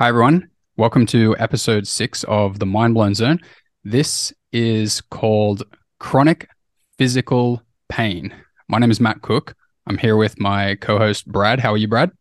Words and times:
Hi, 0.00 0.08
everyone. 0.08 0.48
Welcome 0.78 1.04
to 1.08 1.36
episode 1.38 1.86
six 1.86 2.24
of 2.24 2.58
the 2.58 2.64
Mind 2.64 2.94
Blown 2.94 3.14
Zone. 3.14 3.38
This 3.84 4.32
is 4.50 5.02
called 5.02 5.62
Chronic 5.98 6.48
Physical 6.96 7.60
Pain. 7.90 8.32
My 8.66 8.78
name 8.78 8.90
is 8.90 8.98
Matt 8.98 9.20
Cook. 9.20 9.54
I'm 9.86 9.98
here 9.98 10.16
with 10.16 10.40
my 10.40 10.76
co 10.76 10.96
host, 10.96 11.30
Brad. 11.30 11.60
How 11.60 11.74
are 11.74 11.76
you, 11.76 11.86
Brad? 11.86 12.12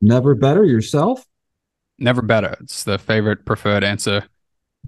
Never 0.00 0.36
better 0.36 0.64
yourself? 0.64 1.26
Never 1.98 2.22
better. 2.22 2.54
It's 2.60 2.84
the 2.84 2.98
favorite 2.98 3.44
preferred 3.44 3.82
answer 3.82 4.22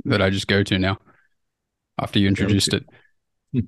that 0.04 0.22
I 0.22 0.30
just 0.30 0.46
go 0.46 0.62
to 0.62 0.78
now 0.78 0.98
after 2.00 2.20
you 2.20 2.28
introduced 2.28 2.74
it. 2.74 2.84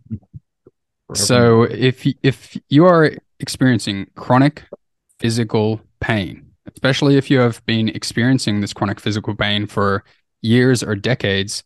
so, 1.14 1.64
if, 1.64 2.06
if 2.22 2.56
you 2.68 2.86
are 2.86 3.10
experiencing 3.40 4.06
chronic 4.14 4.62
physical 5.18 5.80
pain, 5.98 6.45
especially 6.72 7.16
if 7.16 7.30
you 7.30 7.38
have 7.38 7.64
been 7.66 7.88
experiencing 7.88 8.60
this 8.60 8.72
chronic 8.72 9.00
physical 9.00 9.34
pain 9.34 9.66
for 9.66 10.04
years 10.42 10.82
or 10.82 10.94
decades, 10.94 11.64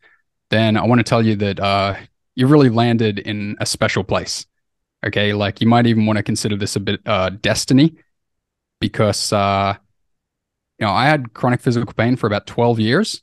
then 0.50 0.76
I 0.76 0.84
want 0.84 0.98
to 0.98 1.04
tell 1.04 1.24
you 1.24 1.36
that 1.36 1.60
uh, 1.60 1.94
you 2.34 2.46
really 2.46 2.68
landed 2.68 3.18
in 3.18 3.56
a 3.60 3.66
special 3.66 4.04
place. 4.04 4.46
Okay, 5.06 5.32
like 5.32 5.60
you 5.60 5.66
might 5.66 5.86
even 5.86 6.04
want 6.04 6.18
to 6.18 6.22
consider 6.22 6.56
this 6.56 6.76
a 6.76 6.80
bit 6.80 7.00
uh, 7.06 7.30
destiny, 7.30 7.94
because 8.80 9.32
uh, 9.32 9.74
you 10.78 10.86
know 10.86 10.92
I 10.92 11.06
had 11.06 11.32
chronic 11.32 11.60
physical 11.60 11.92
pain 11.94 12.16
for 12.16 12.26
about 12.26 12.46
twelve 12.46 12.78
years, 12.78 13.22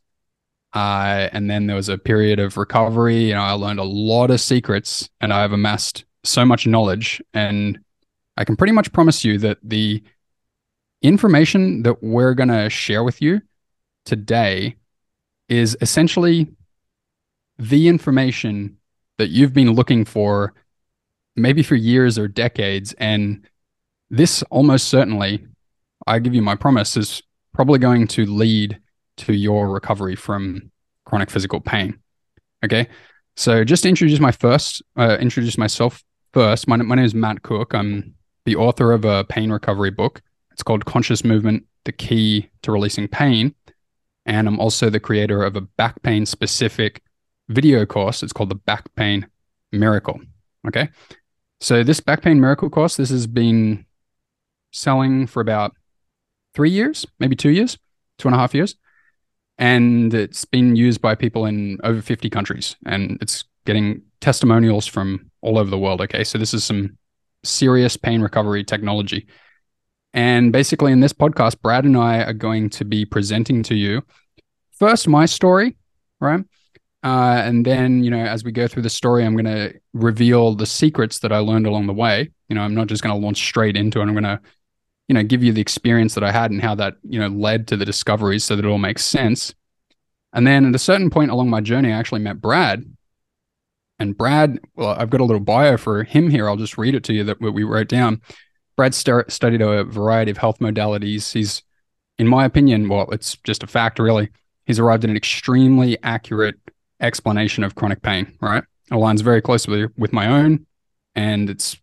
uh, 0.73 1.29
and 1.31 1.49
then 1.49 1.67
there 1.67 1.75
was 1.75 1.89
a 1.89 1.97
period 1.97 2.39
of 2.39 2.57
recovery. 2.57 3.25
You 3.25 3.35
know, 3.35 3.41
I 3.41 3.51
learned 3.51 3.79
a 3.79 3.83
lot 3.83 4.31
of 4.31 4.41
secrets, 4.41 5.09
and 5.21 5.31
I've 5.31 5.51
amassed 5.51 6.05
so 6.23 6.45
much 6.45 6.65
knowledge, 6.65 7.21
and 7.33 7.77
I 8.37 8.43
can 8.43 8.55
pretty 8.55 8.73
much 8.73 8.91
promise 8.91 9.23
you 9.23 9.37
that 9.39 9.59
the 9.63 10.01
information 11.01 11.83
that 11.83 12.01
we're 12.01 12.33
going 12.33 12.49
to 12.49 12.69
share 12.69 13.03
with 13.03 13.21
you 13.21 13.41
today 14.05 14.75
is 15.49 15.77
essentially 15.81 16.47
the 17.57 17.87
information 17.87 18.77
that 19.17 19.29
you've 19.29 19.53
been 19.53 19.71
looking 19.73 20.05
for 20.05 20.53
maybe 21.35 21.63
for 21.63 21.75
years 21.75 22.17
or 22.17 22.27
decades. 22.27 22.93
And 22.93 23.45
this 24.09 24.43
almost 24.43 24.87
certainly 24.87 25.45
i 26.05 26.19
give 26.19 26.33
you 26.33 26.41
my 26.41 26.55
promise 26.55 26.95
is 26.95 27.21
probably 27.53 27.79
going 27.79 28.07
to 28.07 28.25
lead 28.25 28.79
to 29.17 29.33
your 29.33 29.69
recovery 29.69 30.15
from 30.15 30.71
chronic 31.05 31.29
physical 31.29 31.59
pain. 31.59 31.99
Okay? 32.63 32.87
So 33.35 33.63
just 33.63 33.85
introduce 33.85 34.19
my 34.19 34.31
first 34.31 34.81
uh, 34.95 35.17
introduce 35.19 35.57
myself 35.57 36.03
first. 36.33 36.67
My, 36.67 36.77
my 36.77 36.95
name 36.95 37.05
is 37.05 37.13
matt 37.13 37.41
cook. 37.41 37.73
I'm 37.73 38.15
the 38.45 38.55
author 38.55 38.93
of 38.93 39.05
a 39.05 39.25
pain 39.25 39.51
recovery 39.51 39.91
book 39.91 40.21
it's 40.57 40.63
called 40.63 40.85
Conscious 40.85 41.23
Movement 41.23 41.63
The 41.85 41.91
Key 41.91 42.49
to 42.63 42.71
Releasing 42.71 43.07
Pain. 43.07 43.53
And 44.25 44.47
I'm 44.47 44.59
also 44.59 44.89
the 44.89 44.99
creator 44.99 45.43
of 45.43 45.55
a 45.55 45.61
back 45.61 46.01
pain 46.01 46.25
specific 46.25 47.03
video 47.47 47.85
course. 47.85 48.23
It's 48.23 48.33
called 48.33 48.49
the 48.49 48.55
Back 48.55 48.87
Pain 48.95 49.27
Miracle. 49.71 50.19
Okay. 50.67 50.89
So, 51.59 51.83
this 51.83 51.99
Back 51.99 52.23
Pain 52.23 52.41
Miracle 52.41 52.71
course, 52.71 52.97
this 52.97 53.11
has 53.11 53.27
been 53.27 53.85
selling 54.71 55.27
for 55.27 55.41
about 55.41 55.73
three 56.55 56.71
years, 56.71 57.05
maybe 57.19 57.35
two 57.35 57.51
years, 57.51 57.77
two 58.17 58.27
and 58.27 58.33
a 58.33 58.39
half 58.39 58.55
years. 58.55 58.75
And 59.59 60.11
it's 60.11 60.43
been 60.43 60.75
used 60.75 61.01
by 61.01 61.13
people 61.13 61.45
in 61.45 61.77
over 61.83 62.01
50 62.01 62.31
countries 62.31 62.75
and 62.87 63.19
it's 63.21 63.43
getting 63.67 64.01
testimonials 64.21 64.87
from 64.87 65.29
all 65.41 65.59
over 65.59 65.69
the 65.69 65.77
world. 65.77 66.01
Okay. 66.01 66.23
So, 66.23 66.39
this 66.39 66.55
is 66.55 66.63
some 66.63 66.97
serious 67.43 67.95
pain 67.95 68.23
recovery 68.23 68.63
technology. 68.63 69.27
And 70.13 70.51
basically, 70.51 70.91
in 70.91 70.99
this 70.99 71.13
podcast, 71.13 71.61
Brad 71.61 71.85
and 71.85 71.97
I 71.97 72.23
are 72.23 72.33
going 72.33 72.69
to 72.71 72.85
be 72.85 73.05
presenting 73.05 73.63
to 73.63 73.75
you 73.75 74.03
first 74.77 75.07
my 75.07 75.25
story, 75.25 75.75
right? 76.19 76.43
Uh, 77.03 77.41
and 77.43 77.65
then, 77.65 78.03
you 78.03 78.09
know, 78.09 78.23
as 78.23 78.43
we 78.43 78.51
go 78.51 78.67
through 78.67 78.83
the 78.83 78.89
story, 78.89 79.25
I'm 79.25 79.33
going 79.33 79.45
to 79.45 79.79
reveal 79.93 80.55
the 80.55 80.65
secrets 80.65 81.19
that 81.19 81.31
I 81.31 81.37
learned 81.37 81.67
along 81.67 81.87
the 81.87 81.93
way. 81.93 82.31
You 82.49 82.55
know, 82.55 82.61
I'm 82.61 82.75
not 82.75 82.87
just 82.87 83.03
going 83.03 83.15
to 83.15 83.23
launch 83.23 83.37
straight 83.37 83.77
into 83.77 83.99
it. 83.99 84.03
I'm 84.03 84.13
going 84.13 84.23
to, 84.23 84.39
you 85.07 85.13
know, 85.13 85.23
give 85.23 85.43
you 85.43 85.53
the 85.53 85.61
experience 85.61 86.15
that 86.15 86.23
I 86.23 86.31
had 86.31 86.51
and 86.51 86.61
how 86.61 86.75
that, 86.75 86.95
you 87.03 87.19
know, 87.19 87.27
led 87.27 87.67
to 87.67 87.77
the 87.77 87.85
discoveries 87.85 88.43
so 88.43 88.55
that 88.55 88.65
it 88.65 88.67
all 88.67 88.77
makes 88.77 89.05
sense. 89.05 89.53
And 90.33 90.45
then 90.45 90.65
at 90.65 90.75
a 90.75 90.79
certain 90.79 91.09
point 91.09 91.31
along 91.31 91.49
my 91.49 91.61
journey, 91.61 91.93
I 91.93 91.97
actually 91.97 92.21
met 92.21 92.41
Brad. 92.41 92.83
And 93.99 94.17
Brad, 94.17 94.59
well, 94.75 94.89
I've 94.89 95.09
got 95.09 95.21
a 95.21 95.25
little 95.25 95.39
bio 95.39 95.77
for 95.77 96.03
him 96.03 96.29
here. 96.29 96.47
I'll 96.47 96.57
just 96.57 96.77
read 96.77 96.93
it 96.93 97.03
to 97.05 97.13
you 97.13 97.23
that 97.23 97.39
we 97.39 97.63
wrote 97.63 97.87
down. 97.87 98.21
Brad 98.77 98.95
st- 98.95 99.29
studied 99.31 99.61
a 99.61 99.83
variety 99.83 100.31
of 100.31 100.37
health 100.37 100.59
modalities. 100.59 101.33
He's, 101.33 101.63
in 102.17 102.27
my 102.27 102.45
opinion, 102.45 102.87
well, 102.87 103.09
it's 103.11 103.35
just 103.43 103.63
a 103.63 103.67
fact, 103.67 103.99
really. 103.99 104.29
He's 104.65 104.79
arrived 104.79 105.03
at 105.03 105.09
an 105.09 105.17
extremely 105.17 105.97
accurate 106.03 106.55
explanation 107.01 107.63
of 107.63 107.75
chronic 107.75 108.01
pain, 108.01 108.31
right? 108.39 108.63
It 108.89 108.93
aligns 108.93 109.21
very 109.21 109.41
closely 109.41 109.87
with 109.97 110.13
my 110.13 110.27
own. 110.27 110.65
And 111.15 111.49
it's 111.49 111.77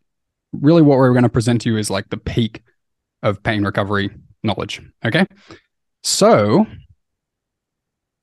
really 0.53 0.83
what 0.83 0.99
we're 0.99 1.13
going 1.13 1.25
to 1.25 1.29
present 1.29 1.63
to 1.63 1.71
you 1.71 1.77
is 1.77 1.91
like 1.91 2.09
the 2.11 2.17
peak 2.17 2.63
of 3.23 3.43
pain 3.43 3.65
recovery 3.65 4.11
knowledge. 4.43 4.81
Okay. 5.05 5.27
So, 6.03 6.67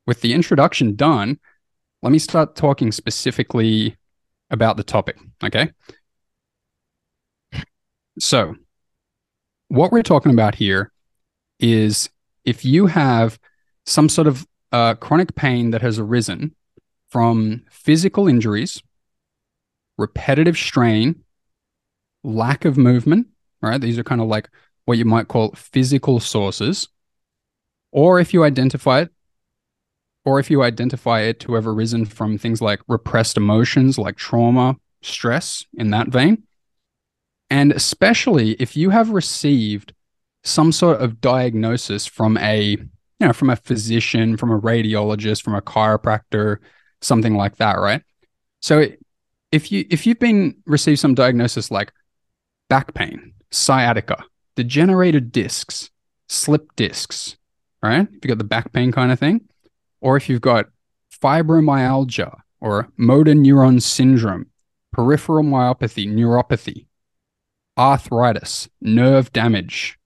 with 0.08 0.22
the 0.22 0.34
introduction 0.34 0.96
done, 0.96 1.40
let 2.02 2.12
me 2.12 2.20
start 2.20 2.56
talking 2.56 2.92
specifically 2.92 3.98
about 4.50 4.78
the 4.78 4.84
topic. 4.84 5.18
Okay. 5.44 5.72
So, 8.22 8.56
what 9.70 9.92
we're 9.92 10.04
talking 10.04 10.32
about 10.32 10.54
here 10.54 10.92
is 11.60 12.08
if 12.46 12.64
you 12.64 12.86
have 12.86 13.40
some 13.88 14.10
sort 14.10 14.28
of 14.28 14.46
uh, 14.72 14.94
chronic 14.94 15.34
pain 15.34 15.72
that 15.72 15.82
has 15.82 15.98
arisen 15.98 16.56
from 17.10 17.64
physical 17.72 18.28
injuries, 18.28 18.84
repetitive 19.98 20.56
strain, 20.56 21.24
lack 22.24 22.64
of 22.64 22.78
movement, 22.78 23.26
right? 23.60 23.82
These 23.82 23.98
are 23.98 24.04
kind 24.04 24.22
of 24.22 24.28
like 24.28 24.52
what 24.86 25.00
you 25.00 25.06
might 25.06 25.28
call 25.28 25.54
physical 25.54 26.20
sources. 26.20 26.90
Or 27.92 28.20
if 28.20 28.36
you 28.36 28.44
identify 28.44 29.02
it, 29.02 29.10
or 30.26 30.40
if 30.40 30.52
you 30.52 30.62
identify 30.62 31.22
it 31.22 31.40
to 31.40 31.56
have 31.56 31.66
arisen 31.66 32.06
from 32.06 32.38
things 32.38 32.62
like 32.62 32.82
repressed 32.88 33.36
emotions 33.36 33.98
like 33.98 34.16
trauma, 34.16 34.78
stress 35.02 35.66
in 35.74 35.90
that 35.90 36.10
vein, 36.10 36.44
and 37.52 37.74
especially 37.74 38.54
if 38.54 38.78
you 38.78 38.90
have 38.92 39.10
received 39.10 39.94
some 40.44 40.72
sort 40.72 41.02
of 41.02 41.20
diagnosis 41.20 42.08
from 42.08 42.38
a, 42.38 42.70
you 42.70 42.88
know, 43.20 43.34
from 43.34 43.50
a 43.50 43.58
physician, 43.58 44.38
from 44.38 44.52
a 44.52 44.60
radiologist, 44.60 45.44
from 45.44 45.54
a 45.54 45.62
chiropractor, 45.62 46.58
something 47.02 47.36
like 47.36 47.58
that, 47.58 47.74
right? 47.74 48.02
So 48.62 48.88
if 49.52 49.70
you 49.70 49.86
if 49.90 50.08
you've 50.08 50.18
been 50.18 50.56
received 50.66 51.00
some 51.00 51.14
diagnosis 51.14 51.70
like 51.70 51.92
back 52.70 52.94
pain, 52.94 53.34
sciatica, 53.52 54.24
degenerated 54.56 55.34
discs, 55.34 55.92
slip 56.30 56.74
discs, 56.78 57.36
right? 57.84 58.08
If 58.08 58.14
you've 58.14 58.30
got 58.30 58.38
the 58.38 58.46
back 58.46 58.72
pain 58.72 58.94
kind 58.94 59.12
of 59.12 59.20
thing, 59.20 59.42
or 60.00 60.16
if 60.16 60.30
you've 60.30 60.42
got 60.42 60.68
fibromyalgia 61.22 62.34
or 62.62 62.88
motor 62.96 63.34
neuron 63.34 63.82
syndrome, 63.82 64.46
peripheral 64.94 65.44
myopathy, 65.44 66.08
neuropathy, 66.08 66.86
arthritis, 67.78 68.70
nerve 68.82 69.32
damage, 69.34 69.98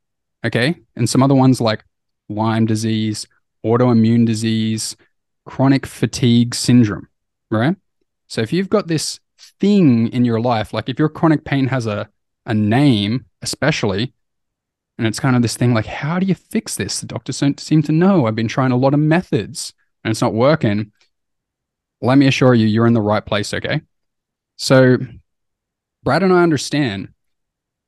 okay? 0.45 0.75
And 0.95 1.09
some 1.09 1.23
other 1.23 1.35
ones 1.35 1.59
like 1.59 1.83
Lyme 2.29 2.65
disease, 2.65 3.27
autoimmune 3.65 4.25
disease, 4.25 4.95
chronic 5.45 5.85
fatigue 5.85 6.55
syndrome, 6.55 7.07
right? 7.51 7.75
So 8.27 8.41
if 8.41 8.51
you've 8.51 8.69
got 8.69 8.87
this 8.87 9.19
thing 9.59 10.07
in 10.09 10.25
your 10.25 10.39
life, 10.39 10.73
like 10.73 10.89
if 10.89 10.99
your 10.99 11.09
chronic 11.09 11.45
pain 11.45 11.67
has 11.67 11.85
a, 11.85 12.09
a 12.45 12.53
name, 12.53 13.25
especially, 13.41 14.13
and 14.97 15.05
it's 15.05 15.19
kind 15.19 15.35
of 15.35 15.41
this 15.41 15.57
thing 15.57 15.73
like, 15.73 15.85
how 15.85 16.19
do 16.19 16.25
you 16.25 16.35
fix 16.35 16.75
this? 16.75 16.99
The 16.99 17.07
doctors 17.07 17.39
don't 17.39 17.59
seem 17.59 17.83
to 17.83 17.91
know. 17.91 18.25
I've 18.25 18.35
been 18.35 18.47
trying 18.47 18.71
a 18.71 18.77
lot 18.77 18.93
of 18.93 18.99
methods 18.99 19.73
and 20.03 20.11
it's 20.11 20.21
not 20.21 20.33
working. 20.33 20.91
Let 22.01 22.17
me 22.17 22.27
assure 22.27 22.53
you, 22.53 22.67
you're 22.67 22.87
in 22.87 22.93
the 22.93 23.01
right 23.01 23.25
place, 23.25 23.53
okay? 23.53 23.81
So, 24.57 24.97
Brad 26.03 26.23
and 26.23 26.31
I 26.31 26.43
understand 26.43 27.09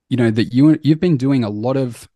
you 0.09 0.17
know 0.17 0.31
that 0.31 0.53
you 0.53 0.79
you've 0.83 0.99
been 0.99 1.17
doing 1.17 1.43
a 1.43 1.49
lot 1.49 1.77
of 1.77 2.07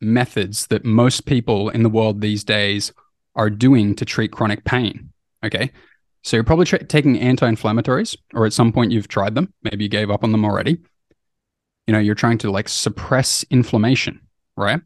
methods 0.00 0.66
that 0.68 0.84
most 0.84 1.26
people 1.26 1.68
in 1.68 1.82
the 1.82 1.88
world 1.88 2.20
these 2.20 2.42
days 2.42 2.92
are 3.34 3.50
doing 3.50 3.94
to 3.94 4.04
treat 4.04 4.32
chronic 4.32 4.64
pain. 4.64 5.10
Okay. 5.44 5.70
So 6.22 6.36
you're 6.36 6.44
probably 6.44 6.66
tra- 6.66 6.84
taking 6.84 7.18
anti-inflammatories 7.18 8.16
or 8.34 8.44
at 8.44 8.52
some 8.52 8.72
point 8.72 8.92
you've 8.92 9.08
tried 9.08 9.34
them, 9.34 9.52
maybe 9.62 9.84
you 9.84 9.88
gave 9.88 10.10
up 10.10 10.22
on 10.24 10.32
them 10.32 10.44
already. 10.44 10.78
You 11.86 11.92
know, 11.92 11.98
you're 11.98 12.14
trying 12.14 12.38
to 12.38 12.50
like 12.50 12.68
suppress 12.68 13.44
inflammation, 13.50 14.20
right? 14.56 14.80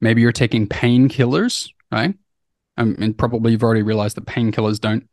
Maybe 0.00 0.22
you're 0.22 0.32
taking 0.32 0.66
painkillers, 0.66 1.70
right? 1.92 2.14
Um, 2.78 2.96
and 2.98 3.16
probably 3.16 3.52
you've 3.52 3.62
already 3.62 3.82
realized 3.82 4.16
that 4.16 4.26
painkillers 4.26 4.80
don't 4.80 5.08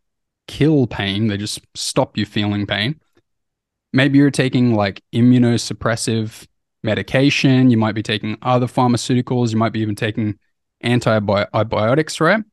kill 0.48 0.88
pain, 0.88 1.28
they 1.28 1.38
just 1.38 1.62
stop 1.76 2.18
you 2.18 2.26
feeling 2.26 2.66
pain. 2.66 3.00
Maybe 3.94 4.18
you're 4.18 4.31
taking 4.31 4.75
like 4.75 5.01
immunosuppressive 5.13 6.48
medication. 6.84 7.69
You 7.69 7.78
might 7.78 7.95
be 7.95 8.04
taking 8.04 8.38
other 8.42 8.68
pharmaceuticals. 8.68 9.51
You 9.51 9.57
might 9.57 9.72
be 9.72 9.80
even 9.81 9.95
taking 9.95 10.38
antibiotics, 10.84 12.19
right? 12.19 12.44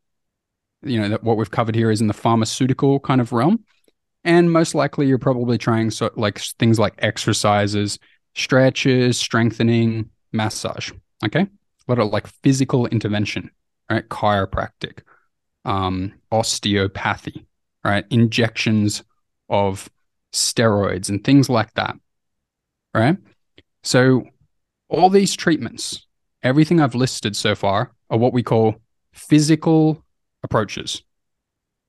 You 0.83 1.01
know, 1.01 1.09
that 1.09 1.25
what 1.25 1.37
we've 1.37 1.51
covered 1.51 1.75
here 1.75 1.91
is 1.91 2.01
in 2.01 2.07
the 2.07 2.15
pharmaceutical 2.15 3.01
kind 3.01 3.21
of 3.21 3.33
realm. 3.33 3.65
And 4.23 4.53
most 4.53 4.75
likely 4.75 5.07
you're 5.07 5.19
probably 5.19 5.59
trying 5.59 5.91
so 5.91 6.11
like 6.15 6.39
things 6.39 6.79
like 6.79 6.95
exercises, 6.99 7.99
stretches, 8.35 9.19
strengthening, 9.19 10.11
massage. 10.33 10.93
Okay. 11.25 11.41
A 11.41 11.49
lot 11.89 11.99
of 11.99 12.11
like 12.11 12.27
physical 12.27 12.87
intervention, 12.87 13.51
right? 13.91 14.09
Chiropractic, 14.09 15.01
um, 15.65 16.13
osteopathy, 16.31 17.47
right? 17.85 18.05
Injections 18.11 19.03
of 19.49 19.91
steroids 20.33 21.09
and 21.09 21.23
things 21.23 21.49
like 21.49 21.73
that. 21.75 21.97
Right. 22.95 23.17
So 23.83 24.25
all 24.89 25.11
these 25.11 25.35
treatments, 25.35 26.07
everything 26.43 26.81
I've 26.81 26.95
listed 26.95 27.37
so 27.37 27.55
far 27.55 27.93
are 28.11 28.19
what 28.19 28.33
we 28.33 28.43
call 28.43 28.77
physical 29.13 30.05
approaches. 30.43 31.03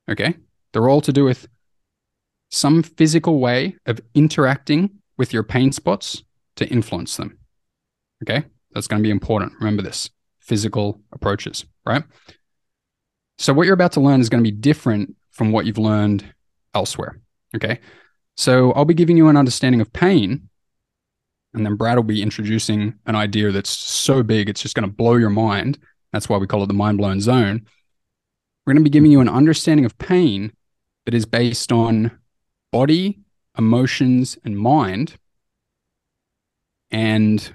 Okay. 0.09 0.35
They're 0.73 0.89
all 0.89 1.01
to 1.01 1.13
do 1.13 1.25
with 1.25 1.47
some 2.49 2.83
physical 2.83 3.39
way 3.39 3.75
of 3.85 3.99
interacting 4.13 4.89
with 5.17 5.33
your 5.33 5.43
pain 5.43 5.71
spots 5.71 6.23
to 6.57 6.67
influence 6.67 7.17
them. 7.17 7.37
Okay. 8.23 8.45
That's 8.73 8.87
going 8.87 9.01
to 9.01 9.07
be 9.07 9.11
important. 9.11 9.53
Remember 9.59 9.81
this 9.81 10.09
physical 10.39 11.01
approaches, 11.11 11.65
right? 11.85 12.03
So, 13.37 13.53
what 13.53 13.65
you're 13.65 13.73
about 13.73 13.93
to 13.93 14.01
learn 14.01 14.21
is 14.21 14.29
going 14.29 14.43
to 14.43 14.49
be 14.49 14.55
different 14.55 15.15
from 15.31 15.51
what 15.51 15.65
you've 15.65 15.77
learned 15.77 16.25
elsewhere. 16.73 17.19
Okay. 17.55 17.79
So, 18.41 18.71
I'll 18.71 18.85
be 18.85 18.95
giving 18.95 19.17
you 19.17 19.29
an 19.29 19.37
understanding 19.37 19.81
of 19.81 19.93
pain, 19.93 20.49
and 21.53 21.63
then 21.63 21.75
Brad 21.75 21.97
will 21.97 22.03
be 22.03 22.23
introducing 22.23 22.95
an 23.05 23.15
idea 23.15 23.51
that's 23.51 23.69
so 23.69 24.23
big, 24.23 24.49
it's 24.49 24.63
just 24.63 24.73
going 24.73 24.89
to 24.89 24.91
blow 24.91 25.13
your 25.13 25.29
mind. 25.29 25.77
That's 26.11 26.27
why 26.27 26.39
we 26.39 26.47
call 26.47 26.63
it 26.63 26.65
the 26.65 26.73
mind 26.73 26.97
blown 26.97 27.21
zone. 27.21 27.67
We're 28.65 28.73
going 28.73 28.83
to 28.83 28.89
be 28.89 28.89
giving 28.89 29.11
you 29.11 29.21
an 29.21 29.29
understanding 29.29 29.85
of 29.85 29.95
pain 29.99 30.53
that 31.05 31.13
is 31.13 31.27
based 31.27 31.71
on 31.71 32.17
body, 32.71 33.19
emotions, 33.59 34.39
and 34.43 34.57
mind. 34.57 35.17
And 36.89 37.53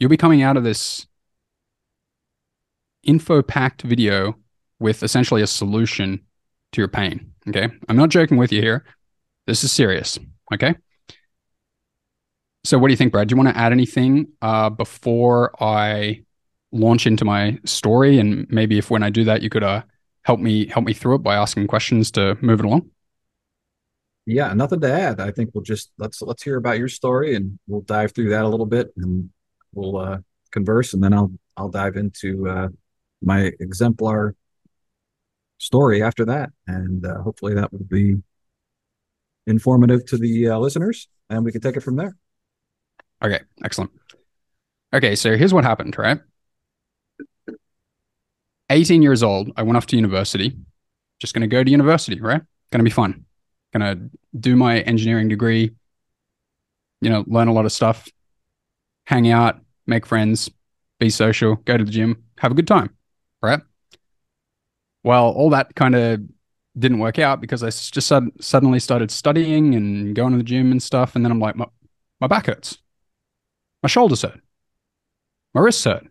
you'll 0.00 0.10
be 0.10 0.16
coming 0.16 0.42
out 0.42 0.56
of 0.56 0.64
this 0.64 1.06
info 3.04 3.40
packed 3.40 3.82
video 3.82 4.34
with 4.80 5.04
essentially 5.04 5.42
a 5.42 5.46
solution 5.46 6.22
to 6.72 6.80
your 6.80 6.88
pain. 6.88 7.34
Okay. 7.46 7.68
I'm 7.88 7.96
not 7.96 8.08
joking 8.08 8.36
with 8.36 8.50
you 8.50 8.60
here. 8.60 8.84
This 9.46 9.62
is 9.62 9.72
serious. 9.72 10.18
Okay. 10.52 10.74
So, 12.64 12.78
what 12.78 12.88
do 12.88 12.92
you 12.92 12.96
think, 12.96 13.12
Brad? 13.12 13.28
Do 13.28 13.32
you 13.32 13.36
want 13.36 13.54
to 13.54 13.60
add 13.60 13.72
anything 13.72 14.28
uh, 14.42 14.70
before 14.70 15.52
I 15.62 16.24
launch 16.72 17.06
into 17.06 17.24
my 17.24 17.58
story? 17.64 18.18
And 18.18 18.46
maybe 18.50 18.78
if 18.78 18.90
when 18.90 19.04
I 19.04 19.10
do 19.10 19.22
that, 19.24 19.42
you 19.42 19.48
could 19.48 19.62
uh, 19.62 19.82
help 20.22 20.40
me 20.40 20.66
help 20.66 20.84
me 20.84 20.92
through 20.92 21.16
it 21.16 21.22
by 21.22 21.36
asking 21.36 21.68
questions 21.68 22.10
to 22.12 22.36
move 22.40 22.58
it 22.58 22.66
along. 22.66 22.90
Yeah, 24.26 24.52
nothing 24.54 24.80
to 24.80 24.90
add. 24.90 25.20
I 25.20 25.30
think 25.30 25.50
we'll 25.54 25.62
just 25.62 25.92
let's 25.98 26.20
let's 26.22 26.42
hear 26.42 26.56
about 26.56 26.78
your 26.78 26.88
story 26.88 27.36
and 27.36 27.56
we'll 27.68 27.82
dive 27.82 28.12
through 28.12 28.30
that 28.30 28.44
a 28.44 28.48
little 28.48 28.66
bit 28.66 28.92
and 28.96 29.30
we'll 29.72 29.98
uh, 29.98 30.18
converse 30.50 30.92
and 30.92 31.02
then 31.02 31.12
I'll 31.12 31.30
I'll 31.56 31.68
dive 31.68 31.96
into 31.96 32.48
uh, 32.48 32.68
my 33.22 33.52
exemplar 33.60 34.34
story 35.58 36.02
after 36.02 36.24
that 36.24 36.50
and 36.66 37.06
uh, 37.06 37.22
hopefully 37.22 37.54
that 37.54 37.72
will 37.72 37.84
be 37.84 38.16
informative 39.46 40.04
to 40.06 40.18
the 40.18 40.48
uh, 40.48 40.58
listeners 40.58 41.08
and 41.30 41.44
we 41.44 41.52
can 41.52 41.60
take 41.60 41.76
it 41.76 41.80
from 41.80 41.96
there. 41.96 42.16
Okay, 43.22 43.40
excellent. 43.64 43.90
Okay, 44.92 45.16
so 45.16 45.36
here's 45.36 45.54
what 45.54 45.64
happened, 45.64 45.96
right? 45.98 46.20
18 48.70 49.02
years 49.02 49.22
old, 49.22 49.50
I 49.56 49.62
went 49.62 49.76
off 49.76 49.86
to 49.86 49.96
university. 49.96 50.56
Just 51.20 51.32
going 51.32 51.42
to 51.42 51.46
go 51.46 51.62
to 51.64 51.70
university, 51.70 52.20
right? 52.20 52.42
Going 52.70 52.80
to 52.80 52.84
be 52.84 52.90
fun 52.90 53.26
gonna 53.72 54.08
do 54.38 54.56
my 54.56 54.80
engineering 54.80 55.28
degree, 55.28 55.70
you 57.00 57.10
know, 57.10 57.24
learn 57.26 57.48
a 57.48 57.52
lot 57.52 57.64
of 57.64 57.72
stuff, 57.72 58.08
hang 59.04 59.30
out, 59.30 59.60
make 59.86 60.06
friends, 60.06 60.50
be 60.98 61.10
social, 61.10 61.56
go 61.56 61.76
to 61.76 61.84
the 61.84 61.90
gym, 61.90 62.24
have 62.38 62.52
a 62.52 62.54
good 62.54 62.66
time, 62.66 62.90
right? 63.42 63.60
Well, 65.04 65.26
all 65.26 65.50
that 65.50 65.74
kind 65.74 65.94
of 65.94 66.20
didn't 66.78 66.98
work 66.98 67.18
out 67.18 67.40
because 67.40 67.62
I 67.62 67.68
just 67.68 68.06
sud- 68.06 68.32
suddenly 68.40 68.78
started 68.78 69.10
studying 69.10 69.74
and 69.74 70.14
going 70.14 70.32
to 70.32 70.38
the 70.38 70.44
gym 70.44 70.70
and 70.70 70.82
stuff, 70.82 71.16
and 71.16 71.24
then 71.24 71.32
I'm 71.32 71.40
like, 71.40 71.56
my, 71.56 71.66
my 72.20 72.26
back 72.26 72.46
hurts, 72.46 72.78
my 73.82 73.88
shoulders 73.88 74.22
hurt, 74.22 74.40
my 75.54 75.60
wrists 75.60 75.84
hurt, 75.84 76.06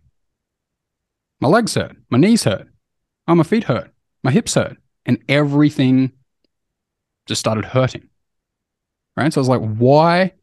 my 1.40 1.48
legs 1.48 1.76
hurt, 1.76 1.96
my 2.10 2.18
knees 2.18 2.44
hurt, 2.44 2.68
oh, 3.28 3.36
my 3.36 3.44
feet 3.44 3.66
hurt, 3.66 3.92
my 4.24 4.32
hips 4.32 4.56
hurt, 4.56 4.78
and 5.06 5.18
everything 5.30 6.12
just 7.26 7.40
started 7.40 7.66
hurting. 7.66 8.10
Right. 9.16 9.32
So 9.32 9.40
I 9.40 9.44
was 9.44 9.50
like, 9.50 9.62
why 9.62 10.34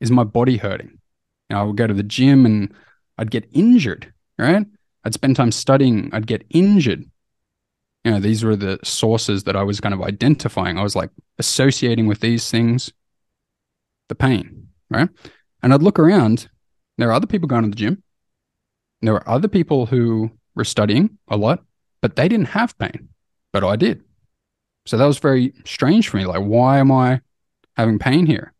is 0.00 0.10
my 0.10 0.24
body 0.24 0.56
hurting? 0.56 0.98
Know, 1.50 1.60
I 1.60 1.62
would 1.62 1.76
go 1.76 1.86
to 1.86 1.94
the 1.94 2.02
gym 2.02 2.46
and 2.46 2.72
I'd 3.18 3.30
get 3.30 3.48
injured. 3.52 4.12
Right. 4.38 4.66
I'd 5.04 5.14
spend 5.14 5.36
time 5.36 5.52
studying, 5.52 6.10
I'd 6.12 6.26
get 6.26 6.44
injured. 6.50 7.04
You 8.04 8.12
know, 8.12 8.20
these 8.20 8.44
were 8.44 8.56
the 8.56 8.78
sources 8.84 9.44
that 9.44 9.56
I 9.56 9.62
was 9.62 9.80
kind 9.80 9.94
of 9.94 10.02
identifying. 10.02 10.78
I 10.78 10.82
was 10.82 10.94
like 10.94 11.10
associating 11.38 12.06
with 12.06 12.20
these 12.20 12.50
things 12.50 12.92
the 14.08 14.14
pain. 14.14 14.68
Right. 14.90 15.08
And 15.62 15.72
I'd 15.72 15.82
look 15.82 15.98
around. 15.98 16.48
There 16.98 17.08
are 17.08 17.14
other 17.14 17.26
people 17.26 17.48
going 17.48 17.64
to 17.64 17.70
the 17.70 17.76
gym. 17.76 18.02
There 19.00 19.14
were 19.14 19.28
other 19.28 19.48
people 19.48 19.86
who 19.86 20.30
were 20.54 20.64
studying 20.64 21.18
a 21.28 21.36
lot, 21.36 21.64
but 22.00 22.16
they 22.16 22.28
didn't 22.28 22.48
have 22.48 22.78
pain, 22.78 23.08
but 23.52 23.64
I 23.64 23.76
did. 23.76 24.02
So 24.86 24.96
that 24.98 25.06
was 25.06 25.18
very 25.18 25.54
strange 25.64 26.08
for 26.08 26.18
me. 26.18 26.26
Like, 26.26 26.42
why 26.42 26.78
am 26.78 26.92
I 26.92 27.20
having 27.76 27.98
pain 27.98 28.26
here? 28.26 28.52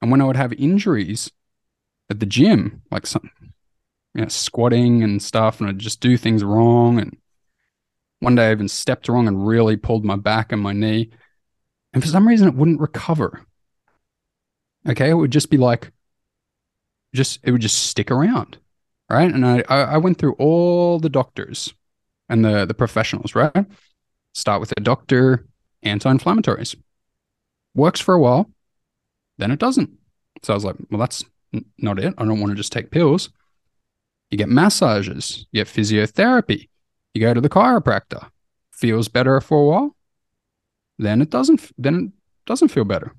And 0.00 0.10
when 0.10 0.20
I 0.20 0.24
would 0.24 0.36
have 0.36 0.52
injuries 0.52 1.30
at 2.08 2.20
the 2.20 2.26
gym, 2.26 2.82
like 2.90 3.06
some, 3.06 3.30
you 4.14 4.22
know, 4.22 4.28
squatting 4.28 5.02
and 5.02 5.22
stuff, 5.22 5.60
and 5.60 5.68
I'd 5.68 5.78
just 5.78 6.00
do 6.00 6.16
things 6.16 6.44
wrong. 6.44 6.98
And 6.98 7.16
one 8.20 8.36
day 8.36 8.48
I 8.48 8.52
even 8.52 8.68
stepped 8.68 9.08
wrong 9.08 9.28
and 9.28 9.46
really 9.46 9.76
pulled 9.76 10.04
my 10.04 10.16
back 10.16 10.52
and 10.52 10.62
my 10.62 10.72
knee. 10.72 11.10
And 11.92 12.02
for 12.02 12.08
some 12.08 12.26
reason, 12.26 12.48
it 12.48 12.54
wouldn't 12.54 12.80
recover. 12.80 13.44
Okay. 14.88 15.10
It 15.10 15.14
would 15.14 15.32
just 15.32 15.50
be 15.50 15.56
like, 15.56 15.90
just, 17.14 17.40
it 17.42 17.50
would 17.50 17.60
just 17.60 17.86
stick 17.86 18.10
around. 18.10 18.58
Right. 19.10 19.32
And 19.32 19.44
I, 19.44 19.62
I 19.68 19.96
went 19.96 20.18
through 20.18 20.34
all 20.34 21.00
the 21.00 21.08
doctors 21.08 21.74
and 22.28 22.44
the, 22.44 22.64
the 22.64 22.74
professionals, 22.74 23.34
right? 23.34 23.66
Start 24.34 24.60
with 24.60 24.72
a 24.76 24.80
doctor, 24.80 25.46
anti-inflammatories. 25.82 26.76
Works 27.74 28.00
for 28.00 28.14
a 28.14 28.20
while, 28.20 28.48
then 29.38 29.50
it 29.50 29.58
doesn't. 29.58 29.90
So 30.44 30.52
I 30.52 30.56
was 30.56 30.64
like, 30.64 30.76
well, 30.90 31.00
that's 31.00 31.24
not 31.78 31.98
it. 31.98 32.14
I 32.18 32.24
don't 32.24 32.38
want 32.40 32.50
to 32.50 32.56
just 32.56 32.70
take 32.70 32.92
pills. 32.92 33.30
You 34.30 34.38
get 34.38 34.48
massages, 34.48 35.46
you 35.50 35.64
get 35.64 35.66
physiotherapy, 35.66 36.68
you 37.14 37.20
go 37.20 37.34
to 37.34 37.40
the 37.40 37.48
chiropractor, 37.48 38.30
feels 38.72 39.08
better 39.08 39.40
for 39.40 39.60
a 39.60 39.66
while, 39.66 39.96
then 40.98 41.22
it 41.22 41.30
doesn't. 41.30 41.70
Then 41.78 41.94
it 41.94 42.12
doesn't 42.46 42.68
feel 42.68 42.84
better. 42.84 43.14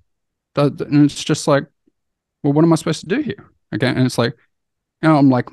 And 0.55 1.05
it's 1.05 1.23
just 1.23 1.47
like, 1.47 1.65
well, 2.43 2.53
what 2.53 2.63
am 2.63 2.73
I 2.73 2.75
supposed 2.75 3.01
to 3.01 3.07
do 3.07 3.21
here? 3.21 3.49
Okay, 3.73 3.87
and 3.87 4.05
it's 4.05 4.17
like, 4.17 4.35
you 5.01 5.09
know, 5.09 5.17
I'm 5.17 5.29
like, 5.29 5.47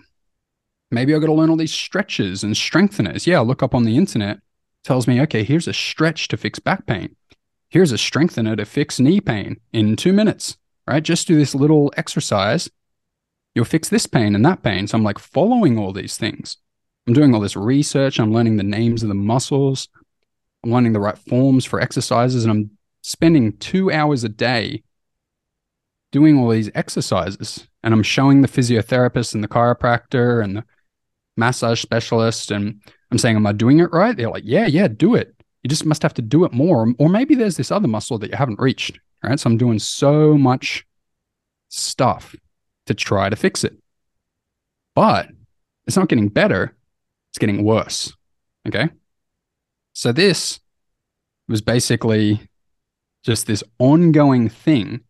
maybe 0.90 1.14
I 1.14 1.18
got 1.18 1.26
to 1.26 1.32
learn 1.32 1.50
all 1.50 1.56
these 1.56 1.72
stretches 1.72 2.42
and 2.42 2.54
strengtheners. 2.54 3.26
Yeah, 3.26 3.36
I'll 3.36 3.46
look 3.46 3.62
up 3.62 3.74
on 3.74 3.84
the 3.84 3.96
internet 3.96 4.40
tells 4.84 5.06
me, 5.06 5.20
okay, 5.20 5.44
here's 5.44 5.68
a 5.68 5.72
stretch 5.72 6.28
to 6.28 6.36
fix 6.36 6.58
back 6.58 6.86
pain. 6.86 7.14
Here's 7.68 7.92
a 7.92 7.98
strengthener 7.98 8.56
to 8.56 8.64
fix 8.64 8.98
knee 8.98 9.20
pain 9.20 9.60
in 9.72 9.96
two 9.96 10.12
minutes, 10.12 10.56
right? 10.86 11.02
Just 11.02 11.28
do 11.28 11.36
this 11.36 11.54
little 11.54 11.92
exercise. 11.96 12.70
You'll 13.54 13.66
fix 13.66 13.88
this 13.88 14.06
pain 14.06 14.34
and 14.34 14.44
that 14.46 14.62
pain. 14.62 14.86
So 14.86 14.96
I'm 14.96 15.04
like 15.04 15.18
following 15.18 15.78
all 15.78 15.92
these 15.92 16.16
things. 16.16 16.56
I'm 17.08 17.14
doing 17.14 17.34
all 17.34 17.40
this 17.40 17.56
research. 17.56 18.20
I'm 18.20 18.34
learning 18.34 18.58
the 18.58 18.62
names 18.62 19.02
of 19.02 19.08
the 19.08 19.14
muscles. 19.14 19.88
I'm 20.62 20.70
learning 20.70 20.92
the 20.92 21.00
right 21.00 21.16
forms 21.16 21.64
for 21.64 21.80
exercises. 21.80 22.44
And 22.44 22.50
I'm 22.52 22.70
spending 23.00 23.56
two 23.56 23.90
hours 23.90 24.24
a 24.24 24.28
day 24.28 24.82
doing 26.12 26.38
all 26.38 26.50
these 26.50 26.70
exercises. 26.74 27.66
And 27.82 27.94
I'm 27.94 28.02
showing 28.02 28.42
the 28.42 28.48
physiotherapist 28.48 29.34
and 29.34 29.42
the 29.42 29.48
chiropractor 29.48 30.44
and 30.44 30.58
the 30.58 30.64
massage 31.38 31.80
specialist 31.80 32.50
and 32.50 32.82
I'm 33.10 33.16
saying, 33.16 33.36
Am 33.36 33.46
I 33.46 33.52
doing 33.52 33.78
it 33.78 33.90
right? 33.90 34.14
They're 34.14 34.28
like, 34.28 34.44
Yeah, 34.44 34.66
yeah, 34.66 34.86
do 34.86 35.14
it. 35.14 35.34
You 35.62 35.68
just 35.68 35.86
must 35.86 36.02
have 36.02 36.14
to 36.14 36.22
do 36.22 36.44
it 36.44 36.52
more. 36.52 36.92
Or 36.98 37.08
maybe 37.08 37.34
there's 37.34 37.56
this 37.56 37.70
other 37.70 37.88
muscle 37.88 38.18
that 38.18 38.30
you 38.30 38.36
haven't 38.36 38.60
reached. 38.60 38.98
Right. 39.24 39.40
So 39.40 39.48
I'm 39.48 39.56
doing 39.56 39.78
so 39.78 40.36
much 40.36 40.86
stuff 41.70 42.36
to 42.84 42.92
try 42.92 43.30
to 43.30 43.36
fix 43.36 43.64
it. 43.64 43.78
But 44.94 45.30
it's 45.86 45.96
not 45.96 46.08
getting 46.08 46.28
better, 46.28 46.76
it's 47.30 47.38
getting 47.38 47.64
worse. 47.64 48.12
Okay. 48.66 48.88
So 49.92 50.12
this 50.12 50.60
was 51.48 51.60
basically 51.62 52.48
just 53.24 53.46
this 53.46 53.64
ongoing 53.78 54.48
thing 54.48 55.00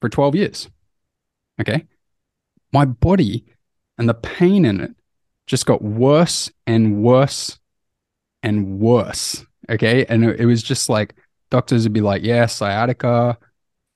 for 0.00 0.08
12 0.08 0.34
years. 0.34 0.68
Okay. 1.60 1.84
My 2.72 2.84
body 2.84 3.44
and 3.98 4.08
the 4.08 4.14
pain 4.14 4.64
in 4.64 4.80
it 4.80 4.90
just 5.46 5.66
got 5.66 5.82
worse 5.82 6.50
and 6.66 7.02
worse 7.02 7.58
and 8.42 8.78
worse. 8.78 9.44
Okay. 9.70 10.04
And 10.06 10.24
it, 10.24 10.44
was 10.44 10.62
just 10.62 10.88
like 10.88 11.14
doctors 11.50 11.84
would 11.84 11.92
be 11.92 12.00
like, 12.00 12.22
yeah, 12.22 12.46
sciatica, 12.46 13.38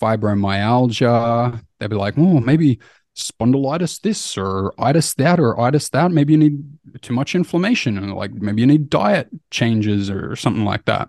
fibromyalgia. 0.00 1.62
They'd 1.78 1.90
be 1.90 1.96
like, 1.96 2.14
oh, 2.16 2.40
maybe 2.40 2.78
spondylitis 3.16 4.00
this 4.00 4.38
or 4.38 4.72
itis 4.78 5.14
that 5.14 5.40
or 5.40 5.60
itis 5.60 5.88
that. 5.90 6.10
Maybe 6.10 6.32
you 6.32 6.38
need 6.38 6.62
too 7.02 7.12
much 7.12 7.34
inflammation 7.34 7.98
and 7.98 8.14
like 8.14 8.32
maybe 8.32 8.62
you 8.62 8.66
need 8.66 8.90
diet 8.90 9.28
changes 9.50 10.10
or 10.10 10.36
something 10.36 10.64
like 10.64 10.84
that. 10.86 11.08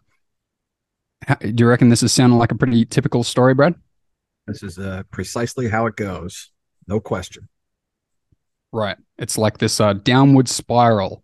How, 1.27 1.35
do 1.35 1.53
you 1.55 1.67
reckon 1.67 1.89
this 1.89 2.03
is 2.03 2.11
sounding 2.11 2.39
like 2.39 2.51
a 2.51 2.55
pretty 2.55 2.85
typical 2.85 3.23
story, 3.23 3.53
Brad? 3.53 3.75
This 4.47 4.63
is 4.63 4.79
uh, 4.79 5.03
precisely 5.11 5.69
how 5.69 5.85
it 5.85 5.95
goes. 5.95 6.51
No 6.87 6.99
question. 6.99 7.47
Right. 8.71 8.97
It's 9.17 9.37
like 9.37 9.59
this 9.59 9.79
uh, 9.79 9.93
downward 9.93 10.49
spiral, 10.49 11.23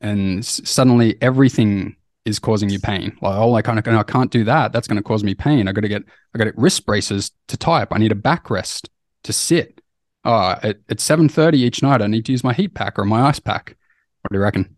and 0.00 0.40
s- 0.40 0.60
suddenly 0.64 1.16
everything 1.20 1.96
is 2.24 2.38
causing 2.38 2.70
you 2.70 2.80
pain. 2.80 3.16
Like, 3.20 3.36
oh, 3.36 3.54
I 3.54 3.62
can't, 3.62 3.86
I 3.86 4.02
can't 4.02 4.30
do 4.30 4.44
that. 4.44 4.72
That's 4.72 4.88
going 4.88 4.96
to 4.96 5.02
cause 5.02 5.22
me 5.22 5.34
pain. 5.34 5.68
I 5.68 5.72
got 5.72 5.82
to 5.82 5.88
get, 5.88 6.02
I 6.34 6.38
got 6.38 6.44
to 6.44 6.50
get 6.50 6.58
wrist 6.58 6.86
braces 6.86 7.30
to 7.48 7.56
type. 7.56 7.88
I 7.92 7.98
need 7.98 8.12
a 8.12 8.16
backrest 8.16 8.88
to 9.24 9.32
sit. 9.32 9.80
Uh, 10.24 10.58
at, 10.62 10.78
at 10.88 11.00
seven 11.00 11.28
thirty 11.28 11.58
each 11.58 11.82
night, 11.82 12.00
I 12.00 12.06
need 12.06 12.24
to 12.26 12.32
use 12.32 12.42
my 12.42 12.54
heat 12.54 12.74
pack 12.74 12.98
or 12.98 13.04
my 13.04 13.22
ice 13.22 13.38
pack. 13.38 13.76
What 14.22 14.32
do 14.32 14.38
you 14.38 14.42
reckon? 14.42 14.76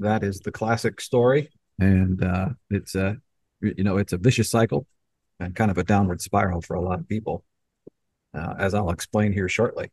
That 0.00 0.24
is 0.24 0.40
the 0.40 0.50
classic 0.50 1.00
story, 1.00 1.50
and 1.78 2.22
uh, 2.22 2.48
it's 2.70 2.94
a, 2.94 3.16
you 3.60 3.84
know, 3.84 3.98
it's 3.98 4.12
a 4.12 4.18
vicious 4.18 4.50
cycle, 4.50 4.86
and 5.38 5.54
kind 5.54 5.70
of 5.70 5.78
a 5.78 5.84
downward 5.84 6.20
spiral 6.20 6.60
for 6.60 6.74
a 6.74 6.80
lot 6.80 6.98
of 6.98 7.08
people, 7.08 7.44
uh, 8.34 8.54
as 8.58 8.74
I'll 8.74 8.90
explain 8.90 9.32
here 9.32 9.48
shortly. 9.48 9.90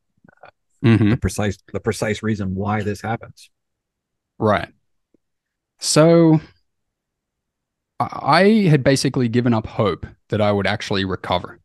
Mm-hmm. 0.84 1.12
The 1.12 1.18
precise, 1.18 1.58
the 1.74 1.80
precise 1.80 2.22
reason 2.22 2.54
why 2.54 2.84
this 2.84 3.02
happens. 3.02 3.50
Right. 4.38 4.70
So 5.80 6.40
I 8.00 8.68
had 8.70 8.84
basically 8.84 9.28
given 9.28 9.54
up 9.54 9.66
hope 9.66 10.06
that 10.30 10.42
I 10.42 10.52
would 10.52 10.68
actually 10.68 11.06
recover. 11.06 11.60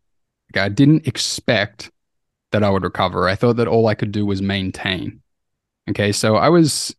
I 0.57 0.69
didn't 0.69 1.07
expect 1.07 1.90
that 2.52 2.64
I 2.64 2.71
would 2.71 2.83
recover. 2.83 3.28
I 3.28 3.35
thought 3.35 3.57
that 3.57 3.69
all 3.69 3.87
I 3.87 3.95
could 3.95 4.12
do 4.12 4.26
was 4.26 4.42
maintain. 4.42 5.23
Okay, 5.88 6.12
so 6.12 6.37
I 6.37 6.49
was, 6.49 6.95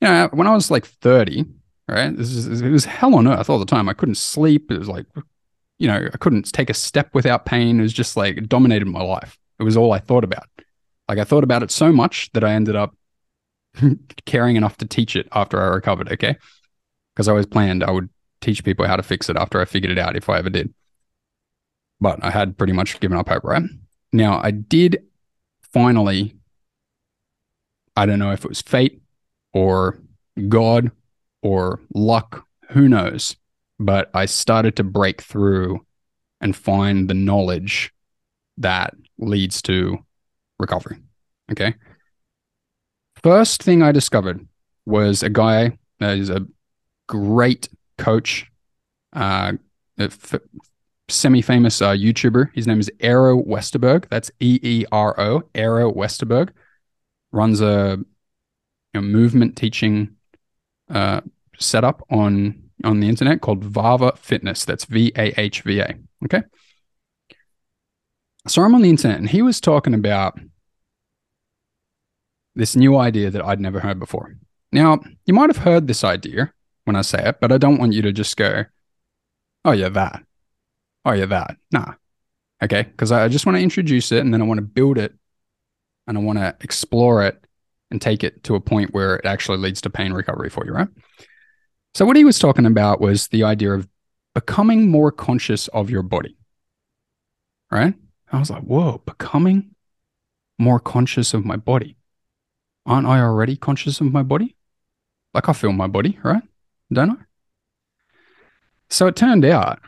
you 0.00 0.08
know, 0.08 0.28
when 0.32 0.46
I 0.46 0.54
was 0.54 0.70
like 0.70 0.86
30, 0.86 1.44
right? 1.88 2.16
This 2.16 2.30
is 2.30 2.60
it 2.60 2.70
was 2.70 2.84
hell 2.84 3.14
on 3.14 3.26
earth 3.26 3.50
all 3.50 3.58
the 3.58 3.66
time. 3.66 3.88
I 3.88 3.94
couldn't 3.94 4.16
sleep. 4.16 4.70
It 4.70 4.78
was 4.78 4.88
like, 4.88 5.06
you 5.78 5.86
know, 5.86 6.08
I 6.12 6.16
couldn't 6.18 6.52
take 6.52 6.70
a 6.70 6.74
step 6.74 7.14
without 7.14 7.46
pain. 7.46 7.78
It 7.78 7.82
was 7.82 7.92
just 7.92 8.16
like 8.16 8.36
it 8.36 8.48
dominated 8.48 8.86
my 8.86 9.02
life. 9.02 9.38
It 9.58 9.64
was 9.64 9.76
all 9.76 9.92
I 9.92 9.98
thought 9.98 10.24
about. 10.24 10.46
Like 11.08 11.18
I 11.18 11.24
thought 11.24 11.44
about 11.44 11.62
it 11.62 11.70
so 11.70 11.92
much 11.92 12.30
that 12.32 12.44
I 12.44 12.52
ended 12.52 12.76
up 12.76 12.94
caring 14.26 14.56
enough 14.56 14.76
to 14.78 14.86
teach 14.86 15.16
it 15.16 15.28
after 15.32 15.60
I 15.60 15.66
recovered. 15.66 16.10
Okay, 16.12 16.36
because 17.14 17.28
I 17.28 17.32
always 17.32 17.46
planned 17.46 17.84
I 17.84 17.90
would 17.90 18.08
teach 18.40 18.64
people 18.64 18.86
how 18.86 18.96
to 18.96 19.02
fix 19.02 19.28
it 19.28 19.36
after 19.36 19.60
I 19.60 19.64
figured 19.64 19.92
it 19.92 19.98
out 19.98 20.16
if 20.16 20.28
I 20.28 20.38
ever 20.38 20.50
did. 20.50 20.72
But 22.00 22.22
I 22.24 22.30
had 22.30 22.56
pretty 22.56 22.72
much 22.72 22.98
given 23.00 23.18
up 23.18 23.28
hope, 23.28 23.44
right? 23.44 23.62
Now, 24.12 24.40
I 24.42 24.50
did 24.50 25.04
finally, 25.62 26.34
I 27.96 28.06
don't 28.06 28.18
know 28.18 28.32
if 28.32 28.44
it 28.44 28.48
was 28.48 28.62
fate 28.62 29.02
or 29.52 29.98
God 30.48 30.90
or 31.42 31.80
luck, 31.94 32.46
who 32.70 32.88
knows, 32.88 33.36
but 33.78 34.10
I 34.14 34.26
started 34.26 34.76
to 34.76 34.84
break 34.84 35.20
through 35.22 35.84
and 36.40 36.56
find 36.56 37.08
the 37.08 37.14
knowledge 37.14 37.92
that 38.58 38.94
leads 39.18 39.60
to 39.62 39.98
recovery. 40.58 40.98
Okay. 41.52 41.74
First 43.22 43.62
thing 43.62 43.82
I 43.82 43.92
discovered 43.92 44.46
was 44.86 45.22
a 45.22 45.30
guy 45.30 45.78
that 45.98 46.16
is 46.16 46.30
a 46.30 46.46
great 47.06 47.68
coach, 47.98 48.50
uh, 49.12 49.52
semi-famous 51.10 51.82
uh, 51.82 51.90
YouTuber. 51.90 52.54
His 52.54 52.66
name 52.66 52.80
is 52.80 52.90
Eero 53.00 53.46
Westerberg. 53.46 54.08
That's 54.08 54.30
E 54.40 54.58
E 54.62 54.84
R 54.90 55.18
O. 55.20 55.40
Eero 55.54 55.94
Westerberg 55.94 56.50
runs 57.32 57.60
a 57.60 57.98
you 58.94 59.00
know, 59.00 59.02
movement 59.02 59.56
teaching 59.56 60.16
uh, 60.90 61.20
setup 61.58 62.04
on 62.10 62.62
on 62.82 63.00
the 63.00 63.08
internet 63.08 63.40
called 63.40 63.64
Vahva 63.64 64.16
Fitness. 64.16 64.64
That's 64.64 64.84
V 64.86 65.12
A 65.16 65.38
H 65.40 65.62
V 65.62 65.80
A. 65.80 65.98
Okay. 66.24 66.42
So 68.48 68.62
I'm 68.62 68.74
on 68.74 68.82
the 68.82 68.90
internet, 68.90 69.18
and 69.18 69.28
he 69.28 69.42
was 69.42 69.60
talking 69.60 69.92
about 69.94 70.40
this 72.54 72.74
new 72.74 72.96
idea 72.96 73.30
that 73.30 73.44
I'd 73.44 73.60
never 73.60 73.80
heard 73.80 73.98
before. 73.98 74.36
Now, 74.72 75.00
you 75.26 75.34
might 75.34 75.50
have 75.50 75.64
heard 75.64 75.86
this 75.86 76.04
idea 76.04 76.52
when 76.84 76.96
I 76.96 77.02
say 77.02 77.22
it, 77.28 77.38
but 77.40 77.52
I 77.52 77.58
don't 77.58 77.78
want 77.78 77.92
you 77.92 78.02
to 78.02 78.12
just 78.12 78.36
go, 78.36 78.64
"Oh 79.64 79.72
yeah, 79.72 79.90
that." 79.90 80.22
Oh 81.04 81.12
yeah 81.12 81.26
that. 81.26 81.56
Nah. 81.72 81.94
Okay 82.62 82.82
because 82.82 83.10
i 83.10 83.28
just 83.28 83.46
want 83.46 83.56
to 83.56 83.62
introduce 83.62 84.12
it 84.12 84.20
and 84.20 84.32
then 84.32 84.42
i 84.42 84.44
want 84.44 84.58
to 84.58 84.62
build 84.62 84.98
it 84.98 85.14
and 86.06 86.18
i 86.18 86.20
want 86.20 86.38
to 86.38 86.54
explore 86.60 87.22
it 87.22 87.42
and 87.90 88.00
take 88.00 88.22
it 88.22 88.44
to 88.44 88.54
a 88.54 88.60
point 88.60 88.92
where 88.92 89.16
it 89.16 89.24
actually 89.24 89.58
leads 89.58 89.80
to 89.80 89.90
pain 89.90 90.12
recovery 90.12 90.50
for 90.50 90.64
you 90.64 90.72
right? 90.72 90.88
So 91.94 92.04
what 92.04 92.16
he 92.16 92.24
was 92.24 92.38
talking 92.38 92.66
about 92.66 93.00
was 93.00 93.28
the 93.28 93.42
idea 93.42 93.72
of 93.72 93.88
becoming 94.34 94.90
more 94.90 95.10
conscious 95.10 95.68
of 95.68 95.90
your 95.90 96.02
body 96.02 96.36
right? 97.70 97.94
I 98.30 98.38
was 98.38 98.50
like 98.50 98.62
whoa 98.62 99.02
becoming 99.06 99.74
more 100.58 100.78
conscious 100.78 101.32
of 101.32 101.44
my 101.46 101.56
body? 101.56 101.96
Aren't 102.84 103.06
i 103.06 103.20
already 103.20 103.56
conscious 103.56 104.00
of 104.00 104.12
my 104.12 104.22
body? 104.22 104.54
Like 105.32 105.48
i 105.48 105.52
feel 105.54 105.72
my 105.72 105.86
body 105.86 106.18
right? 106.22 106.42
Don't 106.92 107.12
i? 107.12 107.16
So 108.90 109.06
it 109.06 109.16
turned 109.16 109.44
out 109.44 109.80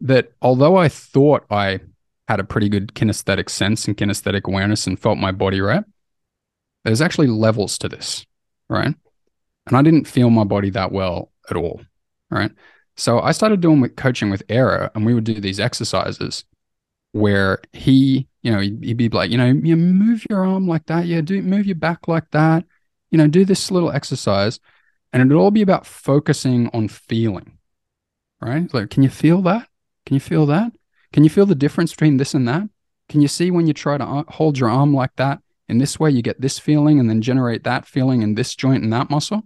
that 0.00 0.32
although 0.40 0.76
I 0.76 0.88
thought 0.88 1.44
I 1.50 1.80
had 2.28 2.40
a 2.40 2.44
pretty 2.44 2.68
good 2.68 2.94
kinesthetic 2.94 3.48
sense 3.50 3.86
and 3.86 3.96
kinesthetic 3.96 4.44
awareness 4.44 4.86
and 4.86 4.98
felt 4.98 5.18
my 5.18 5.32
body 5.32 5.60
right, 5.60 5.84
there's 6.84 7.02
actually 7.02 7.26
levels 7.26 7.76
to 7.78 7.88
this, 7.88 8.24
right? 8.68 8.94
And 9.66 9.76
I 9.76 9.82
didn't 9.82 10.06
feel 10.06 10.30
my 10.30 10.44
body 10.44 10.70
that 10.70 10.92
well 10.92 11.30
at 11.50 11.56
all, 11.56 11.80
right? 12.30 12.50
So 12.96 13.20
I 13.20 13.32
started 13.32 13.60
doing 13.60 13.80
with 13.80 13.96
coaching 13.96 14.30
with 14.30 14.46
Eero, 14.48 14.90
and 14.94 15.04
we 15.04 15.14
would 15.14 15.24
do 15.24 15.40
these 15.40 15.60
exercises 15.60 16.44
where 17.12 17.60
he, 17.72 18.28
you 18.42 18.52
know, 18.52 18.60
he'd, 18.60 18.84
he'd 18.84 18.96
be 18.96 19.08
like, 19.08 19.30
you 19.30 19.38
know, 19.38 19.46
you 19.46 19.76
move 19.76 20.24
your 20.30 20.44
arm 20.44 20.68
like 20.68 20.86
that, 20.86 21.06
yeah, 21.06 21.20
do 21.20 21.40
move 21.42 21.66
your 21.66 21.76
back 21.76 22.08
like 22.08 22.30
that, 22.30 22.64
you 23.10 23.18
know, 23.18 23.26
do 23.26 23.44
this 23.44 23.70
little 23.70 23.90
exercise, 23.90 24.60
and 25.12 25.20
it'd 25.20 25.32
all 25.32 25.50
be 25.50 25.62
about 25.62 25.86
focusing 25.86 26.68
on 26.72 26.88
feeling, 26.88 27.58
right? 28.40 28.72
Like, 28.72 28.90
can 28.90 29.02
you 29.02 29.08
feel 29.08 29.42
that? 29.42 29.69
Can 30.10 30.16
you 30.16 30.20
feel 30.20 30.46
that? 30.46 30.72
Can 31.12 31.22
you 31.22 31.30
feel 31.30 31.46
the 31.46 31.54
difference 31.54 31.92
between 31.92 32.16
this 32.16 32.34
and 32.34 32.48
that? 32.48 32.68
Can 33.08 33.20
you 33.20 33.28
see 33.28 33.52
when 33.52 33.68
you 33.68 33.72
try 33.72 33.96
to 33.96 34.04
uh, 34.04 34.24
hold 34.26 34.58
your 34.58 34.68
arm 34.68 34.92
like 34.92 35.14
that? 35.18 35.38
In 35.68 35.78
this 35.78 36.00
way, 36.00 36.10
you 36.10 36.20
get 36.20 36.40
this 36.40 36.58
feeling 36.58 36.98
and 36.98 37.08
then 37.08 37.22
generate 37.22 37.62
that 37.62 37.86
feeling 37.86 38.22
in 38.22 38.34
this 38.34 38.56
joint 38.56 38.82
and 38.82 38.92
that 38.92 39.08
muscle. 39.08 39.44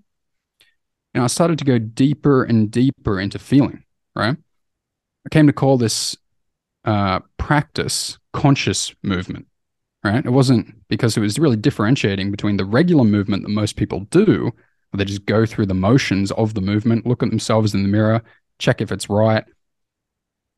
And 1.12 1.23
I 1.23 1.26
started 1.26 1.59
to 1.59 1.66
go 1.66 1.76
deeper 1.76 2.44
and 2.44 2.71
deeper 2.71 3.21
into 3.21 3.38
feeling, 3.38 3.85
right? 4.16 4.38
I 5.26 5.28
came 5.28 5.47
to 5.49 5.52
call 5.52 5.76
this 5.76 6.16
uh, 6.87 7.21
practice 7.37 8.16
conscious 8.33 8.94
movement, 9.02 9.47
right? 10.02 10.25
It 10.25 10.30
wasn't 10.30 10.88
because 10.88 11.14
it 11.14 11.21
was 11.21 11.38
really 11.38 11.56
differentiating 11.56 12.30
between 12.30 12.56
the 12.56 12.64
regular 12.64 13.04
movement 13.04 13.42
that 13.42 13.50
most 13.50 13.76
people 13.76 14.00
do, 14.09 14.44
where 14.44 14.97
they 14.97 15.04
just 15.04 15.26
go 15.26 15.44
through 15.44 15.66
the 15.66 15.75
motions 15.75 16.33
of 16.33 16.54
the 16.54 16.62
movement, 16.62 17.04
look 17.04 17.23
at 17.23 17.28
themselves 17.28 17.75
in 17.75 17.83
the 17.83 17.88
mirror, 17.90 18.23
check 18.59 18.80
if 18.80 18.90
it's 18.90 19.11
right, 19.11 19.44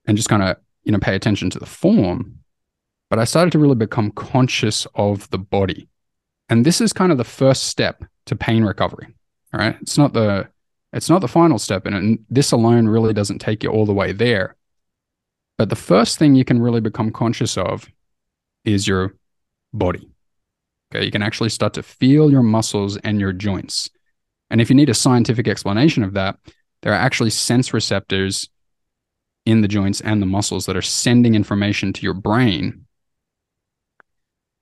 and 0.06 0.16
just 0.16 0.28
kind 0.28 0.42
of 0.42 0.56
you 0.84 0.92
know 0.92 0.98
pay 0.98 1.14
attention 1.14 1.50
to 1.50 1.58
the 1.58 1.66
form 1.66 2.38
but 3.10 3.18
i 3.18 3.24
started 3.24 3.50
to 3.52 3.58
really 3.58 3.74
become 3.74 4.10
conscious 4.12 4.86
of 4.94 5.28
the 5.30 5.38
body. 5.38 5.88
And 6.48 6.64
this 6.64 6.80
is 6.80 6.92
kind 6.92 7.10
of 7.10 7.18
the 7.18 7.24
first 7.24 7.64
step 7.64 8.04
to 8.26 8.36
pain 8.36 8.64
recovery 8.64 9.08
all 9.52 9.60
right? 9.60 9.76
It's 9.80 9.98
not 9.98 10.12
the 10.12 10.48
it's 10.92 11.10
not 11.10 11.20
the 11.20 11.28
final 11.28 11.58
step 11.58 11.86
and 11.86 12.24
this 12.30 12.52
alone 12.52 12.88
really 12.88 13.12
doesn't 13.12 13.40
take 13.40 13.62
you 13.62 13.70
all 13.70 13.86
the 13.86 13.92
way 13.92 14.12
there. 14.12 14.56
But 15.58 15.70
the 15.70 15.76
first 15.76 16.18
thing 16.18 16.34
you 16.34 16.44
can 16.44 16.60
really 16.60 16.80
become 16.80 17.10
conscious 17.10 17.56
of 17.56 17.88
is 18.64 18.86
your 18.86 19.14
body 19.72 20.08
okay? 20.94 21.04
You 21.04 21.10
can 21.10 21.22
actually 21.22 21.50
start 21.50 21.74
to 21.74 21.82
feel 21.82 22.30
your 22.30 22.42
muscles 22.42 22.96
and 22.98 23.20
your 23.20 23.32
joints. 23.32 23.90
And 24.50 24.60
if 24.60 24.70
you 24.70 24.76
need 24.76 24.88
a 24.88 24.94
scientific 24.94 25.48
explanation 25.48 26.02
of 26.02 26.14
that 26.14 26.38
there 26.82 26.92
are 26.92 26.96
actually 26.96 27.30
sense 27.30 27.74
receptors 27.74 28.48
in 29.46 29.62
the 29.62 29.68
joints 29.68 30.00
and 30.00 30.20
the 30.20 30.26
muscles 30.26 30.66
that 30.66 30.76
are 30.76 30.82
sending 30.82 31.34
information 31.34 31.92
to 31.94 32.02
your 32.02 32.14
brain 32.14 32.84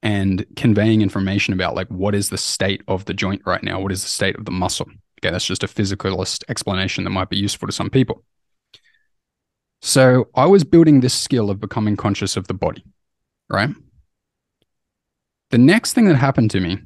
and 0.02 0.44
conveying 0.56 1.00
information 1.00 1.54
about 1.54 1.74
like 1.74 1.88
what 1.88 2.14
is 2.14 2.28
the 2.28 2.38
state 2.38 2.82
of 2.86 3.06
the 3.06 3.14
joint 3.14 3.42
right 3.46 3.62
now? 3.62 3.80
What 3.80 3.92
is 3.92 4.02
the 4.02 4.08
state 4.08 4.36
of 4.36 4.44
the 4.44 4.50
muscle? 4.50 4.86
Okay 5.20 5.32
that's 5.32 5.46
just 5.46 5.64
a 5.64 5.66
physicalist 5.68 6.44
explanation 6.48 7.04
that 7.04 7.10
might 7.10 7.30
be 7.30 7.38
useful 7.38 7.66
to 7.66 7.72
some 7.72 7.90
people. 7.90 8.22
So 9.82 10.28
i 10.34 10.46
was 10.46 10.64
building 10.64 11.00
this 11.00 11.14
skill 11.14 11.50
of 11.50 11.60
becoming 11.60 11.96
conscious 11.96 12.36
of 12.36 12.46
the 12.46 12.54
body 12.54 12.84
right? 13.48 13.70
The 15.50 15.58
next 15.58 15.92
thing 15.92 16.06
that 16.06 16.16
happened 16.16 16.50
to 16.52 16.60
me 16.60 16.78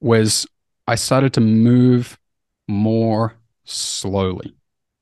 was 0.00 0.46
I 0.86 0.94
started 0.94 1.32
to 1.34 1.40
move 1.40 2.18
more 2.66 3.34
slowly. 3.64 4.54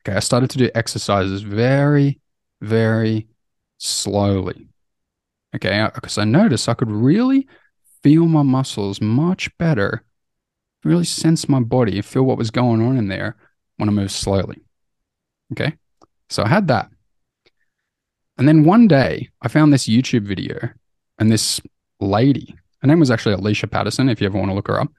Okay. 0.06 0.16
I 0.16 0.20
started 0.20 0.50
to 0.50 0.58
do 0.58 0.70
exercises 0.75 1.42
very, 1.42 2.20
very 2.60 3.26
slowly. 3.78 4.68
Okay. 5.54 5.88
Because 5.94 6.16
I 6.16 6.25
noticed 6.25 6.68
I 6.68 6.75
could 6.75 6.90
really 6.90 7.48
feel 8.02 8.26
my 8.26 8.42
muscles 8.42 9.00
much 9.00 9.56
better, 9.58 10.04
really 10.84 11.04
sense 11.04 11.48
my 11.48 11.58
body, 11.60 12.00
feel 12.02 12.22
what 12.22 12.38
was 12.38 12.52
going 12.52 12.80
on 12.80 12.96
in 12.96 13.08
there 13.08 13.36
when 13.78 13.88
I 13.88 13.92
moved 13.92 14.12
slowly. 14.12 14.60
Okay. 15.52 15.75
So 16.28 16.44
I 16.44 16.48
had 16.48 16.68
that. 16.68 16.88
And 18.38 18.46
then 18.46 18.64
one 18.64 18.86
day 18.86 19.30
I 19.42 19.48
found 19.48 19.72
this 19.72 19.88
YouTube 19.88 20.22
video 20.22 20.70
and 21.18 21.32
this 21.32 21.60
lady, 21.98 22.54
her 22.80 22.86
name 22.86 23.00
was 23.00 23.10
actually 23.10 23.34
Alicia 23.34 23.66
Patterson, 23.66 24.08
if 24.08 24.20
you 24.20 24.26
ever 24.26 24.38
want 24.38 24.50
to 24.50 24.54
look 24.54 24.68
her 24.68 24.80
up. 24.80 24.92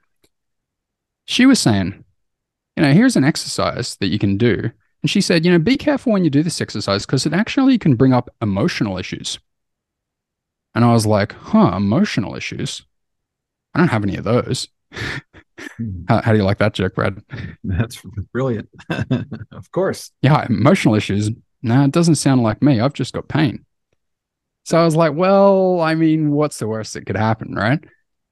She 1.24 1.46
was 1.46 1.60
saying, 1.60 2.04
you 2.76 2.82
know, 2.82 2.92
here's 2.92 3.16
an 3.16 3.24
exercise 3.24 3.96
that 4.00 4.08
you 4.08 4.18
can 4.18 4.36
do. 4.36 4.70
And 5.02 5.10
she 5.10 5.20
said, 5.20 5.44
you 5.44 5.50
know, 5.50 5.58
be 5.58 5.76
careful 5.76 6.12
when 6.12 6.24
you 6.24 6.30
do 6.30 6.42
this 6.42 6.60
exercise 6.60 7.06
because 7.06 7.24
it 7.24 7.32
actually 7.32 7.78
can 7.78 7.94
bring 7.94 8.12
up 8.12 8.34
emotional 8.42 8.98
issues. 8.98 9.38
And 10.74 10.84
I 10.84 10.92
was 10.92 11.06
like, 11.06 11.32
huh, 11.32 11.72
emotional 11.76 12.34
issues? 12.34 12.82
I 13.74 13.78
don't 13.78 13.88
have 13.88 14.02
any 14.02 14.16
of 14.16 14.24
those. 14.24 14.68
Hmm. 15.76 16.04
how, 16.08 16.22
how, 16.22 16.32
do 16.32 16.38
you 16.38 16.44
like 16.44 16.58
that 16.58 16.74
joke, 16.74 16.94
Brad? 16.94 17.20
That's 17.64 18.00
brilliant. 18.32 18.68
of 19.52 19.70
course. 19.72 20.10
Yeah, 20.22 20.46
emotional 20.48 20.94
issues. 20.94 21.30
No, 21.62 21.84
it 21.84 21.90
doesn't 21.90 22.14
sound 22.14 22.42
like 22.42 22.62
me. 22.62 22.80
I've 22.80 22.92
just 22.92 23.12
got 23.12 23.28
pain. 23.28 23.64
So 24.64 24.78
I 24.78 24.84
was 24.84 24.94
like, 24.94 25.14
well, 25.14 25.80
I 25.80 25.94
mean, 25.94 26.30
what's 26.30 26.58
the 26.58 26.68
worst 26.68 26.94
that 26.94 27.06
could 27.06 27.16
happen, 27.16 27.54
right? 27.54 27.80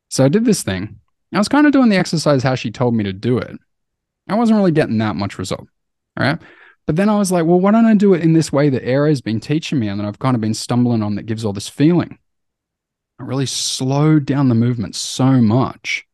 So 0.08 0.24
I 0.24 0.28
did 0.28 0.44
this 0.44 0.62
thing. 0.62 1.00
I 1.32 1.38
was 1.38 1.48
kind 1.48 1.66
of 1.66 1.72
doing 1.72 1.88
the 1.88 1.96
exercise 1.96 2.42
how 2.42 2.54
she 2.54 2.70
told 2.70 2.94
me 2.94 3.04
to 3.04 3.12
do 3.12 3.38
it. 3.38 3.58
I 4.28 4.34
wasn't 4.34 4.58
really 4.58 4.72
getting 4.72 4.98
that 4.98 5.16
much 5.16 5.38
result. 5.38 5.66
All 6.16 6.26
right. 6.26 6.38
But 6.86 6.96
then 6.96 7.08
I 7.08 7.18
was 7.18 7.32
like, 7.32 7.44
well, 7.44 7.60
why 7.60 7.72
don't 7.72 7.84
I 7.84 7.94
do 7.94 8.14
it 8.14 8.22
in 8.22 8.32
this 8.32 8.52
way 8.52 8.68
that 8.68 8.88
Eero's 8.88 9.20
been 9.20 9.40
teaching 9.40 9.78
me 9.78 9.88
and 9.88 9.98
that 9.98 10.06
I've 10.06 10.20
kind 10.20 10.34
of 10.34 10.40
been 10.40 10.54
stumbling 10.54 11.02
on 11.02 11.16
that 11.16 11.26
gives 11.26 11.44
all 11.44 11.52
this 11.52 11.68
feeling? 11.68 12.18
I 13.18 13.24
really 13.24 13.46
slowed 13.46 14.24
down 14.24 14.48
the 14.48 14.54
movement 14.54 14.94
so 14.94 15.32
much. 15.32 16.06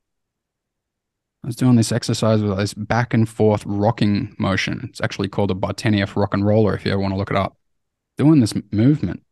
I 1.44 1.48
was 1.48 1.56
doing 1.56 1.76
this 1.76 1.92
exercise 1.92 2.40
with 2.40 2.56
this 2.56 2.72
back 2.72 3.12
and 3.12 3.28
forth 3.28 3.64
rocking 3.66 4.34
motion. 4.38 4.86
It's 4.88 5.00
actually 5.00 5.28
called 5.28 5.50
a 5.50 5.54
Bartenieff 5.54 6.16
rock 6.16 6.32
and 6.32 6.46
roller 6.46 6.74
if 6.74 6.86
you 6.86 6.92
ever 6.92 7.00
want 7.00 7.12
to 7.12 7.18
look 7.18 7.30
it 7.30 7.36
up. 7.36 7.56
Doing 8.16 8.40
this 8.40 8.54
movement. 8.70 9.22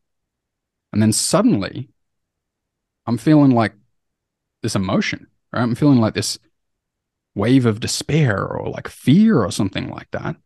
And 0.93 1.01
then 1.01 1.13
suddenly 1.13 1.89
I'm 3.07 3.17
feeling 3.17 3.53
like 3.53 3.75
this 4.63 4.75
emotion, 4.75 5.29
right? 5.53 5.63
I'm 5.63 5.77
feeling 5.77 6.01
like 6.01 6.15
this 6.15 6.39
wave 7.35 7.65
of 7.65 7.81
despair 7.81 8.45
or 8.45 8.69
like 8.69 8.89
fear 8.89 9.43
or 9.43 9.53
something 9.53 9.89
like 9.89 10.11
that. 10.11 10.37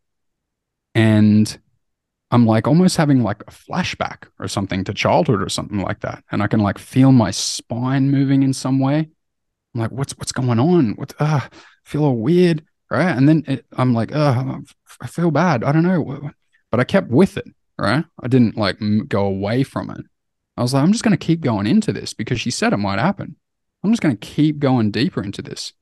And 0.95 1.57
I'm 2.31 2.45
like 2.45 2.67
almost 2.67 2.97
having 2.97 3.21
like 3.21 3.43
a 3.47 3.51
flashback 3.51 4.23
or 4.39 4.47
something 4.47 4.83
to 4.85 4.93
childhood 4.93 5.41
or 5.41 5.49
something 5.49 5.79
like 5.79 5.99
that. 5.99 6.23
And 6.31 6.41
I 6.41 6.47
can 6.47 6.61
like 6.61 6.79
feel 6.79 7.11
my 7.11 7.31
spine 7.31 8.09
moving 8.09 8.41
in 8.41 8.53
some 8.53 8.79
way. 8.79 9.09
I'm 9.73 9.81
like, 9.81 9.91
what's 9.91 10.17
what's 10.17 10.31
going 10.31 10.59
on? 10.59 10.95
What? 10.95 11.13
Uh, 11.19 11.41
feel 11.83 12.05
all 12.05 12.15
weird, 12.15 12.63
right? 12.89 13.15
And 13.15 13.27
then 13.27 13.43
it, 13.45 13.65
I'm 13.73 13.93
like, 13.93 14.15
uh, 14.15 14.59
I 15.01 15.07
feel 15.07 15.31
bad. 15.31 15.63
I 15.63 15.73
don't 15.73 15.83
know, 15.83 16.31
but 16.71 16.79
I 16.79 16.85
kept 16.85 17.09
with 17.09 17.37
it, 17.37 17.45
right? 17.77 18.05
I 18.23 18.27
didn't 18.27 18.57
like 18.57 18.79
go 19.09 19.25
away 19.25 19.63
from 19.63 19.89
it. 19.89 20.05
I 20.57 20.61
was 20.61 20.73
like, 20.73 20.81
I'm 20.81 20.93
just 20.93 21.03
going 21.03 21.17
to 21.17 21.25
keep 21.25 21.41
going 21.41 21.67
into 21.67 21.91
this 21.91 22.13
because 22.13 22.39
she 22.39 22.49
said 22.49 22.71
it 22.71 22.77
might 22.77 22.99
happen. 22.99 23.35
I'm 23.83 23.91
just 23.91 24.01
going 24.01 24.15
to 24.15 24.27
keep 24.27 24.59
going 24.59 24.91
deeper 24.91 25.21
into 25.21 25.41
this. 25.41 25.73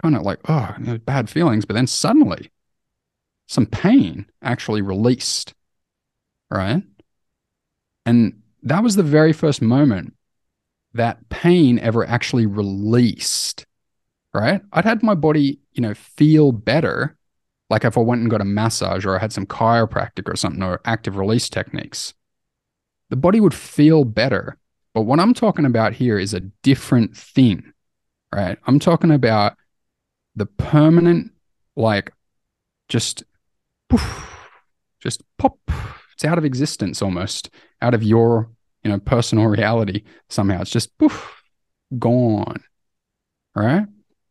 Kind 0.00 0.14
of 0.14 0.22
like, 0.22 0.38
oh, 0.48 0.76
bad 1.04 1.28
feelings. 1.28 1.64
But 1.64 1.74
then 1.74 1.88
suddenly, 1.88 2.51
some 3.48 3.66
pain 3.66 4.26
actually 4.42 4.82
released, 4.82 5.54
right? 6.50 6.82
And 8.06 8.42
that 8.62 8.82
was 8.82 8.96
the 8.96 9.02
very 9.02 9.32
first 9.32 9.62
moment 9.62 10.14
that 10.94 11.28
pain 11.28 11.78
ever 11.78 12.06
actually 12.06 12.46
released, 12.46 13.66
right? 14.34 14.62
I'd 14.72 14.84
had 14.84 15.02
my 15.02 15.14
body, 15.14 15.58
you 15.72 15.82
know, 15.82 15.94
feel 15.94 16.52
better. 16.52 17.16
Like 17.70 17.84
if 17.84 17.96
I 17.96 18.00
went 18.00 18.20
and 18.20 18.30
got 18.30 18.40
a 18.40 18.46
massage 18.46 19.04
or 19.04 19.16
I 19.16 19.18
had 19.18 19.32
some 19.32 19.46
chiropractic 19.46 20.30
or 20.30 20.36
something 20.36 20.62
or 20.62 20.80
active 20.84 21.16
release 21.16 21.48
techniques 21.48 22.14
the 23.12 23.16
body 23.16 23.40
would 23.40 23.52
feel 23.52 24.06
better. 24.06 24.56
But 24.94 25.02
what 25.02 25.20
I'm 25.20 25.34
talking 25.34 25.66
about 25.66 25.92
here 25.92 26.18
is 26.18 26.32
a 26.32 26.40
different 26.40 27.14
thing, 27.14 27.74
right? 28.34 28.56
I'm 28.66 28.78
talking 28.78 29.10
about 29.10 29.58
the 30.34 30.46
permanent, 30.46 31.30
like 31.76 32.14
just 32.88 33.22
poof, 33.96 34.26
just 35.00 35.22
pop. 35.38 35.58
It's 36.14 36.24
out 36.24 36.38
of 36.38 36.44
existence 36.44 37.02
almost, 37.02 37.50
out 37.80 37.94
of 37.94 38.02
your, 38.02 38.50
you 38.82 38.90
know, 38.90 38.98
personal 38.98 39.46
reality 39.58 40.02
somehow. 40.28 40.62
It's 40.62 40.70
just 40.70 40.96
poof, 40.98 41.42
gone. 41.98 42.62
Right? 43.54 43.86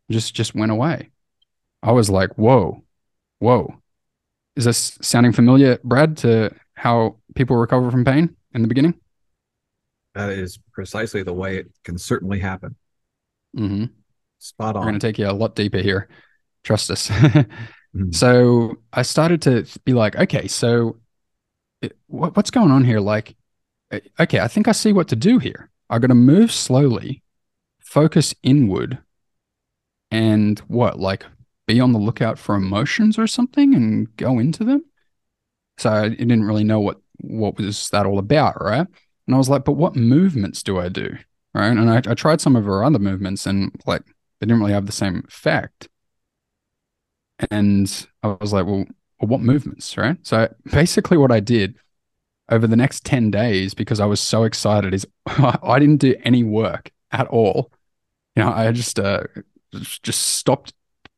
Just 0.10 0.34
just 0.34 0.56
went 0.56 0.72
away. 0.72 1.10
I 1.84 1.92
was 1.92 2.10
like, 2.10 2.38
whoa, 2.38 2.84
whoa. 3.40 3.76
Is 4.56 4.66
this 4.66 4.98
sounding 5.02 5.32
familiar, 5.32 5.80
Brad, 5.84 6.18
to 6.18 6.54
how 6.74 7.18
people 7.36 7.56
recover 7.56 7.90
from 7.90 8.04
pain? 8.04 8.36
in 8.54 8.62
the 8.62 8.68
beginning? 8.68 8.96
That 10.14 10.30
is 10.30 10.60
precisely 10.74 11.24
the 11.24 11.34
way 11.34 11.58
it 11.58 11.72
can 11.84 11.98
certainly 11.98 12.40
happen. 12.40 12.76
Mm-hmm. 13.58 13.86
Spot 14.40 14.76
on. 14.76 14.82
We're 14.82 14.90
going 14.90 15.00
to 15.00 15.08
take 15.08 15.20
you 15.20 15.28
a 15.28 15.32
lot 15.32 15.56
deeper 15.56 15.78
here. 15.78 16.10
Trust 16.64 16.92
us. 16.92 17.10
mm-hmm. 17.96 18.12
So 18.12 18.78
I 18.94 19.02
started 19.02 19.42
to 19.44 19.66
be 19.86 19.94
like, 19.94 20.16
okay, 20.16 20.48
so 20.48 20.98
it, 21.82 21.98
what, 22.08 22.36
what's 22.36 22.52
going 22.52 22.72
on 22.72 22.84
here? 22.84 23.00
Like, 23.00 23.36
okay, 24.20 24.40
I 24.40 24.48
think 24.48 24.68
I 24.68 24.72
see 24.72 24.94
what 24.94 25.08
to 25.10 25.16
do 25.16 25.40
here. 25.40 25.70
I'm 25.90 26.00
going 26.00 26.10
to 26.10 26.16
move 26.16 26.52
slowly, 26.52 27.22
focus 27.80 28.34
inward, 28.44 29.00
and 30.10 30.60
what, 30.68 31.00
like, 31.00 31.26
be 31.68 31.80
on 31.80 31.94
the 31.94 32.00
lookout 32.00 32.38
for 32.38 32.56
emotions 32.56 33.18
or 33.18 33.28
something 33.28 33.74
and 33.74 34.16
go 34.18 34.40
into 34.40 34.64
them. 34.64 34.86
So 35.78 35.90
I 35.90 36.10
didn't 36.10 36.44
really 36.44 36.64
know 36.64 36.80
what 36.80 37.00
what 37.24 37.58
was 37.58 37.90
that 37.90 38.06
all 38.06 38.18
about, 38.18 38.62
right? 38.62 38.88
And 39.28 39.36
I 39.36 39.38
was 39.38 39.50
like, 39.50 39.64
but 39.64 39.74
what 39.74 39.96
movements 39.96 40.64
do 40.64 40.80
I 40.80 40.90
do? 40.90 41.16
Right. 41.54 41.68
And 41.68 41.90
I, 41.90 41.98
I 41.98 42.14
tried 42.14 42.42
some 42.42 42.56
of 42.56 42.66
her 42.66 42.84
other 42.84 43.00
movements 43.00 43.46
and 43.46 43.72
like 43.86 44.04
they 44.40 44.48
didn't 44.48 44.60
really 44.60 44.74
have 44.74 44.86
the 44.86 44.92
same 44.92 45.24
effect. 45.28 45.90
And 47.50 48.08
I 48.24 48.36
was 48.40 48.54
like, 48.54 48.66
well, 48.66 48.86
what 49.20 49.42
movements? 49.42 49.98
Right. 49.98 50.18
So 50.24 50.54
basically, 50.72 51.18
what 51.18 51.32
I 51.32 51.40
did 51.40 51.76
over 52.50 52.68
the 52.68 52.76
next 52.76 53.06
10 53.06 53.32
days, 53.32 53.74
because 53.74 54.00
I 54.00 54.06
was 54.06 54.20
so 54.20 54.44
excited, 54.44 54.94
is 54.94 55.08
I 55.26 55.80
didn't 55.80 55.98
do 55.98 56.16
any 56.24 56.44
work 56.44 56.92
at 57.12 57.28
all. 57.28 57.72
You 58.36 58.44
know, 58.44 58.52
I 58.52 58.72
just, 58.72 59.00
uh, 59.00 59.24
just 59.74 60.22
stopped 60.22 60.74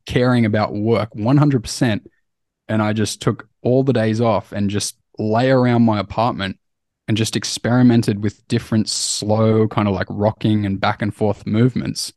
caring 0.06 0.46
about 0.46 0.74
work 0.74 1.14
100%. 1.14 2.06
And 2.70 2.82
I 2.82 2.94
just 2.94 3.22
took 3.22 3.48
all 3.62 3.84
the 3.84 3.94
days 3.94 4.22
off 4.22 4.52
and 4.52 4.70
just 4.70 4.98
lay 5.20 5.52
around 5.52 5.84
my 5.84 6.00
apartment 6.00 6.58
and 7.08 7.18
just 7.18 7.36
experimented 7.36 8.24
with 8.24 8.48
different 8.48 8.90
slow, 8.90 9.68
kind 9.68 9.88
of 9.88 9.94
like 9.94 10.08
rocking 10.10 10.66
and 10.66 10.80
back 10.80 11.02
and 11.02 11.14
forth 11.14 11.46
movements. 11.46 12.14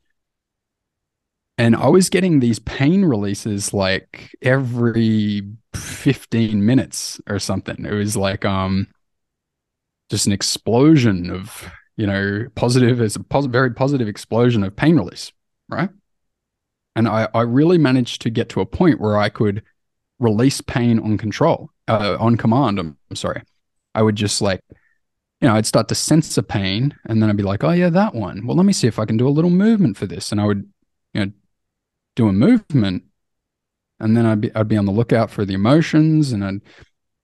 And 1.59 1.75
I 1.75 1.88
was 1.88 2.11
getting 2.11 2.40
these 2.40 2.59
pain 2.59 3.05
releases 3.05 3.73
like 3.73 4.31
every 4.42 5.42
15 5.75 6.64
minutes 6.64 7.21
or 7.29 7.38
something. 7.38 7.85
It 7.85 7.92
was 7.92 8.16
like 8.16 8.45
um 8.45 8.88
just 10.11 10.27
an 10.27 10.33
explosion 10.33 11.31
of, 11.31 11.69
you 11.97 12.07
know, 12.07 12.47
positive, 12.55 13.01
it's 13.01 13.16
a 13.16 13.23
pos- 13.23 13.47
very 13.47 13.73
positive 13.73 14.09
explosion 14.09 14.62
of 14.62 14.77
pain 14.77 14.97
release, 14.97 15.33
right? 15.69 15.90
And 16.95 17.09
I, 17.09 17.29
I 17.35 17.42
really 17.42 17.79
managed 17.79 18.23
to 18.23 18.31
get 18.31 18.49
to 18.51 18.61
a 18.61 18.66
point 18.66 19.01
where 19.01 19.19
I 19.19 19.29
could 19.29 19.62
release 20.19 20.61
pain 20.61 20.99
on 20.99 21.19
control 21.19 21.71
uh, 21.88 22.16
on 22.19 22.37
command. 22.37 22.79
I'm, 22.79 22.97
I'm 23.11 23.16
sorry. 23.16 23.42
I 23.95 24.03
would 24.03 24.16
just 24.16 24.40
like, 24.40 24.61
you 25.40 25.49
know, 25.49 25.55
I'd 25.55 25.66
start 25.66 25.88
to 25.88 25.95
sense 25.95 26.38
a 26.38 26.42
pain 26.42 26.95
and 27.05 27.23
then 27.23 27.29
I'd 27.29 27.37
be 27.37 27.42
like, 27.42 27.64
oh, 27.64 27.71
yeah, 27.73 27.90
that 27.90 28.14
one. 28.14 28.47
Well, 28.47 28.57
let 28.57 28.66
me 28.66 28.73
see 28.73 28.87
if 28.87 28.99
I 28.99 29.05
can 29.05 29.16
do 29.16 29.29
a 29.29 29.31
little 29.31 29.51
movement 29.51 29.97
for 29.97 30.07
this. 30.07 30.33
And 30.33 30.40
I 30.40 30.45
would, 30.47 30.66
you 31.12 31.27
know, 31.27 31.33
do 32.16 32.29
a 32.29 32.33
movement 32.33 33.05
and 34.00 34.16
then 34.16 34.26
I'd 34.26 34.40
be, 34.40 34.55
I'd 34.55 34.68
be 34.68 34.76
on 34.76 34.87
the 34.87 34.92
lookout 34.92 35.31
for 35.31 35.44
the 35.44 35.55
emotions 35.55 36.33
and 36.33 36.44
I'd, 36.44 36.61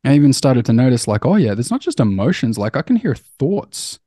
I 0.04 0.14
even 0.14 0.32
started 0.32 0.64
to 0.66 0.72
notice 0.72 1.08
like, 1.08 1.26
oh, 1.26 1.36
yeah, 1.36 1.54
there's 1.54 1.70
not 1.70 1.80
just 1.80 2.00
emotions. 2.00 2.58
Like 2.58 2.76
I 2.76 2.82
can 2.82 2.96
hear 2.96 3.14
thoughts 3.14 3.98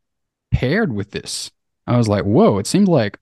paired 0.51 0.93
with 0.93 1.11
this. 1.11 1.51
I 1.87 1.97
was 1.97 2.07
like, 2.07 2.23
whoa, 2.23 2.57
it 2.57 2.67
seems 2.67 2.87
like 2.87 3.19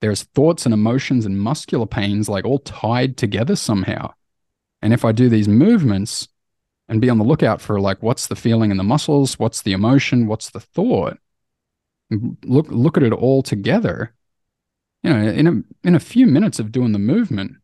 there's 0.00 0.24
thoughts 0.24 0.66
and 0.66 0.72
emotions 0.72 1.24
and 1.24 1.40
muscular 1.40 1.86
pains 1.86 2.28
like 2.28 2.44
all 2.44 2.58
tied 2.58 3.16
together 3.16 3.56
somehow. 3.56 4.12
And 4.82 4.92
if 4.92 5.04
I 5.04 5.12
do 5.12 5.28
these 5.28 5.48
movements, 5.48 6.28
and 6.92 7.00
be 7.00 7.08
on 7.08 7.18
the 7.18 7.24
lookout 7.24 7.60
for 7.60 7.80
like 7.80 8.02
what's 8.02 8.26
the 8.26 8.36
feeling 8.36 8.70
in 8.70 8.76
the 8.76 8.84
muscles, 8.84 9.38
what's 9.38 9.62
the 9.62 9.72
emotion, 9.72 10.26
what's 10.26 10.50
the 10.50 10.60
thought. 10.60 11.18
look 12.10 12.66
look 12.68 12.96
at 12.98 13.02
it 13.02 13.12
all 13.12 13.42
together, 13.42 14.14
you 15.02 15.12
know, 15.12 15.20
in 15.20 15.46
a 15.46 15.88
in 15.88 15.94
a 15.94 16.00
few 16.00 16.26
minutes 16.26 16.58
of 16.58 16.72
doing 16.72 16.92
the 16.92 16.98
movement, 16.98 17.56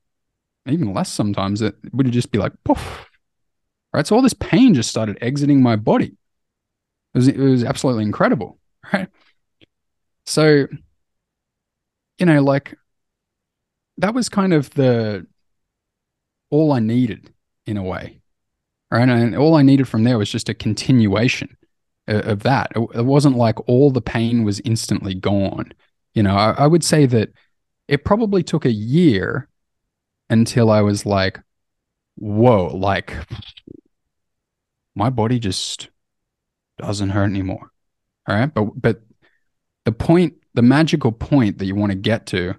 even 0.68 0.92
less 0.92 1.10
sometimes, 1.10 1.62
it 1.62 1.76
would 1.92 2.10
just 2.10 2.32
be 2.32 2.38
like 2.38 2.52
poof. 2.64 3.06
Right. 3.92 4.06
So 4.06 4.16
all 4.16 4.22
this 4.22 4.34
pain 4.34 4.74
just 4.74 4.90
started 4.90 5.18
exiting 5.20 5.62
my 5.62 5.76
body. 5.76 6.16
It 7.14 7.18
was 7.18 7.28
it 7.28 7.38
was 7.38 7.64
absolutely 7.64 8.04
incredible. 8.04 8.58
Right. 8.90 9.08
So, 10.24 10.66
you 12.18 12.26
know, 12.26 12.40
like 12.42 12.74
that 13.98 14.14
was 14.14 14.30
kind 14.30 14.54
of 14.54 14.70
the 14.70 15.26
all 16.50 16.72
I 16.72 16.78
needed 16.80 17.34
in 17.66 17.76
a 17.76 17.82
way. 17.82 18.20
Right. 18.90 19.06
And 19.06 19.36
all 19.36 19.56
I 19.56 19.62
needed 19.62 19.88
from 19.88 20.04
there 20.04 20.16
was 20.16 20.30
just 20.30 20.48
a 20.48 20.54
continuation 20.54 21.54
of 22.06 22.44
that. 22.44 22.72
It 22.74 23.04
wasn't 23.04 23.36
like 23.36 23.68
all 23.68 23.90
the 23.90 24.00
pain 24.00 24.42
was 24.42 24.60
instantly 24.60 25.14
gone. 25.14 25.72
You 26.14 26.22
know, 26.22 26.36
I, 26.36 26.50
I 26.52 26.66
would 26.66 26.84
say 26.84 27.06
that 27.06 27.30
it 27.86 28.04
probably 28.04 28.42
took 28.42 28.64
a 28.64 28.72
year 28.72 29.48
until 30.30 30.70
I 30.70 30.82
was 30.82 31.06
like, 31.06 31.40
whoa, 32.16 32.66
like 32.66 33.14
my 34.94 35.10
body 35.10 35.38
just 35.38 35.90
doesn't 36.78 37.10
hurt 37.10 37.24
anymore. 37.24 37.70
All 38.28 38.36
right. 38.36 38.52
But, 38.52 38.80
but 38.80 39.02
the 39.84 39.92
point, 39.92 40.34
the 40.54 40.62
magical 40.62 41.12
point 41.12 41.58
that 41.58 41.66
you 41.66 41.74
want 41.74 41.92
to 41.92 41.96
get 41.96 42.26
to, 42.26 42.54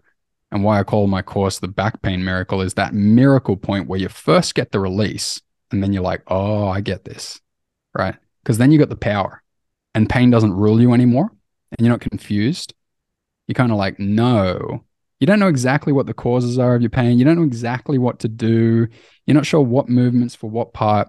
and 0.51 0.63
why 0.63 0.79
I 0.79 0.83
call 0.83 1.05
my 1.07 1.21
course 1.21 1.59
the 1.59 1.67
back 1.67 2.01
pain 2.01 2.23
miracle 2.23 2.61
is 2.61 2.73
that 2.73 2.93
miracle 2.93 3.55
point 3.55 3.87
where 3.87 3.99
you 3.99 4.09
first 4.09 4.55
get 4.55 4.71
the 4.71 4.79
release 4.79 5.41
and 5.71 5.83
then 5.83 5.93
you're 5.93 6.03
like, 6.03 6.23
oh, 6.27 6.67
I 6.67 6.81
get 6.81 7.05
this. 7.05 7.39
Right. 7.93 8.15
Because 8.41 8.57
then 8.57 8.71
you 8.71 8.79
got 8.79 8.89
the 8.89 8.95
power 8.95 9.43
and 9.93 10.09
pain 10.09 10.31
doesn't 10.31 10.53
rule 10.53 10.81
you 10.81 10.93
anymore 10.93 11.31
and 11.71 11.85
you're 11.85 11.93
not 11.93 12.01
confused. 12.01 12.73
You're 13.49 13.55
kind 13.55 13.71
of 13.71 13.79
like, 13.79 13.97
no, 13.97 14.83
you 15.19 15.25
don't 15.25 15.39
know 15.39 15.47
exactly 15.47 15.91
what 15.91 16.05
the 16.05 16.13
causes 16.13 16.59
are 16.59 16.75
of 16.75 16.83
your 16.83 16.91
pain. 16.91 17.17
You 17.17 17.25
don't 17.25 17.35
know 17.35 17.43
exactly 17.43 17.97
what 17.97 18.19
to 18.19 18.27
do. 18.27 18.87
You're 19.25 19.33
not 19.33 19.47
sure 19.47 19.61
what 19.61 19.89
movements 19.89 20.35
for 20.35 20.51
what 20.51 20.71
part, 20.71 21.07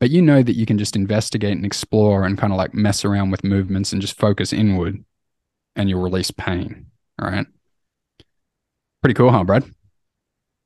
but 0.00 0.10
you 0.10 0.20
know 0.20 0.42
that 0.42 0.56
you 0.56 0.66
can 0.66 0.78
just 0.78 0.96
investigate 0.96 1.52
and 1.52 1.64
explore 1.64 2.24
and 2.24 2.36
kind 2.36 2.52
of 2.52 2.56
like 2.56 2.74
mess 2.74 3.04
around 3.04 3.30
with 3.30 3.44
movements 3.44 3.92
and 3.92 4.02
just 4.02 4.18
focus 4.18 4.52
inward 4.52 5.04
and 5.76 5.88
you'll 5.88 6.02
release 6.02 6.32
pain. 6.32 6.86
All 7.22 7.30
right. 7.30 7.46
Pretty 9.00 9.14
cool, 9.14 9.30
huh, 9.30 9.44
Brad? 9.44 9.62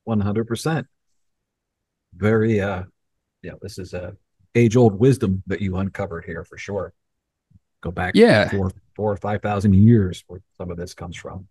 100%. 0.09 0.87
Very, 2.14 2.62
uh, 2.62 2.85
yeah, 3.42 3.52
this 3.61 3.78
is 3.78 3.92
a 3.92 4.16
age 4.54 4.74
old 4.74 4.98
wisdom 4.98 5.42
that 5.48 5.61
you 5.61 5.76
uncovered 5.76 6.24
here 6.24 6.44
for 6.44 6.56
sure. 6.56 6.94
Go 7.82 7.90
back 7.90 8.14
yeah. 8.14 8.48
four, 8.48 8.72
four 8.94 9.12
or 9.12 9.16
5,000 9.16 9.74
years 9.74 10.24
where 10.26 10.40
some 10.56 10.70
of 10.70 10.76
this 10.76 10.94
comes 10.94 11.16
from. 11.16 11.48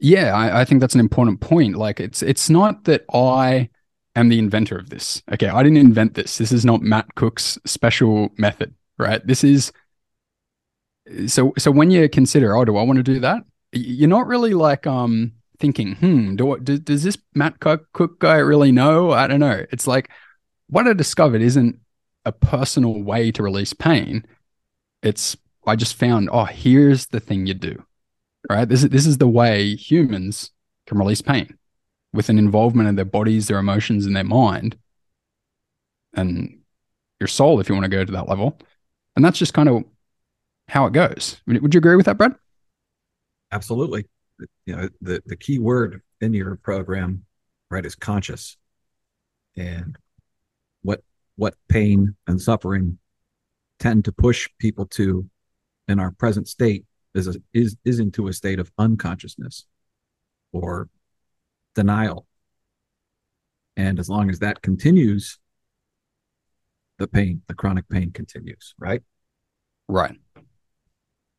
Yeah, 0.00 0.34
I, 0.34 0.62
I 0.62 0.64
think 0.64 0.80
that's 0.80 0.94
an 0.94 1.00
important 1.00 1.40
point. 1.40 1.76
Like 1.76 2.00
it's 2.00 2.22
it's 2.22 2.48
not 2.48 2.84
that 2.84 3.04
I 3.12 3.68
am 4.16 4.30
the 4.30 4.38
inventor 4.38 4.78
of 4.78 4.88
this. 4.88 5.22
Okay, 5.30 5.48
I 5.48 5.62
didn't 5.62 5.78
invent 5.78 6.14
this. 6.14 6.38
This 6.38 6.52
is 6.52 6.64
not 6.64 6.80
Matt 6.80 7.14
Cook's 7.16 7.58
special 7.66 8.30
method, 8.38 8.74
right? 8.98 9.24
This 9.26 9.44
is 9.44 9.72
so 11.26 11.52
so 11.58 11.70
when 11.70 11.90
you 11.90 12.08
consider, 12.08 12.56
oh, 12.56 12.64
do 12.64 12.78
I 12.78 12.82
want 12.82 12.96
to 12.96 13.02
do 13.02 13.20
that? 13.20 13.44
You're 13.72 14.08
not 14.08 14.26
really 14.26 14.54
like 14.54 14.86
um 14.86 15.32
thinking, 15.58 15.94
hmm, 15.96 16.36
do, 16.36 16.58
do 16.58 16.78
does 16.78 17.02
this 17.02 17.18
Matt 17.34 17.60
Cook, 17.60 17.92
Cook 17.92 18.20
guy 18.20 18.36
really 18.36 18.72
know? 18.72 19.10
I 19.10 19.26
don't 19.26 19.40
know. 19.40 19.66
It's 19.70 19.86
like 19.86 20.10
what 20.68 20.88
I 20.88 20.94
discovered 20.94 21.42
isn't 21.42 21.78
a 22.24 22.32
personal 22.32 23.02
way 23.02 23.30
to 23.32 23.42
release 23.42 23.74
pain. 23.74 24.24
It's 25.02 25.36
I 25.66 25.76
just 25.76 25.94
found, 25.94 26.28
oh, 26.32 26.44
here's 26.44 27.06
the 27.06 27.20
thing 27.20 27.46
you 27.46 27.54
do 27.54 27.84
right? 28.48 28.68
This 28.68 28.82
is 28.82 28.90
this 28.90 29.06
is 29.06 29.18
the 29.18 29.28
way 29.28 29.74
humans 29.74 30.50
can 30.86 30.98
release 30.98 31.20
pain 31.20 31.56
with 32.12 32.28
an 32.28 32.38
involvement 32.38 32.88
of 32.88 32.96
their 32.96 33.04
bodies, 33.04 33.48
their 33.48 33.58
emotions, 33.58 34.06
and 34.06 34.16
their 34.16 34.24
mind, 34.24 34.76
and 36.14 36.60
your 37.18 37.28
soul, 37.28 37.60
if 37.60 37.68
you 37.68 37.74
want 37.74 37.84
to 37.84 37.90
go 37.90 38.04
to 38.04 38.12
that 38.12 38.28
level. 38.28 38.58
And 39.16 39.24
that's 39.24 39.38
just 39.38 39.54
kind 39.54 39.68
of 39.68 39.84
how 40.68 40.86
it 40.86 40.92
goes. 40.92 41.40
Would 41.46 41.74
you 41.74 41.78
agree 41.78 41.96
with 41.96 42.06
that, 42.06 42.16
Brad? 42.16 42.34
Absolutely. 43.52 44.06
You 44.66 44.76
know, 44.76 44.88
the 45.00 45.22
the 45.26 45.36
key 45.36 45.58
word 45.58 46.02
in 46.20 46.32
your 46.32 46.56
program, 46.56 47.24
right, 47.70 47.84
is 47.84 47.94
conscious, 47.94 48.56
and 49.56 49.96
what 50.82 51.02
what 51.36 51.54
pain 51.68 52.16
and 52.26 52.40
suffering 52.40 52.98
tend 53.78 54.04
to 54.04 54.12
push 54.12 54.48
people 54.58 54.86
to 54.86 55.28
in 55.90 55.98
our 55.98 56.10
present 56.10 56.48
state 56.48 56.84
is 57.14 57.26
a, 57.28 57.34
is 57.52 57.76
is 57.84 57.98
into 57.98 58.28
a 58.28 58.32
state 58.32 58.58
of 58.58 58.70
unconsciousness 58.78 59.66
or 60.52 60.88
denial. 61.74 62.26
And 63.76 63.98
as 63.98 64.08
long 64.08 64.30
as 64.30 64.40
that 64.40 64.62
continues 64.62 65.38
the 66.98 67.08
pain 67.08 67.42
the 67.48 67.54
chronic 67.54 67.88
pain 67.88 68.12
continues 68.12 68.74
right? 68.78 69.02
Right. 69.88 70.16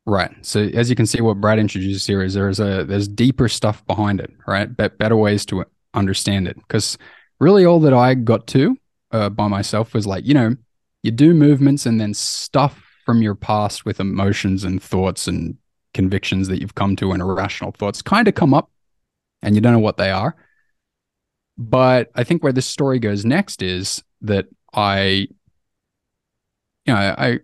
Right. 0.05 0.31
So 0.41 0.61
as 0.61 0.89
you 0.89 0.95
can 0.95 1.05
see 1.05 1.21
what 1.21 1.39
brad 1.39 1.59
introduced 1.59 2.07
here 2.07 2.23
is 2.23 2.33
there's 2.33 2.59
a 2.59 2.83
there's 2.83 3.07
deeper 3.07 3.47
stuff 3.47 3.85
behind 3.85 4.19
it 4.19 4.31
right? 4.47 4.75
Be- 4.75 4.87
better 4.89 5.15
ways 5.15 5.45
to 5.47 5.65
understand 5.93 6.47
it. 6.47 6.55
Because 6.57 6.97
really 7.41 7.65
all 7.65 7.79
that 7.79 7.93
i 7.93 8.13
got 8.13 8.47
to 8.47 8.77
uh, 9.11 9.27
by 9.27 9.47
myself 9.47 9.93
was 9.93 10.07
like 10.07 10.25
you 10.25 10.33
know 10.33 10.55
you 11.03 11.11
do 11.11 11.33
movements 11.33 11.85
and 11.85 11.99
then 11.99 12.13
stuff 12.13 12.90
from 13.11 13.21
your 13.21 13.35
past 13.35 13.83
with 13.83 13.99
emotions 13.99 14.63
and 14.63 14.81
thoughts 14.81 15.27
and 15.27 15.57
convictions 15.93 16.47
that 16.47 16.61
you've 16.61 16.75
come 16.75 16.95
to 16.95 17.11
and 17.11 17.21
irrational 17.21 17.73
thoughts 17.73 18.01
kind 18.01 18.25
of 18.29 18.35
come 18.35 18.53
up 18.53 18.71
and 19.41 19.53
you 19.53 19.59
don't 19.59 19.73
know 19.73 19.79
what 19.79 19.97
they 19.97 20.11
are. 20.11 20.33
But 21.57 22.09
I 22.15 22.23
think 22.23 22.41
where 22.41 22.53
this 22.53 22.65
story 22.65 22.99
goes 22.99 23.25
next 23.25 23.61
is 23.61 24.01
that 24.21 24.45
I, 24.73 25.27
you 26.85 26.93
know, 26.93 26.95
I 26.95 27.39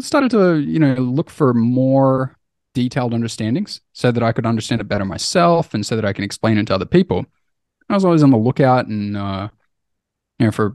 started 0.00 0.30
to, 0.30 0.56
you 0.56 0.78
know, 0.78 0.94
look 0.94 1.28
for 1.28 1.52
more 1.52 2.38
detailed 2.72 3.12
understandings 3.12 3.82
so 3.92 4.10
that 4.10 4.22
I 4.22 4.32
could 4.32 4.46
understand 4.46 4.80
it 4.80 4.88
better 4.88 5.04
myself 5.04 5.74
and 5.74 5.84
so 5.84 5.96
that 5.96 6.06
I 6.06 6.14
can 6.14 6.24
explain 6.24 6.56
it 6.56 6.68
to 6.68 6.74
other 6.74 6.86
people. 6.86 7.26
I 7.90 7.94
was 7.94 8.06
always 8.06 8.22
on 8.22 8.30
the 8.30 8.38
lookout 8.38 8.86
and, 8.86 9.18
uh, 9.18 9.50
you 10.38 10.46
know, 10.46 10.50
for 10.50 10.74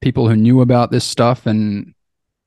people 0.00 0.28
who 0.28 0.36
knew 0.36 0.60
about 0.60 0.92
this 0.92 1.04
stuff. 1.04 1.44
And 1.44 1.92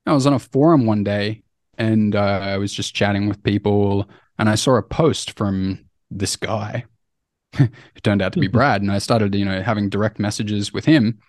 I 0.06 0.14
was 0.14 0.26
on 0.26 0.34
a 0.34 0.40
forum 0.40 0.86
one 0.86 1.04
day 1.04 1.44
and 1.80 2.16
uh, 2.16 2.20
I 2.20 2.58
was 2.58 2.74
just 2.74 2.94
chatting 2.94 3.28
with 3.28 3.42
people, 3.42 4.10
and 4.38 4.50
I 4.50 4.56
saw 4.56 4.76
a 4.76 4.84
post 4.84 5.38
from 5.38 5.86
this 6.12 6.36
guy 6.36 6.84
who 7.56 7.70
turned 8.04 8.22
out 8.22 8.34
to 8.34 8.40
be 8.40 8.48
Brad, 8.48 8.82
and 8.82 8.92
I 8.92 9.00
started, 9.00 9.34
you 9.34 9.46
know, 9.46 9.62
having 9.62 9.90
direct 9.90 10.20
messages 10.20 10.74
with 10.74 10.86
him 10.86 11.20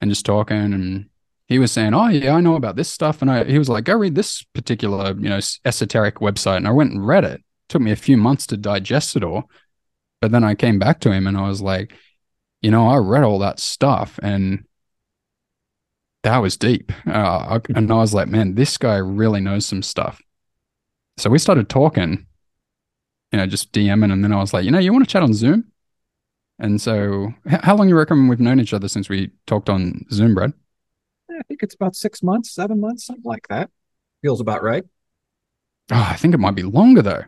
and 0.00 0.10
just 0.10 0.26
talking, 0.26 0.74
and 0.74 1.08
he 1.46 1.60
was 1.60 1.70
saying, 1.70 1.94
"Oh 1.94 2.08
yeah, 2.08 2.34
I 2.34 2.40
know 2.40 2.56
about 2.56 2.74
this 2.74 2.90
stuff," 2.90 3.22
and 3.22 3.30
I 3.30 3.44
he 3.44 3.58
was 3.58 3.68
like, 3.68 3.84
"Go 3.84 3.94
read 3.94 4.16
this 4.16 4.42
particular, 4.42 5.14
you 5.14 5.28
know, 5.28 5.40
esoteric 5.64 6.16
website," 6.16 6.56
and 6.56 6.68
I 6.68 6.72
went 6.72 6.92
and 6.92 7.06
read 7.06 7.24
it. 7.24 7.34
it 7.34 7.44
took 7.68 7.80
me 7.80 7.92
a 7.92 7.96
few 7.96 8.16
months 8.16 8.48
to 8.48 8.56
digest 8.56 9.14
it 9.14 9.22
all, 9.22 9.48
but 10.20 10.32
then 10.32 10.42
I 10.42 10.56
came 10.56 10.80
back 10.80 11.00
to 11.00 11.12
him 11.12 11.26
and 11.26 11.36
I 11.36 11.46
was 11.46 11.62
like, 11.62 11.94
you 12.62 12.70
know, 12.70 12.88
I 12.88 12.96
read 12.96 13.24
all 13.24 13.38
that 13.40 13.60
stuff 13.60 14.18
and 14.22 14.64
that 16.24 16.38
was 16.38 16.56
deep. 16.56 16.90
Uh, 17.06 17.60
and 17.74 17.92
I 17.92 17.96
was 17.96 18.12
like, 18.14 18.28
man, 18.28 18.54
this 18.54 18.76
guy 18.78 18.96
really 18.96 19.40
knows 19.40 19.66
some 19.66 19.82
stuff. 19.82 20.20
So 21.18 21.30
we 21.30 21.38
started 21.38 21.68
talking, 21.68 22.26
you 23.30 23.38
know, 23.38 23.46
just 23.46 23.72
DMing. 23.72 24.12
And 24.12 24.24
then 24.24 24.32
I 24.32 24.36
was 24.36 24.52
like, 24.52 24.64
you 24.64 24.70
know, 24.70 24.78
you 24.78 24.92
want 24.92 25.04
to 25.04 25.10
chat 25.10 25.22
on 25.22 25.34
Zoom? 25.34 25.70
And 26.58 26.80
so, 26.80 27.32
how 27.46 27.76
long 27.76 27.88
you 27.88 27.96
reckon 27.96 28.28
we've 28.28 28.40
known 28.40 28.60
each 28.60 28.72
other 28.72 28.88
since 28.88 29.08
we 29.08 29.32
talked 29.46 29.68
on 29.68 30.06
Zoom, 30.10 30.34
Brad? 30.34 30.52
I 31.30 31.42
think 31.48 31.62
it's 31.62 31.74
about 31.74 31.96
six 31.96 32.22
months, 32.22 32.54
seven 32.54 32.80
months, 32.80 33.06
something 33.06 33.24
like 33.24 33.48
that. 33.48 33.70
Feels 34.22 34.40
about 34.40 34.62
right. 34.62 34.84
Oh, 35.90 36.06
I 36.10 36.16
think 36.16 36.32
it 36.32 36.38
might 36.38 36.54
be 36.54 36.62
longer 36.62 37.02
though. 37.02 37.24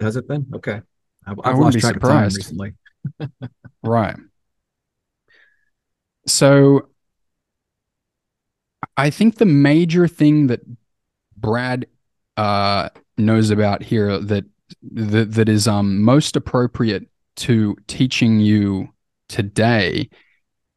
Has 0.00 0.16
it 0.16 0.28
been? 0.28 0.46
Okay. 0.54 0.82
I've, 1.26 1.38
I've 1.44 1.54
I 1.54 1.58
lost 1.58 1.78
track 1.78 1.94
surprised. 1.94 2.36
recently. 2.36 2.74
right. 3.82 4.16
So 6.26 6.89
I 9.00 9.08
think 9.08 9.36
the 9.36 9.46
major 9.46 10.06
thing 10.06 10.48
that 10.48 10.60
Brad 11.34 11.86
uh, 12.36 12.90
knows 13.16 13.50
about 13.50 13.82
here 13.82 14.18
that 14.18 14.44
that, 14.92 15.32
that 15.32 15.48
is 15.48 15.66
um, 15.66 16.02
most 16.02 16.36
appropriate 16.36 17.08
to 17.36 17.76
teaching 17.86 18.40
you 18.40 18.90
today 19.30 20.10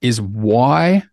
is 0.01 0.21
why 0.21 1.03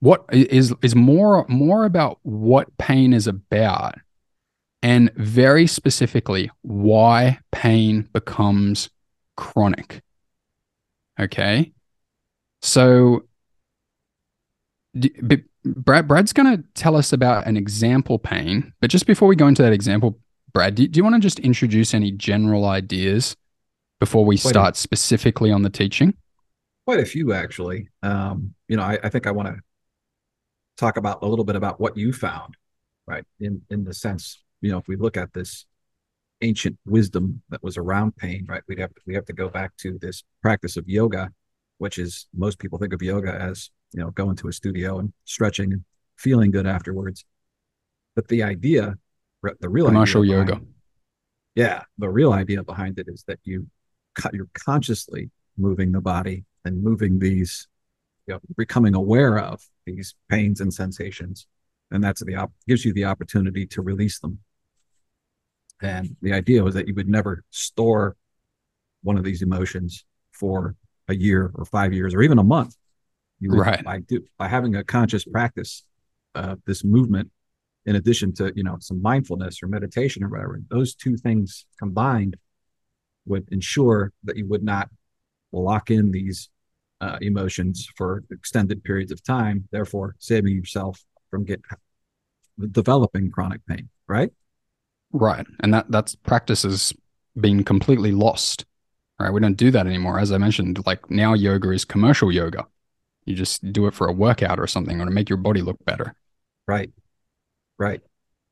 what 0.00 0.24
is 0.32 0.74
is 0.80 0.94
more 0.94 1.44
more 1.48 1.84
about 1.84 2.18
what 2.22 2.74
pain 2.78 3.12
is 3.12 3.26
about 3.26 3.96
and 4.82 5.12
very 5.16 5.66
specifically 5.66 6.50
why 6.62 7.38
pain 7.50 8.08
becomes 8.14 8.88
chronic. 9.36 10.02
Okay? 11.20 11.72
So 12.62 13.24
Brad, 15.64 16.08
Brad's 16.08 16.32
going 16.32 16.56
to 16.56 16.64
tell 16.74 16.96
us 16.96 17.12
about 17.12 17.46
an 17.46 17.56
example 17.56 18.18
pain, 18.18 18.72
but 18.80 18.90
just 18.90 19.06
before 19.06 19.28
we 19.28 19.36
go 19.36 19.46
into 19.46 19.62
that 19.62 19.72
example 19.72 20.18
Brad, 20.52 20.74
do, 20.74 20.86
do 20.86 20.98
you 20.98 21.04
want 21.04 21.14
to 21.14 21.20
just 21.20 21.38
introduce 21.38 21.94
any 21.94 22.10
general 22.10 22.66
ideas 22.66 23.36
before 24.00 24.24
we 24.24 24.36
Quite 24.36 24.44
a- 24.44 24.48
start 24.48 24.76
specifically 24.76 25.50
on 25.50 25.62
the 25.62 25.70
teaching? 25.70 26.14
Quite 26.86 27.00
a 27.00 27.06
few, 27.06 27.32
actually. 27.32 27.88
Um, 28.02 28.54
you 28.68 28.76
know, 28.76 28.82
I, 28.82 28.98
I 29.02 29.08
think 29.08 29.26
I 29.26 29.30
want 29.30 29.48
to 29.48 29.60
talk 30.76 30.96
about 30.96 31.22
a 31.22 31.26
little 31.26 31.44
bit 31.44 31.56
about 31.56 31.80
what 31.80 31.96
you 31.96 32.12
found, 32.12 32.56
right? 33.06 33.24
In 33.40 33.62
in 33.70 33.84
the 33.84 33.94
sense, 33.94 34.42
you 34.60 34.70
know, 34.70 34.78
if 34.78 34.88
we 34.88 34.96
look 34.96 35.16
at 35.16 35.32
this 35.32 35.64
ancient 36.40 36.76
wisdom 36.84 37.40
that 37.50 37.62
was 37.62 37.76
around 37.76 38.16
pain, 38.16 38.44
right? 38.48 38.62
We'd 38.66 38.80
have 38.80 38.90
we 39.06 39.14
have 39.14 39.26
to 39.26 39.32
go 39.32 39.48
back 39.48 39.76
to 39.78 39.96
this 40.00 40.24
practice 40.42 40.76
of 40.76 40.88
yoga, 40.88 41.30
which 41.78 41.98
is 41.98 42.26
most 42.34 42.58
people 42.58 42.78
think 42.78 42.92
of 42.92 43.00
yoga 43.00 43.32
as 43.32 43.70
you 43.92 44.00
know 44.00 44.10
going 44.10 44.36
to 44.36 44.48
a 44.48 44.52
studio 44.52 44.98
and 44.98 45.12
stretching 45.24 45.72
and 45.72 45.84
feeling 46.16 46.50
good 46.50 46.66
afterwards. 46.66 47.24
But 48.14 48.28
the 48.28 48.42
idea, 48.42 48.96
the 49.60 49.68
real 49.68 49.90
martial 49.90 50.24
yoga. 50.24 50.60
yeah, 51.54 51.82
the 51.98 52.08
real 52.08 52.32
idea 52.32 52.62
behind 52.62 52.98
it 52.98 53.08
is 53.08 53.24
that 53.26 53.38
you 53.44 53.66
you're 54.32 54.48
consciously 54.54 55.30
moving 55.56 55.92
the 55.92 56.00
body 56.00 56.44
and 56.64 56.82
moving 56.82 57.18
these, 57.18 57.66
you 58.26 58.34
know, 58.34 58.40
becoming 58.56 58.94
aware 58.94 59.38
of 59.38 59.62
these 59.86 60.14
pains 60.28 60.60
and 60.60 60.72
sensations, 60.72 61.46
and 61.90 62.02
that's 62.02 62.22
the 62.24 62.36
op- 62.36 62.52
gives 62.68 62.84
you 62.84 62.92
the 62.92 63.04
opportunity 63.04 63.66
to 63.66 63.82
release 63.82 64.18
them. 64.20 64.38
And 65.80 66.16
the 66.22 66.32
idea 66.32 66.62
was 66.62 66.74
that 66.74 66.86
you 66.86 66.94
would 66.94 67.08
never 67.08 67.44
store 67.50 68.16
one 69.02 69.18
of 69.18 69.24
these 69.24 69.42
emotions 69.42 70.04
for 70.30 70.76
a 71.08 71.14
year 71.14 71.50
or 71.54 71.64
five 71.64 71.92
years 71.92 72.14
or 72.14 72.22
even 72.22 72.38
a 72.38 72.44
month. 72.44 72.76
Right. 73.42 73.84
By 73.84 74.00
do 74.00 74.22
by 74.38 74.48
having 74.48 74.76
a 74.76 74.84
conscious 74.84 75.24
practice 75.24 75.84
of 76.34 76.60
this 76.66 76.84
movement, 76.84 77.30
in 77.86 77.96
addition 77.96 78.32
to 78.34 78.52
you 78.54 78.62
know 78.62 78.76
some 78.80 79.02
mindfulness 79.02 79.62
or 79.62 79.68
meditation 79.68 80.22
or 80.22 80.28
whatever, 80.28 80.60
those 80.68 80.94
two 80.94 81.16
things 81.16 81.66
combined 81.78 82.36
would 83.26 83.48
ensure 83.52 84.12
that 84.24 84.36
you 84.36 84.46
would 84.48 84.62
not 84.62 84.88
lock 85.52 85.90
in 85.90 86.10
these 86.10 86.48
uh, 87.00 87.18
emotions 87.20 87.88
for 87.96 88.22
extended 88.30 88.82
periods 88.84 89.12
of 89.12 89.22
time, 89.22 89.68
therefore 89.72 90.14
saving 90.18 90.54
yourself 90.54 91.04
from 91.30 91.44
get 91.44 91.60
developing 92.70 93.30
chronic 93.30 93.64
pain. 93.66 93.88
Right? 94.06 94.30
Right. 95.12 95.46
And 95.60 95.74
that 95.74 95.90
that's 95.90 96.14
practices 96.14 96.92
been 97.38 97.64
completely 97.64 98.12
lost. 98.12 98.64
Right. 99.18 99.32
We 99.32 99.40
don't 99.40 99.56
do 99.56 99.70
that 99.70 99.86
anymore. 99.86 100.18
As 100.18 100.32
I 100.32 100.38
mentioned, 100.38 100.84
like 100.86 101.10
now 101.10 101.34
yoga 101.34 101.70
is 101.70 101.84
commercial 101.84 102.32
yoga. 102.32 102.66
You 103.24 103.34
just 103.34 103.72
do 103.72 103.86
it 103.86 103.94
for 103.94 104.08
a 104.08 104.12
workout 104.12 104.58
or 104.58 104.66
something 104.66 105.00
or 105.00 105.04
to 105.04 105.10
make 105.10 105.28
your 105.28 105.36
body 105.38 105.62
look 105.62 105.84
better. 105.84 106.14
Right. 106.66 106.90
Right. 107.78 108.00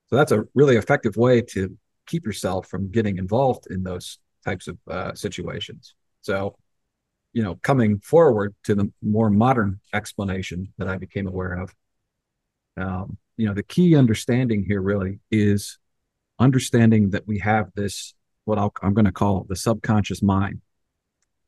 So 0.08 0.16
that's 0.16 0.32
a 0.32 0.44
really 0.54 0.76
effective 0.76 1.16
way 1.16 1.42
to 1.42 1.76
keep 2.06 2.26
yourself 2.26 2.66
from 2.66 2.90
getting 2.90 3.18
involved 3.18 3.66
in 3.70 3.82
those 3.82 4.18
types 4.44 4.68
of 4.68 4.78
uh, 4.88 5.14
situations. 5.14 5.94
So, 6.22 6.56
you 7.32 7.42
know, 7.42 7.56
coming 7.62 8.00
forward 8.00 8.54
to 8.64 8.74
the 8.74 8.92
more 9.02 9.30
modern 9.30 9.80
explanation 9.94 10.72
that 10.78 10.88
I 10.88 10.98
became 10.98 11.28
aware 11.28 11.54
of, 11.54 11.74
um, 12.76 13.18
you 13.36 13.46
know, 13.46 13.54
the 13.54 13.62
key 13.62 13.94
understanding 13.96 14.64
here 14.66 14.82
really 14.82 15.20
is 15.30 15.78
understanding 16.38 17.10
that 17.10 17.26
we 17.26 17.38
have 17.38 17.70
this, 17.74 18.14
what 18.44 18.58
I'll, 18.58 18.72
I'm 18.82 18.94
going 18.94 19.04
to 19.04 19.12
call 19.12 19.46
the 19.48 19.56
subconscious 19.56 20.22
mind. 20.22 20.60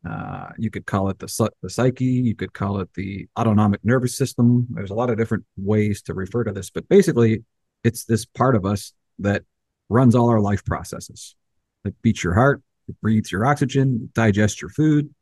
Uh, 0.08 0.48
you 0.58 0.70
could 0.70 0.84
call 0.84 1.08
it 1.10 1.18
the, 1.20 1.50
the 1.62 1.70
psyche, 1.70 2.04
you 2.04 2.34
could 2.34 2.52
call 2.52 2.80
it 2.80 2.92
the 2.94 3.26
autonomic 3.38 3.84
nervous 3.84 4.16
system. 4.16 4.66
There's 4.70 4.90
a 4.90 4.94
lot 4.94 5.10
of 5.10 5.16
different 5.16 5.44
ways 5.56 6.02
to 6.02 6.14
refer 6.14 6.42
to 6.44 6.52
this, 6.52 6.70
but 6.70 6.88
basically, 6.88 7.44
it's 7.84 8.04
this 8.04 8.24
part 8.24 8.56
of 8.56 8.66
us 8.66 8.92
that 9.20 9.44
runs 9.88 10.14
all 10.14 10.28
our 10.28 10.40
life 10.40 10.64
processes. 10.64 11.36
It 11.84 11.94
beats 12.02 12.24
your 12.24 12.34
heart, 12.34 12.62
it 12.88 13.00
breathes 13.00 13.30
your 13.30 13.46
oxygen, 13.46 14.10
digests 14.14 14.60
your 14.60 14.70
food, 14.70 15.14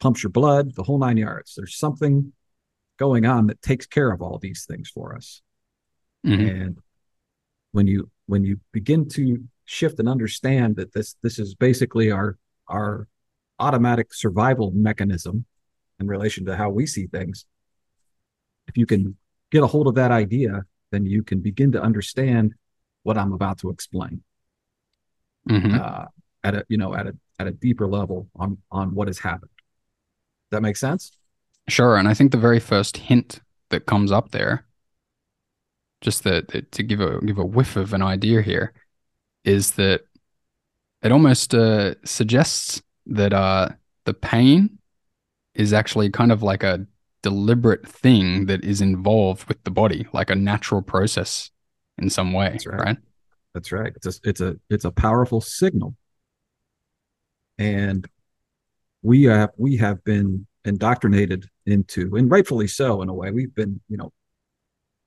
pumps 0.00 0.22
your 0.22 0.30
blood, 0.30 0.74
the 0.74 0.82
whole 0.82 0.98
nine 0.98 1.16
yards. 1.16 1.54
There's 1.54 1.76
something 1.76 2.32
going 2.98 3.26
on 3.26 3.48
that 3.48 3.60
takes 3.60 3.86
care 3.86 4.10
of 4.10 4.22
all 4.22 4.38
these 4.38 4.64
things 4.66 4.88
for 4.88 5.14
us. 5.14 5.42
Mhm. 6.24 6.62
And 6.62 6.78
when 7.72 7.86
you 7.86 8.10
when 8.26 8.44
you 8.44 8.60
begin 8.72 9.08
to 9.10 9.44
shift 9.64 9.98
and 9.98 10.08
understand 10.08 10.76
that 10.76 10.92
this 10.92 11.16
this 11.22 11.38
is 11.38 11.54
basically 11.54 12.10
our 12.10 12.38
our 12.68 13.08
automatic 13.58 14.12
survival 14.12 14.70
mechanism 14.74 15.44
in 16.00 16.06
relation 16.06 16.44
to 16.46 16.56
how 16.56 16.70
we 16.70 16.86
see 16.86 17.06
things, 17.06 17.46
if 18.66 18.76
you 18.76 18.86
can 18.86 19.16
get 19.50 19.62
a 19.62 19.66
hold 19.66 19.86
of 19.86 19.94
that 19.94 20.10
idea, 20.10 20.62
then 20.90 21.06
you 21.06 21.22
can 21.22 21.40
begin 21.40 21.72
to 21.72 21.82
understand 21.82 22.54
what 23.02 23.18
I'm 23.18 23.32
about 23.32 23.58
to 23.58 23.70
explain 23.70 24.22
Mhm. 25.48 25.78
uh, 25.78 26.06
at 26.42 26.54
a 26.54 26.64
you 26.68 26.78
know 26.78 26.94
at 26.94 27.06
a 27.06 27.16
at 27.38 27.46
a 27.46 27.52
deeper 27.52 27.86
level 27.86 28.28
on 28.34 28.58
on 28.70 28.94
what 28.94 29.08
has 29.08 29.18
happened. 29.18 29.50
Does 29.54 30.56
that 30.56 30.62
make 30.62 30.76
sense? 30.76 31.12
Sure. 31.68 31.96
And 31.96 32.08
I 32.08 32.14
think 32.14 32.32
the 32.32 32.38
very 32.38 32.60
first 32.60 32.96
hint 32.96 33.40
that 33.68 33.86
comes 33.86 34.10
up 34.10 34.30
there, 34.30 34.66
just 36.00 36.24
that 36.24 36.48
that- 36.48 36.72
to 36.72 36.82
give 36.82 37.00
a 37.00 37.20
give 37.20 37.38
a 37.38 37.44
whiff 37.44 37.76
of 37.76 37.92
an 37.92 38.02
idea 38.02 38.40
here, 38.42 38.72
is 39.44 39.72
that 39.72 40.02
it 41.02 41.12
almost 41.12 41.54
uh, 41.54 41.94
suggests 42.04 42.82
that 43.06 43.32
uh, 43.32 43.68
the 44.04 44.14
pain 44.14 44.78
is 45.54 45.72
actually 45.72 46.10
kind 46.10 46.32
of 46.32 46.42
like 46.42 46.62
a 46.62 46.86
deliberate 47.22 47.88
thing 47.88 48.46
that 48.46 48.64
is 48.64 48.80
involved 48.80 49.48
with 49.48 49.62
the 49.64 49.70
body, 49.70 50.06
like 50.12 50.30
a 50.30 50.34
natural 50.34 50.82
process 50.82 51.50
in 51.98 52.10
some 52.10 52.32
way, 52.32 52.50
That's 52.50 52.66
right. 52.66 52.78
right? 52.80 52.96
That's 53.54 53.72
right. 53.72 53.92
It's 53.96 54.06
a 54.06 54.12
it's 54.24 54.40
a 54.40 54.56
it's 54.68 54.84
a 54.84 54.90
powerful 54.90 55.40
signal. 55.40 55.96
And 57.56 58.06
we 59.02 59.24
have 59.24 59.50
we 59.56 59.76
have 59.76 60.02
been 60.04 60.46
indoctrinated 60.64 61.48
into, 61.66 62.16
and 62.16 62.30
rightfully 62.30 62.66
so 62.66 63.00
in 63.00 63.08
a 63.08 63.14
way, 63.14 63.30
we've 63.30 63.54
been, 63.54 63.80
you 63.88 63.96
know, 63.96 64.12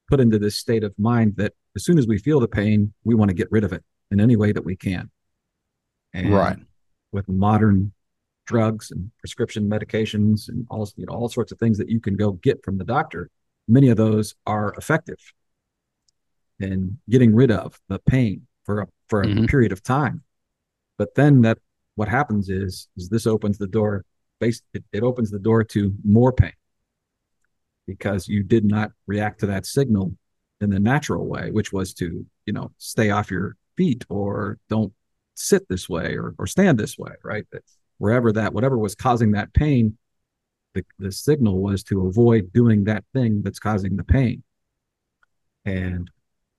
put 0.08 0.20
into 0.20 0.40
this 0.40 0.58
state 0.58 0.84
of 0.84 0.94
mind 0.98 1.36
that 1.38 1.54
as 1.76 1.84
soon 1.84 1.98
as 2.00 2.08
we 2.08 2.18
feel 2.18 2.40
the 2.40 2.48
pain, 2.48 2.94
we 3.04 3.16
want 3.16 3.30
to 3.30 3.36
get 3.36 3.52
rid 3.52 3.64
of 3.64 3.74
it 3.74 3.84
in 4.12 4.22
any 4.22 4.36
way 4.36 4.52
that 4.52 4.64
we 4.64 4.76
can. 4.76 5.12
And 6.14 6.32
Right. 6.32 6.58
With 7.18 7.28
modern 7.28 7.92
drugs 8.46 8.92
and 8.92 9.12
prescription 9.20 9.68
medications 9.68 10.48
and 10.50 10.66
all 10.70 10.88
you 10.96 11.06
know 11.08 11.14
all 11.14 11.28
sorts 11.28 11.52
of 11.52 11.58
things 11.58 11.78
that 11.80 11.90
you 11.90 12.00
can 12.00 12.16
go 12.16 12.34
get 12.48 12.64
from 12.64 12.78
the 12.78 12.86
doctor, 12.86 13.30
many 13.68 13.90
of 13.90 13.98
those 13.98 14.36
are 14.46 14.74
effective 14.78 15.18
in 16.60 16.98
getting 17.10 17.34
rid 17.36 17.52
of 17.52 17.80
the 17.90 18.00
pain 18.00 18.46
for 18.66 18.82
a 18.82 18.88
for 19.10 19.24
a 19.24 19.28
Mhm. 19.28 19.48
period 19.48 19.72
of 19.72 19.82
time. 19.82 20.24
But 21.00 21.16
then 21.16 21.42
that 21.42 21.58
what 21.96 22.08
happens 22.08 22.50
is 22.50 22.88
is 22.96 23.10
this 23.10 23.26
opens 23.28 23.58
the 23.58 23.68
door 23.68 24.06
base 24.40 24.62
it, 24.76 24.84
it 24.92 25.02
opens 25.02 25.32
the 25.32 25.40
door 25.40 25.64
to 25.64 25.94
more 26.04 26.32
pain 26.32 26.54
because 27.88 28.28
you 28.28 28.44
did 28.44 28.64
not 28.64 28.92
react 29.08 29.40
to 29.40 29.48
that 29.48 29.66
signal 29.66 30.16
in 30.62 30.70
the 30.70 30.80
natural 30.80 31.26
way, 31.26 31.50
which 31.52 31.72
was 31.74 31.94
to, 31.96 32.26
you 32.46 32.54
know, 32.54 32.72
stay 32.78 33.10
off 33.10 33.32
your 33.32 33.56
feet 33.76 34.06
or 34.10 34.60
don't 34.70 34.94
sit 35.38 35.68
this 35.70 35.88
way 35.88 36.16
or, 36.16 36.36
or 36.38 36.48
stand 36.48 36.78
this 36.78 36.98
way, 36.98 37.12
right? 37.24 37.46
That 37.52 37.64
wherever 37.98 38.32
that, 38.34 38.54
whatever 38.54 38.78
was 38.78 38.96
causing 38.96 39.32
that 39.32 39.54
pain, 39.54 39.98
the, 40.74 40.86
the 41.00 41.12
signal 41.12 41.60
was 41.60 41.84
to 41.84 42.08
avoid 42.08 42.52
doing 42.54 42.86
that 42.86 43.04
thing 43.14 43.42
that's 43.44 43.60
causing 43.60 43.96
the 43.96 44.04
pain. 44.04 44.44
And 45.66 46.10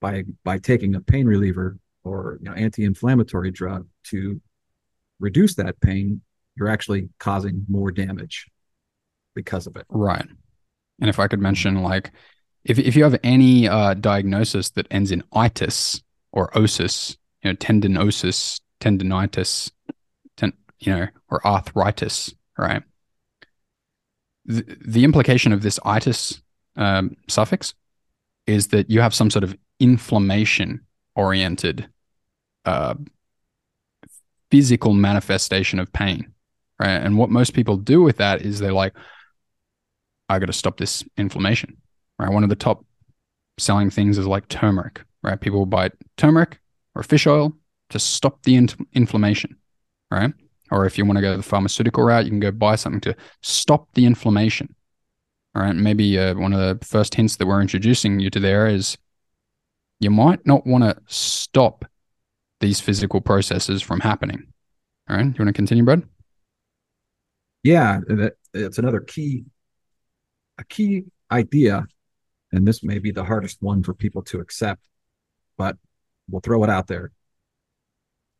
by 0.00 0.24
by 0.44 0.58
taking 0.58 0.94
a 0.94 1.00
pain 1.00 1.26
reliever 1.26 1.78
or 2.04 2.38
you 2.40 2.48
know 2.48 2.54
anti-inflammatory 2.54 3.50
drug 3.50 3.86
to 4.04 4.40
reduce 5.18 5.54
that 5.56 5.80
pain, 5.80 6.20
you're 6.56 6.68
actually 6.68 7.08
causing 7.18 7.64
more 7.68 7.90
damage 7.90 8.46
because 9.34 9.66
of 9.66 9.76
it. 9.76 9.86
Right. 9.88 10.26
And 11.00 11.08
if 11.08 11.18
I 11.18 11.28
could 11.28 11.40
mention, 11.40 11.82
like, 11.82 12.10
if 12.64 12.78
if 12.78 12.96
you 12.96 13.04
have 13.04 13.18
any 13.22 13.68
uh, 13.68 13.94
diagnosis 13.94 14.70
that 14.70 14.86
ends 14.90 15.10
in 15.10 15.22
itis 15.32 16.02
or 16.32 16.50
osis, 16.50 17.16
you 17.42 17.50
know, 17.50 17.56
tendinosis, 17.56 18.60
tendinitis, 18.80 19.70
ten, 20.36 20.52
you 20.78 20.94
know, 20.94 21.06
or 21.30 21.46
arthritis, 21.46 22.34
right? 22.56 22.82
The, 24.44 24.64
the 24.86 25.04
implication 25.04 25.52
of 25.52 25.62
this 25.62 25.78
itis 25.84 26.40
um, 26.76 27.16
suffix 27.28 27.74
is 28.46 28.68
that 28.68 28.90
you 28.90 29.00
have 29.00 29.14
some 29.14 29.30
sort 29.30 29.44
of 29.44 29.56
inflammation 29.78 30.80
oriented 31.14 31.88
uh, 32.64 32.94
physical 34.50 34.94
manifestation 34.94 35.78
of 35.78 35.92
pain, 35.92 36.32
right? 36.78 36.90
And 36.90 37.18
what 37.18 37.30
most 37.30 37.52
people 37.52 37.76
do 37.76 38.00
with 38.02 38.16
that 38.18 38.42
is 38.42 38.58
they're 38.58 38.72
like, 38.72 38.94
I 40.28 40.38
got 40.38 40.46
to 40.46 40.52
stop 40.52 40.76
this 40.76 41.04
inflammation, 41.16 41.76
right? 42.18 42.30
One 42.30 42.42
of 42.42 42.48
the 42.48 42.56
top 42.56 42.84
selling 43.58 43.90
things 43.90 44.18
is 44.18 44.26
like 44.26 44.48
turmeric, 44.48 45.02
right? 45.22 45.40
People 45.40 45.66
buy 45.66 45.90
turmeric 46.16 46.60
or 46.94 47.02
fish 47.02 47.26
oil 47.26 47.52
to 47.90 47.98
stop 47.98 48.42
the 48.42 48.56
in- 48.56 48.86
inflammation, 48.94 49.56
right? 50.10 50.32
Or 50.70 50.84
if 50.86 50.98
you 50.98 51.04
want 51.04 51.16
to 51.16 51.22
go 51.22 51.36
the 51.36 51.42
pharmaceutical 51.42 52.04
route, 52.04 52.24
you 52.24 52.30
can 52.30 52.40
go 52.40 52.50
buy 52.50 52.76
something 52.76 53.00
to 53.02 53.16
stop 53.42 53.88
the 53.94 54.04
inflammation. 54.04 54.74
All 55.54 55.62
right. 55.62 55.74
Maybe 55.74 56.18
uh, 56.18 56.34
one 56.34 56.52
of 56.52 56.60
the 56.60 56.84
first 56.84 57.14
hints 57.14 57.36
that 57.36 57.46
we're 57.46 57.62
introducing 57.62 58.20
you 58.20 58.30
to 58.30 58.40
there 58.40 58.66
is 58.66 58.98
you 59.98 60.10
might 60.10 60.46
not 60.46 60.66
want 60.66 60.84
to 60.84 60.96
stop 61.06 61.84
these 62.60 62.80
physical 62.80 63.20
processes 63.20 63.82
from 63.82 64.00
happening. 64.00 64.46
All 65.08 65.16
right. 65.16 65.24
You 65.24 65.34
want 65.38 65.48
to 65.48 65.52
continue, 65.52 65.84
Brad? 65.84 66.02
Yeah, 67.62 68.00
it's 68.54 68.78
another 68.78 69.00
key, 69.00 69.44
a 70.58 70.64
key 70.64 71.04
idea, 71.30 71.86
and 72.52 72.66
this 72.66 72.84
may 72.84 72.98
be 72.98 73.10
the 73.10 73.24
hardest 73.24 73.58
one 73.60 73.82
for 73.82 73.94
people 73.94 74.22
to 74.24 74.40
accept, 74.40 74.86
but 75.56 75.76
we'll 76.30 76.40
throw 76.40 76.62
it 76.62 76.70
out 76.70 76.86
there. 76.86 77.10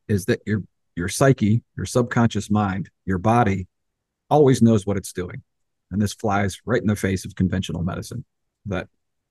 Is 0.09 0.25
that 0.27 0.41
your 0.47 0.63
your 0.97 1.09
psyche, 1.09 1.63
your 1.77 1.87
subconscious 1.87 2.51
mind, 2.51 2.91
your 3.07 3.19
body 3.19 3.69
always 4.29 4.61
knows 4.61 4.85
what 4.85 4.97
it's 4.97 5.13
doing. 5.13 5.43
And 5.91 6.03
this 6.03 6.13
flies 6.13 6.61
right 6.67 6.83
in 6.83 6.89
the 6.89 6.97
face 6.97 7.25
of 7.25 7.35
conventional 7.35 7.83
medicine 7.83 8.25
that 8.67 8.89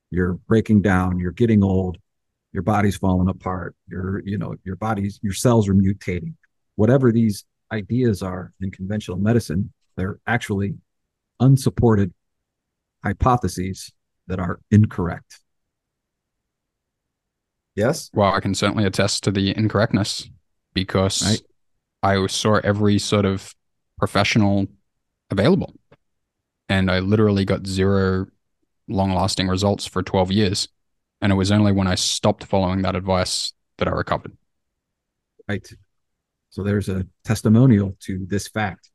you're 0.09 0.33
breaking 0.33 0.81
down, 0.81 1.19
you're 1.19 1.31
getting 1.31 1.63
old, 1.63 1.97
your 2.53 2.63
body's 2.63 2.97
falling 2.97 3.29
apart, 3.29 3.75
your, 3.87 4.23
you 4.25 4.37
know, 4.37 4.55
your 4.63 4.77
body's, 4.77 5.19
your 5.21 5.33
cells 5.33 5.67
are 5.67 5.75
mutating. 5.75 6.33
Whatever 6.75 7.11
these 7.11 7.45
ideas 7.71 8.23
are 8.23 8.53
in 8.61 8.71
conventional 8.71 9.17
medicine, 9.17 9.71
they're 9.97 10.19
actually 10.25 10.75
unsupported 11.39 12.13
hypotheses 13.03 13.91
that 14.27 14.39
are 14.39 14.59
incorrect. 14.71 15.39
Yes. 17.75 18.09
Well, 18.13 18.33
I 18.33 18.39
can 18.39 18.55
certainly 18.55 18.85
attest 18.85 19.23
to 19.25 19.31
the 19.31 19.55
incorrectness 19.55 20.29
because 20.79 21.21
right. 22.03 22.21
I 22.21 22.27
saw 22.27 22.59
every 22.63 22.99
sort 22.99 23.25
of 23.25 23.53
professional 23.97 24.67
available. 25.29 25.73
And 26.69 26.91
I 26.91 26.99
literally 26.99 27.45
got 27.45 27.65
zero 27.65 28.27
long 28.87 29.13
lasting 29.13 29.47
results 29.47 29.85
for 29.85 30.03
12 30.03 30.31
years. 30.31 30.67
And 31.21 31.31
it 31.31 31.35
was 31.35 31.51
only 31.51 31.71
when 31.71 31.87
I 31.87 31.95
stopped 31.95 32.43
following 32.43 32.81
that 32.83 32.95
advice 32.95 33.53
that 33.77 33.87
I 33.87 33.91
recovered. 33.91 34.37
Right. 35.47 35.67
So 36.49 36.63
there's 36.63 36.89
a 36.89 37.05
testimonial 37.23 37.95
to 38.01 38.25
this 38.27 38.47
fact. 38.47 38.91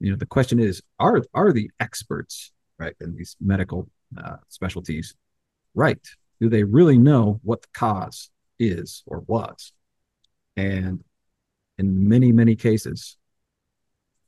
You 0.00 0.10
know, 0.10 0.16
the 0.16 0.26
question 0.26 0.58
is 0.58 0.82
are, 0.98 1.22
are 1.32 1.52
the 1.52 1.70
experts, 1.80 2.52
right, 2.78 2.94
in 3.00 3.16
these 3.16 3.36
medical 3.40 3.88
uh, 4.16 4.36
specialties 4.48 5.14
right? 5.74 5.98
Do 6.40 6.48
they 6.48 6.64
really 6.64 6.98
know 6.98 7.40
what 7.42 7.62
the 7.62 7.68
cause 7.74 8.30
is 8.58 9.02
or 9.06 9.20
was? 9.26 9.72
And 10.56 11.02
in 11.78 12.08
many, 12.08 12.32
many 12.32 12.56
cases, 12.56 13.16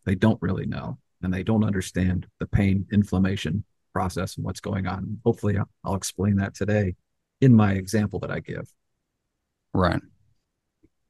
they 0.04 0.14
don't 0.14 0.40
really 0.40 0.66
know 0.66 0.98
and 1.22 1.32
they 1.32 1.42
don't 1.42 1.64
understand 1.64 2.26
the 2.38 2.46
pain 2.46 2.86
inflammation 2.92 3.64
process 3.92 4.36
and 4.36 4.44
what's 4.44 4.60
going 4.60 4.86
on. 4.86 5.18
Hopefully, 5.24 5.58
I'll, 5.84 5.94
explain 5.94 6.36
that 6.36 6.54
today 6.54 6.94
in 7.40 7.54
my 7.54 7.72
example 7.72 8.18
that 8.20 8.30
I 8.30 8.40
give. 8.40 8.70
Right. 9.72 10.00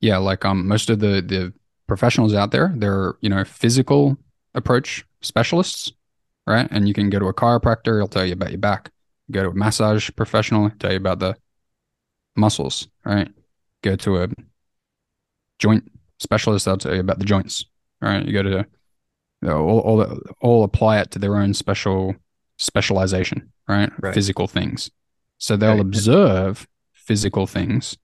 Yeah, 0.01 0.19
like 0.19 0.45
um, 0.45 0.69
most 0.69 0.91
of 0.91 1.01
the 1.01 1.21
the 1.21 1.53
professionals 1.87 2.35
out 2.35 2.51
there, 2.51 2.73
they're 2.77 3.17
you 3.21 3.29
know 3.29 3.45
physical 3.45 4.17
approach 4.55 5.05
specialists, 5.21 5.93
right? 6.47 6.69
And 6.71 6.87
you 6.87 6.95
can 6.95 7.11
go 7.11 7.19
to 7.19 7.27
a 7.27 7.35
chiropractor; 7.35 7.99
he'll 7.99 8.09
tell 8.09 8.25
you 8.25 8.35
about 8.35 8.51
your 8.51 8.59
back. 8.59 8.91
Go 9.31 9.43
to 9.43 9.51
a 9.51 9.55
massage 9.55 10.09
professional, 10.15 10.71
tell 10.79 10.93
you 10.93 10.99
about 10.99 11.19
the 11.19 11.37
muscles, 12.37 12.89
right? 13.05 13.29
Go 13.83 13.97
to 13.97 14.23
a 14.23 14.29
joint 15.59 15.91
specialist, 16.19 16.65
they'll 16.65 16.79
tell 16.79 16.95
you 16.95 17.01
about 17.01 17.19
the 17.19 17.25
joints. 17.25 17.65
Right? 18.01 18.25
You 18.25 18.33
go 18.33 18.43
to 18.43 18.67
all, 19.45 19.81
all, 19.81 20.19
all 20.41 20.65
apply 20.65 21.01
it 21.01 21.11
to 21.13 21.19
their 21.19 21.37
own 21.37 21.55
special 21.55 22.15
specialization, 22.59 23.53
right? 23.69 23.91
right. 24.01 24.15
Physical 24.15 24.47
things. 24.47 24.91
So 25.39 25.57
they'll 25.57 25.73
right. 25.73 25.81
observe 25.81 26.67
physical 26.93 27.47
things 27.47 27.97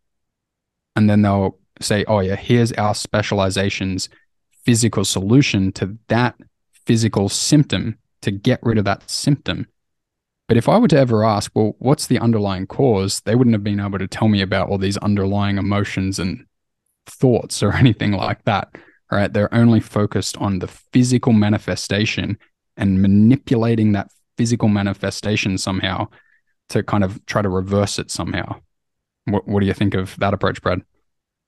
and 0.94 1.08
then 1.08 1.22
they'll 1.22 1.58
say, 1.80 2.04
oh, 2.06 2.20
yeah, 2.20 2.36
here's 2.36 2.72
our 2.72 2.94
specialization's 2.94 4.08
physical 4.64 5.04
solution 5.04 5.72
to 5.72 5.98
that 6.08 6.36
physical 6.86 7.28
symptom 7.28 7.98
to 8.20 8.30
get 8.30 8.60
rid 8.62 8.78
of 8.78 8.84
that 8.84 9.08
symptom. 9.10 9.66
But 10.48 10.56
if 10.56 10.68
I 10.68 10.78
were 10.78 10.88
to 10.88 10.98
ever 10.98 11.24
ask, 11.24 11.50
well, 11.54 11.76
what's 11.78 12.06
the 12.06 12.18
underlying 12.18 12.66
cause? 12.66 13.20
They 13.20 13.34
wouldn't 13.34 13.54
have 13.54 13.64
been 13.64 13.80
able 13.80 13.98
to 13.98 14.06
tell 14.06 14.28
me 14.28 14.42
about 14.42 14.68
all 14.68 14.78
these 14.78 14.98
underlying 14.98 15.56
emotions 15.56 16.18
and 16.18 16.44
thoughts 17.06 17.62
or 17.62 17.72
anything 17.74 18.12
like 18.12 18.44
that 18.44 18.74
right? 19.12 19.32
They're 19.32 19.54
only 19.54 19.78
focused 19.78 20.36
on 20.38 20.58
the 20.58 20.66
physical 20.66 21.32
manifestation 21.32 22.38
and 22.76 23.00
manipulating 23.02 23.92
that 23.92 24.10
physical 24.38 24.68
manifestation 24.68 25.58
somehow 25.58 26.08
to 26.70 26.82
kind 26.82 27.04
of 27.04 27.24
try 27.26 27.42
to 27.42 27.48
reverse 27.48 27.98
it 27.98 28.10
somehow. 28.10 28.60
What, 29.26 29.46
what 29.46 29.60
do 29.60 29.66
you 29.66 29.74
think 29.74 29.94
of 29.94 30.16
that 30.18 30.32
approach, 30.34 30.62
Brad? 30.62 30.80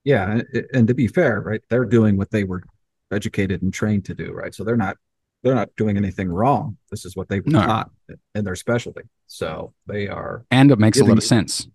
Yeah, 0.04 0.42
and 0.74 0.86
to 0.86 0.94
be 0.94 1.08
fair, 1.08 1.40
right, 1.40 1.62
they're 1.70 1.86
doing 1.86 2.18
what 2.18 2.30
they 2.30 2.44
were 2.44 2.62
educated 3.10 3.62
and 3.62 3.72
trained 3.72 4.04
to 4.04 4.14
do, 4.14 4.32
right? 4.32 4.54
So 4.54 4.62
they're 4.62 4.76
not 4.76 4.98
they're 5.42 5.54
not 5.54 5.70
doing 5.76 5.96
anything 5.96 6.28
wrong. 6.28 6.76
This 6.90 7.04
is 7.04 7.16
what 7.16 7.28
they 7.28 7.40
were 7.40 7.50
no. 7.50 7.62
taught 7.62 7.90
in 8.34 8.44
their 8.44 8.54
specialty. 8.54 9.02
So 9.26 9.72
they 9.86 10.08
are, 10.08 10.44
and 10.50 10.70
it 10.70 10.78
makes 10.78 11.00
a 11.00 11.04
lot 11.04 11.16
of 11.16 11.24
sense. 11.24 11.66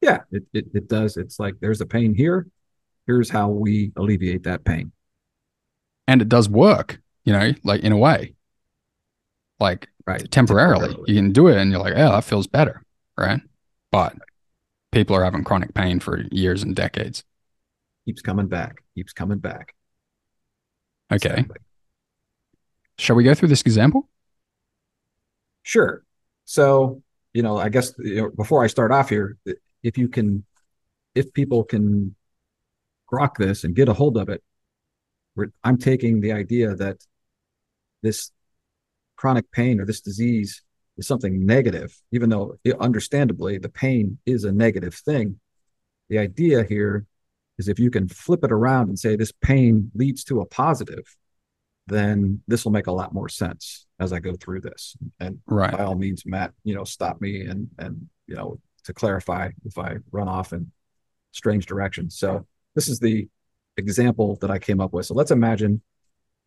Yeah, 0.00 0.22
it, 0.32 0.42
it 0.52 0.66
it 0.74 0.88
does. 0.88 1.16
It's 1.16 1.38
like 1.38 1.54
there's 1.60 1.80
a 1.80 1.86
pain 1.86 2.14
here. 2.14 2.48
Here's 3.06 3.30
how 3.30 3.48
we 3.48 3.92
alleviate 3.96 4.44
that 4.44 4.64
pain 4.64 4.92
and 6.06 6.22
it 6.22 6.28
does 6.28 6.48
work, 6.48 7.00
you 7.24 7.32
know, 7.32 7.52
like 7.64 7.82
in 7.82 7.92
a 7.92 7.96
way, 7.96 8.34
like 9.58 9.88
right. 10.06 10.30
temporarily. 10.30 10.88
temporarily. 10.88 11.12
You 11.12 11.18
can 11.20 11.32
do 11.32 11.48
it 11.48 11.56
and 11.56 11.70
you're 11.70 11.80
like, 11.80 11.94
oh, 11.96 12.12
that 12.12 12.24
feels 12.24 12.46
better. 12.46 12.82
Right. 13.18 13.40
But 13.90 14.14
people 14.92 15.16
are 15.16 15.24
having 15.24 15.44
chronic 15.44 15.74
pain 15.74 16.00
for 16.00 16.22
years 16.30 16.62
and 16.62 16.76
decades. 16.76 17.24
Keeps 18.04 18.22
coming 18.22 18.46
back, 18.46 18.82
keeps 18.94 19.12
coming 19.12 19.38
back. 19.38 19.74
Okay. 21.12 21.30
Exactly. 21.30 21.56
Shall 22.98 23.16
we 23.16 23.24
go 23.24 23.34
through 23.34 23.48
this 23.48 23.62
example? 23.62 24.08
Sure. 25.62 26.04
So, 26.44 27.02
you 27.34 27.42
know, 27.42 27.58
I 27.58 27.68
guess 27.68 27.92
you 27.98 28.22
know, 28.22 28.30
before 28.30 28.62
I 28.62 28.68
start 28.68 28.92
off 28.92 29.08
here, 29.08 29.36
if 29.82 29.98
you 29.98 30.08
can, 30.08 30.44
if 31.14 31.32
people 31.32 31.64
can 31.64 32.14
grok 33.10 33.36
this 33.36 33.64
and 33.64 33.74
get 33.74 33.88
a 33.88 33.94
hold 33.94 34.16
of 34.16 34.28
it, 34.28 34.42
I'm 35.62 35.78
taking 35.78 36.20
the 36.20 36.32
idea 36.32 36.74
that 36.74 36.98
this 38.02 38.30
chronic 39.16 39.50
pain 39.50 39.80
or 39.80 39.86
this 39.86 40.00
disease 40.00 40.62
is 40.96 41.06
something 41.06 41.44
negative, 41.44 41.94
even 42.12 42.30
though 42.30 42.56
understandably 42.80 43.58
the 43.58 43.68
pain 43.68 44.18
is 44.26 44.44
a 44.44 44.52
negative 44.52 44.94
thing. 44.94 45.38
The 46.08 46.18
idea 46.18 46.64
here 46.64 47.06
is 47.58 47.68
if 47.68 47.78
you 47.78 47.90
can 47.90 48.08
flip 48.08 48.44
it 48.44 48.52
around 48.52 48.88
and 48.88 48.98
say 48.98 49.16
this 49.16 49.32
pain 49.32 49.90
leads 49.94 50.24
to 50.24 50.40
a 50.40 50.46
positive, 50.46 51.04
then 51.86 52.42
this 52.48 52.64
will 52.64 52.72
make 52.72 52.86
a 52.86 52.92
lot 52.92 53.14
more 53.14 53.28
sense 53.28 53.86
as 53.98 54.12
I 54.12 54.20
go 54.20 54.34
through 54.34 54.60
this. 54.60 54.96
And 55.20 55.38
right. 55.46 55.72
by 55.72 55.84
all 55.84 55.94
means, 55.94 56.24
Matt, 56.26 56.52
you 56.64 56.74
know, 56.74 56.84
stop 56.84 57.20
me 57.20 57.42
and 57.42 57.68
and 57.78 58.08
you 58.26 58.34
know 58.34 58.58
to 58.84 58.92
clarify 58.92 59.50
if 59.64 59.78
I 59.78 59.96
run 60.10 60.28
off 60.28 60.52
in 60.52 60.70
strange 61.32 61.66
directions. 61.66 62.18
So 62.18 62.46
this 62.76 62.86
is 62.86 63.00
the 63.00 63.28
example 63.76 64.38
that 64.40 64.50
I 64.50 64.60
came 64.60 64.80
up 64.80 64.92
with. 64.92 65.06
So 65.06 65.14
let's 65.14 65.32
imagine 65.32 65.82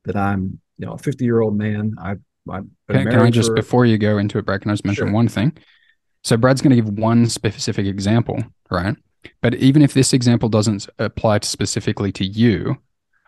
that 0.06 0.16
I'm, 0.16 0.62
you 0.78 0.86
know, 0.86 0.94
a 0.94 0.98
50 0.98 1.26
year 1.26 1.42
old 1.42 1.58
man. 1.58 1.96
I've, 2.02 2.22
I've 2.50 2.66
can, 2.90 3.10
can, 3.10 3.20
I 3.20 3.30
just, 3.30 3.50
for... 3.50 3.56
before 3.56 3.86
you 3.86 3.98
go 3.98 4.18
into 4.18 4.38
it, 4.38 4.46
Brad, 4.46 4.62
can 4.62 4.72
I 4.72 4.76
just 4.76 4.86
mention 4.86 5.08
sure. 5.08 5.14
one 5.14 5.28
thing? 5.28 5.58
So 6.24 6.38
Brad's 6.38 6.62
going 6.62 6.76
to 6.76 6.82
give 6.82 6.98
one 6.98 7.28
specific 7.28 7.86
example, 7.86 8.42
right? 8.72 8.96
But 9.42 9.56
even 9.56 9.82
if 9.82 9.94
this 9.94 10.14
example 10.14 10.48
doesn't 10.48 10.88
apply 10.98 11.40
to 11.40 11.48
specifically 11.48 12.12
to 12.14 12.26
you, 12.26 12.78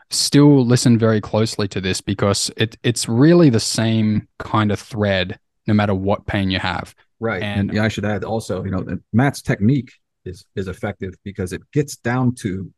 still 0.09 0.65
listen 0.65 0.97
very 0.97 1.19
closely 1.19 1.67
to 1.69 1.81
this 1.81 1.99
because 1.99 2.51
it, 2.55 2.77
it's 2.83 3.09
really 3.09 3.49
the 3.49 3.59
same 3.59 4.27
kind 4.39 4.71
of 4.71 4.79
thread 4.79 5.39
no 5.67 5.73
matter 5.73 5.93
what 5.93 6.25
pain 6.25 6.49
you 6.49 6.59
have. 6.59 6.95
Right. 7.19 7.41
And, 7.41 7.69
and 7.69 7.77
yeah, 7.77 7.83
I 7.83 7.87
should 7.87 8.05
add 8.05 8.23
also, 8.23 8.63
you 8.63 8.71
know, 8.71 8.97
Matt's 9.13 9.41
technique 9.41 9.91
is 10.25 10.45
is 10.55 10.67
effective 10.67 11.15
because 11.23 11.53
it 11.53 11.61
gets 11.71 11.95
down 11.97 12.35
to 12.35 12.71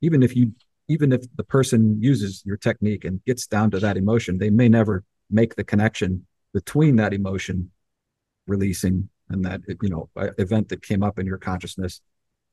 even 0.00 0.22
if 0.22 0.34
you 0.36 0.52
even 0.88 1.12
if 1.12 1.22
the 1.36 1.44
person 1.44 2.00
uses 2.00 2.42
your 2.46 2.56
technique 2.56 3.04
and 3.04 3.24
gets 3.24 3.46
down 3.46 3.70
to 3.70 3.78
that 3.80 3.96
emotion 3.96 4.38
they 4.38 4.50
may 4.50 4.68
never 4.68 5.04
make 5.30 5.56
the 5.56 5.64
connection 5.64 6.26
between 6.52 6.96
that 6.96 7.12
emotion 7.12 7.70
releasing 8.46 9.08
and 9.28 9.44
that 9.44 9.60
you 9.82 9.88
know 9.88 10.08
event 10.38 10.68
that 10.68 10.82
came 10.82 11.02
up 11.02 11.18
in 11.18 11.26
your 11.26 11.38
consciousness 11.38 12.00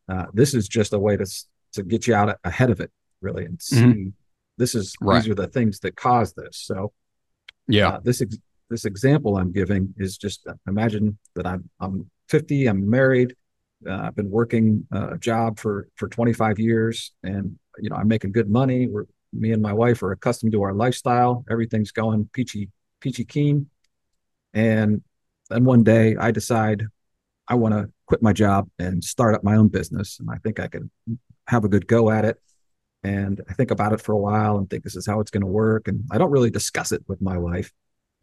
uh, 0.10 0.26
this 0.34 0.54
is 0.54 0.68
just 0.68 0.94
a 0.94 1.00
way 1.00 1.16
to 1.16 1.26
to 1.72 1.84
get 1.84 2.08
you 2.08 2.16
out 2.16 2.38
ahead 2.44 2.70
of 2.70 2.80
it 2.80 2.92
really 3.22 3.46
and 3.46 3.62
see 3.62 3.76
mm-hmm. 3.78 4.10
this 4.58 4.76
is 4.76 4.96
right. 5.02 5.22
these 5.22 5.30
are 5.30 5.36
the 5.36 5.48
things 5.48 5.80
that 5.80 5.96
cause 5.96 6.34
this 6.34 6.58
so 6.58 6.92
yeah 7.68 7.90
uh, 7.90 8.00
this 8.04 8.22
ex- 8.22 8.38
this 8.70 8.86
example 8.86 9.38
i'm 9.38 9.52
giving 9.52 9.94
is 9.98 10.18
just 10.18 10.46
uh, 10.48 10.54
imagine 10.68 11.18
that 11.36 11.46
i'm 11.46 11.70
i'm 11.80 12.10
50 12.30 12.68
i'm 12.68 12.90
married 12.90 13.36
uh, 13.88 14.02
I've 14.04 14.16
been 14.16 14.30
working 14.30 14.86
uh, 14.94 15.12
a 15.12 15.18
job 15.18 15.60
for 15.60 15.88
for 15.96 16.08
25 16.08 16.60
years, 16.60 17.12
and 17.24 17.58
you 17.80 17.90
know 17.90 17.96
I'm 17.96 18.08
making 18.08 18.32
good 18.32 18.50
money. 18.50 18.88
We're 18.88 19.06
me 19.32 19.52
and 19.52 19.62
my 19.62 19.74
wife 19.74 20.04
are 20.04 20.12
accustomed 20.12 20.52
to 20.52 20.62
our 20.62 20.74
lifestyle. 20.74 21.44
Everything's 21.50 21.92
going 21.92 22.30
peachy 22.34 22.70
peachy 23.00 23.26
keen, 23.26 23.70
and 24.54 25.02
then 25.50 25.66
one 25.66 25.84
day 25.84 26.16
I 26.16 26.32
decide 26.32 26.86
I 27.48 27.56
want 27.56 27.74
to 27.74 27.90
quit 28.08 28.22
my 28.22 28.34
job 28.34 28.70
and 28.80 29.04
start 29.04 29.36
up 29.36 29.44
my 29.44 29.56
own 29.56 29.68
business, 29.68 30.20
and 30.20 30.30
I 30.30 30.38
think 30.38 30.60
I 30.60 30.68
can 30.68 30.90
have 31.48 31.66
a 31.66 31.70
good 31.70 31.88
go 31.88 32.10
at 32.10 32.26
it. 32.26 32.40
And 33.04 33.42
I 33.50 33.54
think 33.54 33.72
about 33.72 33.92
it 33.92 34.00
for 34.02 34.14
a 34.14 34.18
while 34.18 34.58
and 34.58 34.70
think 34.70 34.84
this 34.84 34.96
is 34.96 35.06
how 35.06 35.20
it's 35.20 35.32
going 35.32 35.42
to 35.42 35.48
work. 35.48 35.90
And 35.90 36.06
I 36.10 36.18
don't 36.18 36.32
really 36.32 36.50
discuss 36.50 36.94
it 36.94 37.04
with 37.08 37.22
my 37.22 37.38
wife, 37.38 37.72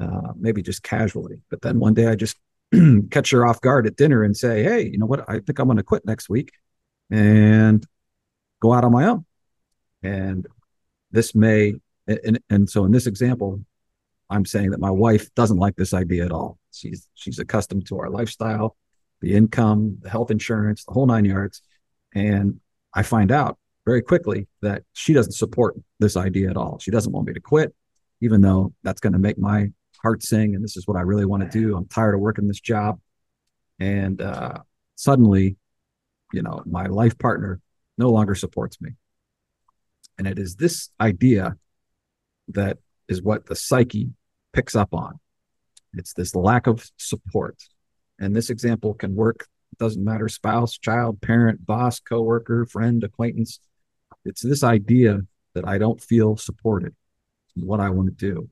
uh, 0.00 0.32
maybe 0.36 0.62
just 0.62 0.82
casually. 0.82 1.42
But 1.50 1.60
then 1.60 1.78
one 1.78 1.92
day 1.92 2.06
I 2.06 2.14
just 2.14 2.38
catch 3.10 3.30
her 3.30 3.46
off 3.46 3.60
guard 3.60 3.86
at 3.86 3.96
dinner 3.96 4.22
and 4.22 4.36
say, 4.36 4.62
Hey, 4.62 4.82
you 4.88 4.98
know 4.98 5.06
what? 5.06 5.28
I 5.28 5.40
think 5.40 5.58
I'm 5.58 5.66
going 5.66 5.76
to 5.76 5.82
quit 5.82 6.04
next 6.04 6.28
week 6.28 6.52
and 7.10 7.84
go 8.60 8.72
out 8.72 8.84
on 8.84 8.92
my 8.92 9.06
own. 9.06 9.24
And 10.02 10.46
this 11.10 11.34
may, 11.34 11.74
and, 12.06 12.40
and 12.48 12.70
so 12.70 12.84
in 12.84 12.92
this 12.92 13.06
example, 13.06 13.60
I'm 14.30 14.46
saying 14.46 14.70
that 14.70 14.80
my 14.80 14.90
wife 14.90 15.34
doesn't 15.34 15.58
like 15.58 15.76
this 15.76 15.92
idea 15.92 16.24
at 16.24 16.32
all. 16.32 16.58
She's 16.72 17.08
she's 17.14 17.40
accustomed 17.40 17.86
to 17.88 17.98
our 17.98 18.08
lifestyle, 18.08 18.76
the 19.20 19.34
income, 19.34 19.98
the 20.00 20.08
health 20.08 20.30
insurance, 20.30 20.84
the 20.84 20.92
whole 20.92 21.06
nine 21.06 21.24
yards. 21.24 21.62
And 22.14 22.60
I 22.94 23.02
find 23.02 23.32
out 23.32 23.58
very 23.84 24.02
quickly 24.02 24.46
that 24.62 24.84
she 24.92 25.12
doesn't 25.12 25.32
support 25.32 25.74
this 25.98 26.16
idea 26.16 26.48
at 26.48 26.56
all. 26.56 26.78
She 26.78 26.92
doesn't 26.92 27.12
want 27.12 27.26
me 27.26 27.32
to 27.32 27.40
quit, 27.40 27.74
even 28.20 28.40
though 28.40 28.72
that's 28.84 29.00
going 29.00 29.14
to 29.14 29.18
make 29.18 29.36
my 29.36 29.72
heart 30.02 30.22
sing. 30.22 30.54
And 30.54 30.64
this 30.64 30.76
is 30.76 30.86
what 30.86 30.96
I 30.96 31.02
really 31.02 31.24
want 31.24 31.42
to 31.42 31.58
do. 31.58 31.76
I'm 31.76 31.86
tired 31.86 32.14
of 32.14 32.20
working 32.20 32.48
this 32.48 32.60
job. 32.60 33.00
And 33.78 34.20
uh, 34.20 34.58
suddenly, 34.96 35.56
you 36.32 36.42
know, 36.42 36.62
my 36.66 36.86
life 36.86 37.18
partner 37.18 37.60
no 37.98 38.10
longer 38.10 38.34
supports 38.34 38.80
me. 38.80 38.90
And 40.18 40.26
it 40.26 40.38
is 40.38 40.56
this 40.56 40.90
idea 41.00 41.56
that 42.48 42.78
is 43.08 43.22
what 43.22 43.46
the 43.46 43.56
psyche 43.56 44.10
picks 44.52 44.74
up 44.74 44.92
on. 44.92 45.18
It's 45.94 46.12
this 46.12 46.34
lack 46.34 46.66
of 46.66 46.88
support. 46.96 47.56
And 48.18 48.36
this 48.36 48.50
example 48.50 48.94
can 48.94 49.14
work, 49.14 49.46
it 49.72 49.78
doesn't 49.78 50.04
matter 50.04 50.28
spouse, 50.28 50.78
child, 50.78 51.20
parent, 51.20 51.64
boss, 51.64 52.00
coworker, 52.00 52.66
friend, 52.66 53.02
acquaintance. 53.02 53.60
It's 54.24 54.42
this 54.42 54.62
idea 54.62 55.20
that 55.54 55.66
I 55.66 55.78
don't 55.78 56.00
feel 56.00 56.36
supported 56.36 56.94
in 57.56 57.66
what 57.66 57.80
I 57.80 57.90
want 57.90 58.08
to 58.08 58.32
do 58.32 58.50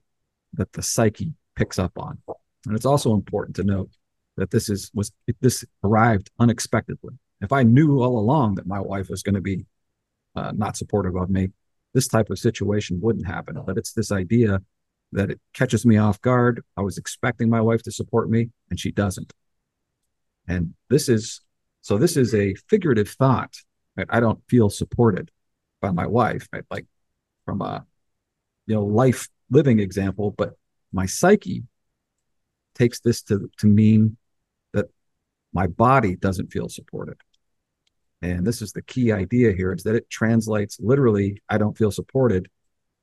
that 0.55 0.73
the 0.73 0.83
psyche 0.83 1.35
picks 1.57 1.79
up 1.79 1.93
on. 1.99 2.19
And 2.67 2.75
it's 2.75 2.87
also 2.87 3.15
important 3.15 3.57
to 3.57 3.65
note 3.65 3.91
that 4.37 4.51
this 4.51 4.69
is 4.69 4.91
was 4.95 5.13
this 5.41 5.65
arrived 5.83 6.31
unexpectedly. 6.39 7.15
If 7.41 7.53
I 7.53 7.63
knew 7.63 8.03
all 8.03 8.19
along 8.19 8.57
that 8.57 8.67
my 8.67 8.81
wife 8.81 9.09
was 9.09 9.23
going 9.23 9.35
to 9.35 9.41
be 9.41 9.67
uh, 10.35 10.53
not 10.55 10.77
supportive 10.77 11.17
of 11.17 11.31
me, 11.31 11.49
this 11.95 12.09
type 12.09 12.31
of 12.31 12.39
situation 12.39 13.01
wouldn't 13.01 13.27
happen. 13.27 13.59
But 13.65 13.79
it's 13.79 13.93
this 13.93 14.13
idea 14.13 14.61
that 15.13 15.31
it 15.31 15.41
catches 15.55 15.87
me 15.87 15.97
off 15.97 16.21
guard. 16.21 16.63
I 16.77 16.83
was 16.83 16.99
expecting 16.99 17.49
my 17.49 17.61
wife 17.61 17.83
to 17.85 17.93
support 17.93 18.29
me, 18.31 18.51
and 18.71 18.79
she 18.79 18.93
doesn't. 18.93 19.33
And 20.47 20.75
this 20.89 21.09
is 21.09 21.41
so. 21.81 21.99
This 21.99 22.17
is 22.17 22.35
a 22.35 22.55
figurative 22.69 23.11
thought. 23.11 23.55
Right? 23.97 24.07
I 24.11 24.21
don't 24.21 24.41
feel 24.49 24.71
supported 24.71 25.31
by 25.81 25.91
my 25.91 26.07
wife, 26.07 26.49
right? 26.53 26.65
like 26.71 26.87
from 27.45 27.61
a 27.63 27.87
you 28.67 28.75
know 28.75 28.85
life 28.85 29.29
living 29.51 29.79
example. 29.79 30.35
But 30.37 30.55
my 30.93 31.07
psyche 31.07 31.65
takes 32.75 33.01
this 33.01 33.23
to 33.23 33.51
to 33.59 33.67
mean 33.67 34.17
that 34.73 34.87
my 35.53 35.67
body 35.67 36.17
doesn't 36.17 36.53
feel 36.53 36.69
supported. 36.69 37.17
And 38.21 38.47
this 38.47 38.63
is 38.63 38.73
the 38.73 38.83
key 38.83 39.13
idea 39.13 39.53
here: 39.53 39.73
is 39.73 39.83
that 39.85 39.95
it 39.95 40.11
translates 40.11 40.79
literally. 40.81 41.41
I 41.49 41.59
don't 41.59 41.77
feel 41.77 41.91
supported, 41.91 42.49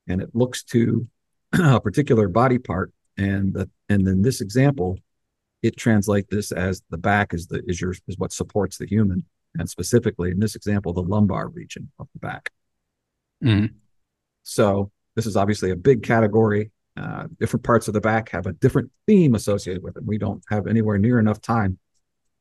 and 0.08 0.22
it 0.22 0.30
looks 0.34 0.64
to 0.66 1.08
a 1.54 1.80
particular 1.80 2.28
body 2.28 2.58
part, 2.58 2.91
and 3.18 3.54
the, 3.54 3.70
and 3.89 4.08
in 4.08 4.22
this 4.22 4.41
example, 4.41 4.98
it 5.62 5.78
translates 5.78 6.28
this 6.30 6.52
as 6.52 6.82
the 6.89 6.98
back 6.98 7.34
is 7.34 7.48
the 7.48 7.64
is 7.66 7.80
your 7.80 7.93
is 8.08 8.18
what 8.18 8.34
supports 8.34 8.78
the 8.78 8.88
human, 8.88 9.24
and 9.58 9.70
specifically 9.70 10.32
in 10.32 10.39
this 10.39 10.56
example, 10.56 10.93
the 10.93 11.02
lumbar 11.02 11.48
region 11.48 11.91
of 12.00 12.08
the 12.14 12.20
back. 12.20 12.52
Mm. 13.43 13.74
So 14.43 14.91
this 15.16 15.26
is 15.26 15.36
obviously 15.36 15.72
a 15.72 15.76
big 15.76 16.03
category. 16.03 16.72
Uh, 16.97 17.28
different 17.39 17.63
parts 17.63 17.88
of 17.88 17.93
the 17.93 18.01
back 18.01 18.30
have 18.30 18.45
a 18.45 18.53
different 18.53 18.89
theme 19.05 19.36
associated 19.36 19.84
with 19.84 19.97
it. 19.97 20.05
We 20.05 20.18
don't 20.18 20.43
have 20.49 20.68
anywhere 20.68 20.97
near 20.97 21.20
enough 21.20 21.41
time 21.41 21.78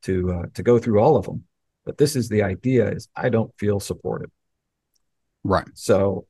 to 0.03 0.33
uh, 0.33 0.47
to 0.55 0.63
go 0.63 0.79
through 0.79 1.01
all 1.01 1.17
of 1.17 1.25
them. 1.25 1.45
But 1.85 1.99
this 1.99 2.15
is 2.15 2.29
the 2.29 2.43
idea: 2.43 2.91
is 2.91 3.09
I 3.17 3.31
don't 3.31 3.53
feel 3.59 3.81
supported. 3.81 4.31
Right. 5.43 5.69
So, 5.75 6.27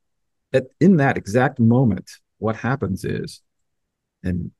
at, 0.53 0.64
in 0.80 0.97
that 0.97 1.16
exact 1.16 1.61
moment, 1.61 2.11
what 2.38 2.57
happens 2.57 3.05
is, 3.05 3.42
and 4.22 4.51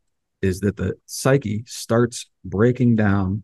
is 0.43 0.61
that 0.61 0.77
the 0.77 0.95
psyche 1.07 1.65
starts 1.67 2.27
breaking 2.45 2.97
down 2.97 3.43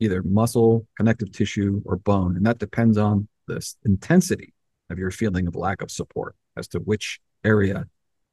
either 0.00 0.22
muscle, 0.22 0.86
connective 0.96 1.32
tissue, 1.32 1.80
or 1.84 1.96
bone. 1.96 2.36
And 2.36 2.44
that 2.46 2.58
depends 2.58 2.98
on 2.98 3.28
the 3.46 3.66
intensity 3.84 4.52
of 4.90 4.98
your 4.98 5.10
feeling 5.10 5.46
of 5.46 5.54
lack 5.54 5.82
of 5.82 5.90
support 5.90 6.34
as 6.56 6.68
to 6.68 6.78
which 6.80 7.20
area 7.44 7.86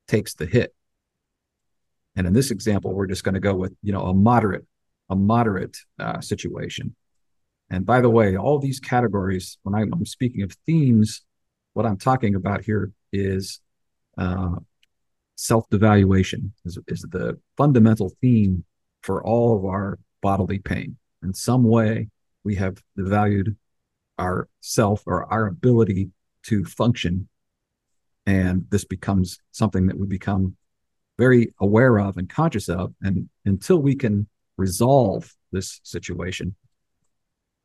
takes 0.07 0.33
the 0.33 0.45
hit. 0.45 0.73
And 2.15 2.27
in 2.27 2.33
this 2.33 2.51
example, 2.51 2.93
we're 2.93 3.07
just 3.07 3.23
going 3.23 3.33
to 3.33 3.39
go 3.39 3.55
with, 3.55 3.73
you 3.81 3.91
know, 3.91 4.03
a 4.03 4.13
moderate, 4.13 4.65
a 5.09 5.15
moderate 5.15 5.77
uh, 5.99 6.21
situation. 6.21 6.95
And 7.69 7.85
by 7.85 8.01
the 8.01 8.09
way, 8.09 8.37
all 8.37 8.59
these 8.59 8.79
categories, 8.79 9.57
when 9.63 9.73
I'm, 9.73 10.05
speaking 10.05 10.43
of 10.43 10.51
themes, 10.65 11.21
what 11.73 11.85
I'm 11.85 11.97
talking 11.97 12.35
about 12.35 12.63
here 12.63 12.91
is 13.11 13.59
uh, 14.17 14.55
self 15.35 15.67
devaluation 15.69 16.51
is, 16.65 16.77
is 16.87 17.01
the 17.09 17.39
fundamental 17.57 18.11
theme 18.21 18.63
for 19.01 19.23
all 19.23 19.57
of 19.57 19.65
our 19.65 19.99
bodily 20.21 20.59
pain. 20.59 20.97
In 21.23 21.33
some 21.33 21.63
way, 21.63 22.09
we 22.43 22.55
have 22.55 22.81
devalued 22.97 23.55
our 24.17 24.47
self 24.61 25.03
or 25.05 25.31
our 25.31 25.47
ability 25.47 26.09
to 26.43 26.65
function. 26.65 27.27
And 28.25 28.65
this 28.69 28.85
becomes 28.85 29.39
something 29.51 29.87
that 29.87 29.97
we 29.97 30.07
become 30.07 30.55
very 31.17 31.53
aware 31.59 31.99
of 31.99 32.17
and 32.17 32.29
conscious 32.29 32.69
of. 32.69 32.93
And 33.01 33.29
until 33.45 33.77
we 33.77 33.95
can 33.95 34.27
resolve 34.57 35.33
this 35.51 35.81
situation, 35.83 36.55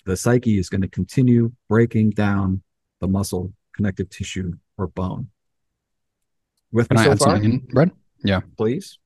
the 0.05 0.17
psyche 0.17 0.59
is 0.59 0.69
going 0.69 0.81
to 0.83 0.89
continue 0.89 1.53
breaking 1.69 2.11
down 2.11 2.63
the 3.01 3.09
muscle, 3.09 3.53
connective 3.75 4.11
tissue, 4.11 4.53
or 4.77 4.89
bone. 4.89 5.29
With 6.73 6.89
can 6.89 6.97
me 6.97 7.03
I 7.03 7.05
so 7.05 7.11
add 7.13 7.19
far? 7.19 7.29
something 7.35 7.53
in, 7.53 7.59
Brad? 7.71 7.91
Yeah, 8.25 8.41
please. 8.57 8.99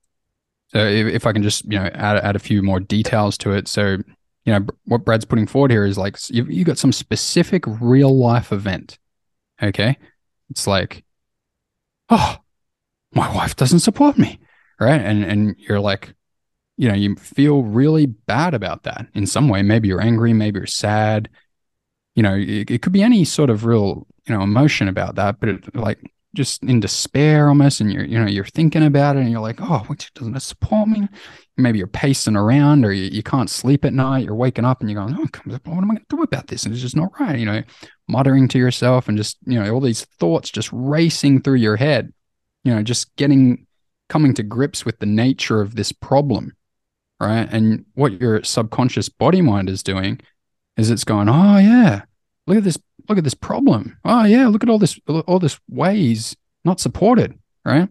So 0.68 0.78
if, 0.78 1.06
if 1.06 1.26
I 1.26 1.32
can 1.32 1.42
just 1.42 1.64
you 1.64 1.78
know 1.78 1.90
add 1.92 2.16
add 2.18 2.36
a 2.36 2.38
few 2.38 2.62
more 2.62 2.80
details 2.80 3.36
to 3.38 3.52
it, 3.52 3.68
so 3.68 3.98
you 4.44 4.52
know 4.52 4.66
what 4.86 5.04
Brad's 5.04 5.24
putting 5.24 5.46
forward 5.46 5.70
here 5.70 5.84
is 5.84 5.98
like 5.98 6.16
you've 6.30 6.50
you 6.50 6.64
got 6.64 6.78
some 6.78 6.92
specific 6.92 7.64
real 7.66 8.16
life 8.16 8.52
event. 8.52 8.98
Okay, 9.62 9.98
it's 10.50 10.66
like, 10.66 11.04
oh, 12.12 12.36
my 13.14 13.34
wife 13.34 13.56
doesn't 13.56 13.80
support 13.80 14.18
me, 14.18 14.38
right? 14.78 15.00
And 15.00 15.24
and 15.24 15.56
you're 15.58 15.80
like, 15.80 16.14
you 16.76 16.88
know, 16.88 16.94
you 16.94 17.16
feel 17.16 17.62
really 17.62 18.06
bad 18.06 18.54
about 18.54 18.84
that 18.84 19.06
in 19.14 19.26
some 19.26 19.48
way. 19.48 19.62
Maybe 19.62 19.88
you're 19.88 20.00
angry, 20.00 20.32
maybe 20.32 20.60
you're 20.60 20.66
sad. 20.66 21.28
You 22.14 22.22
know, 22.22 22.34
it, 22.34 22.70
it 22.70 22.82
could 22.82 22.92
be 22.92 23.02
any 23.02 23.24
sort 23.24 23.50
of 23.50 23.64
real 23.64 24.06
you 24.26 24.34
know 24.34 24.42
emotion 24.42 24.88
about 24.88 25.16
that, 25.16 25.40
but 25.40 25.48
it, 25.48 25.74
like 25.74 25.98
just 26.34 26.62
in 26.62 26.80
despair 26.80 27.48
almost 27.48 27.80
and 27.80 27.92
you're 27.92 28.04
you 28.04 28.18
know 28.18 28.26
you're 28.26 28.44
thinking 28.44 28.84
about 28.84 29.16
it 29.16 29.20
and 29.20 29.30
you're 29.30 29.40
like 29.40 29.60
oh 29.60 29.86
doesn't 30.14 30.36
it 30.36 30.40
support 30.40 30.88
me. 30.88 31.08
Maybe 31.56 31.78
you're 31.78 31.86
pacing 31.86 32.36
around 32.36 32.84
or 32.84 32.92
you, 32.92 33.10
you 33.10 33.22
can't 33.22 33.50
sleep 33.50 33.84
at 33.84 33.92
night 33.92 34.24
you're 34.24 34.34
waking 34.34 34.64
up 34.64 34.80
and 34.80 34.90
you're 34.90 35.00
going 35.00 35.14
oh 35.14 35.26
what 35.44 35.66
am 35.66 35.90
i 35.90 35.94
going 35.94 35.96
to 35.98 36.16
do 36.16 36.22
about 36.22 36.46
this? 36.46 36.64
And 36.64 36.72
it's 36.72 36.82
just 36.82 36.96
not 36.96 37.12
right 37.20 37.38
you 37.38 37.46
know 37.46 37.62
muttering 38.08 38.48
to 38.48 38.58
yourself 38.58 39.08
and 39.08 39.16
just 39.16 39.36
you 39.46 39.62
know 39.62 39.72
all 39.72 39.80
these 39.80 40.04
thoughts 40.18 40.50
just 40.50 40.70
racing 40.72 41.42
through 41.42 41.56
your 41.56 41.76
head 41.76 42.12
you 42.64 42.74
know 42.74 42.82
just 42.82 43.14
getting 43.16 43.66
coming 44.08 44.34
to 44.34 44.42
grips 44.42 44.84
with 44.84 44.98
the 44.98 45.06
nature 45.06 45.60
of 45.60 45.74
this 45.74 45.92
problem 45.92 46.52
right? 47.22 47.48
And 47.52 47.84
what 47.94 48.20
your 48.20 48.42
subconscious 48.42 49.08
body 49.08 49.40
mind 49.40 49.68
is 49.68 49.82
doing 49.82 50.20
is 50.76 50.90
it's 50.90 51.04
going 51.04 51.28
oh 51.28 51.58
yeah 51.58 52.02
look 52.46 52.58
at 52.58 52.64
this 52.64 52.78
look 53.12 53.18
at 53.18 53.24
this 53.24 53.34
problem. 53.34 53.98
Oh 54.06 54.24
yeah, 54.24 54.48
look 54.48 54.62
at 54.62 54.70
all 54.70 54.78
this 54.78 54.98
all 55.06 55.38
this 55.38 55.60
ways 55.68 56.34
not 56.64 56.80
supported, 56.80 57.38
right? 57.62 57.88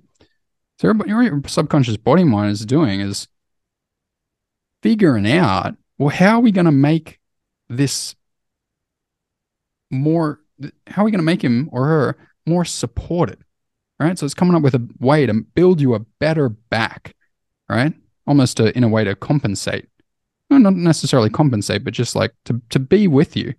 So 0.80 0.89
everybody, 0.89 1.11
your 1.11 1.41
subconscious 1.45 1.97
body 1.97 2.24
mind 2.24 2.51
is 2.51 2.65
doing 2.65 3.01
is 3.01 3.28
figuring 4.82 5.32
out, 5.32 5.76
well, 5.99 6.09
how 6.09 6.38
are 6.38 6.41
we 6.41 6.51
going 6.51 6.65
to 6.65 6.72
make 6.72 7.19
this 7.69 8.15
more? 9.91 10.39
How 10.88 11.03
are 11.03 11.05
we 11.05 11.11
going 11.11 11.19
to 11.19 11.24
make 11.24 11.43
him 11.43 11.69
or 11.72 11.86
her 11.86 12.17
more 12.47 12.65
supported? 12.65 13.38
Right. 13.99 14.17
So 14.17 14.26
it's 14.26 14.34
coming 14.34 14.55
up 14.55 14.63
with 14.63 14.74
a 14.74 14.89
way 14.99 15.28
to 15.28 15.34
build 15.36 15.80
you 15.80 15.93
a 15.93 15.99
better 15.99 16.49
back, 16.49 17.15
right? 17.69 17.93
Almost 18.26 18.59
in 18.59 18.84
a 18.84 18.89
way 18.89 19.03
to 19.03 19.15
compensate. 19.15 19.88
No, 20.49 20.57
not 20.57 20.74
necessarily 20.74 21.30
compensate, 21.30 21.84
but 21.84 21.93
just 21.93 22.15
like 22.15 22.34
to, 22.45 22.59
to 22.72 22.80
be 22.80 23.07
with 23.07 23.38
you 23.38 23.53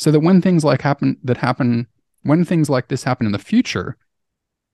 so 0.00 0.10
that 0.10 0.20
when 0.20 0.40
things 0.40 0.64
like 0.64 0.80
happen 0.80 1.18
that 1.22 1.36
happen 1.36 1.86
when 2.22 2.42
things 2.42 2.70
like 2.70 2.88
this 2.88 3.04
happen 3.04 3.26
in 3.26 3.32
the 3.32 3.38
future 3.38 3.98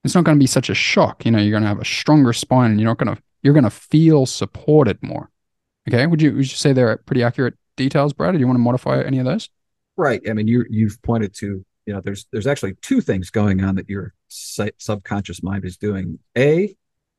it's 0.04 0.14
not 0.14 0.22
going 0.22 0.38
to 0.38 0.42
be 0.42 0.46
such 0.46 0.70
a 0.70 0.74
shock. 0.74 1.26
You 1.26 1.32
know 1.32 1.38
you're 1.38 1.50
going 1.50 1.64
to 1.64 1.68
have 1.68 1.80
a 1.80 1.84
stronger 1.84 2.32
spine 2.32 2.70
and 2.70 2.80
you're 2.80 2.88
not 2.88 2.98
going 2.98 3.14
to 3.14 3.20
you're 3.42 3.54
going 3.54 3.64
to 3.64 3.70
feel 3.70 4.24
supported 4.24 5.02
more. 5.02 5.30
Okay? 5.88 6.06
Would 6.06 6.22
you 6.22 6.32
would 6.32 6.50
you 6.50 6.56
say 6.56 6.72
they're 6.72 6.96
pretty 6.98 7.24
accurate 7.24 7.54
details 7.76 8.12
brad? 8.12 8.34
Do 8.34 8.38
you 8.38 8.46
want 8.46 8.56
to 8.56 8.62
modify 8.62 9.02
any 9.02 9.18
of 9.18 9.24
those? 9.24 9.50
Right. 9.96 10.22
I 10.30 10.32
mean 10.32 10.46
you 10.46 10.64
you've 10.70 11.02
pointed 11.02 11.34
to 11.38 11.64
you 11.86 11.92
know 11.92 12.00
there's 12.00 12.26
there's 12.30 12.46
actually 12.46 12.74
two 12.82 13.00
things 13.00 13.30
going 13.30 13.62
on 13.64 13.74
that 13.74 13.90
your 13.90 14.14
subconscious 14.28 15.42
mind 15.42 15.64
is 15.64 15.76
doing. 15.76 16.20
A 16.38 16.74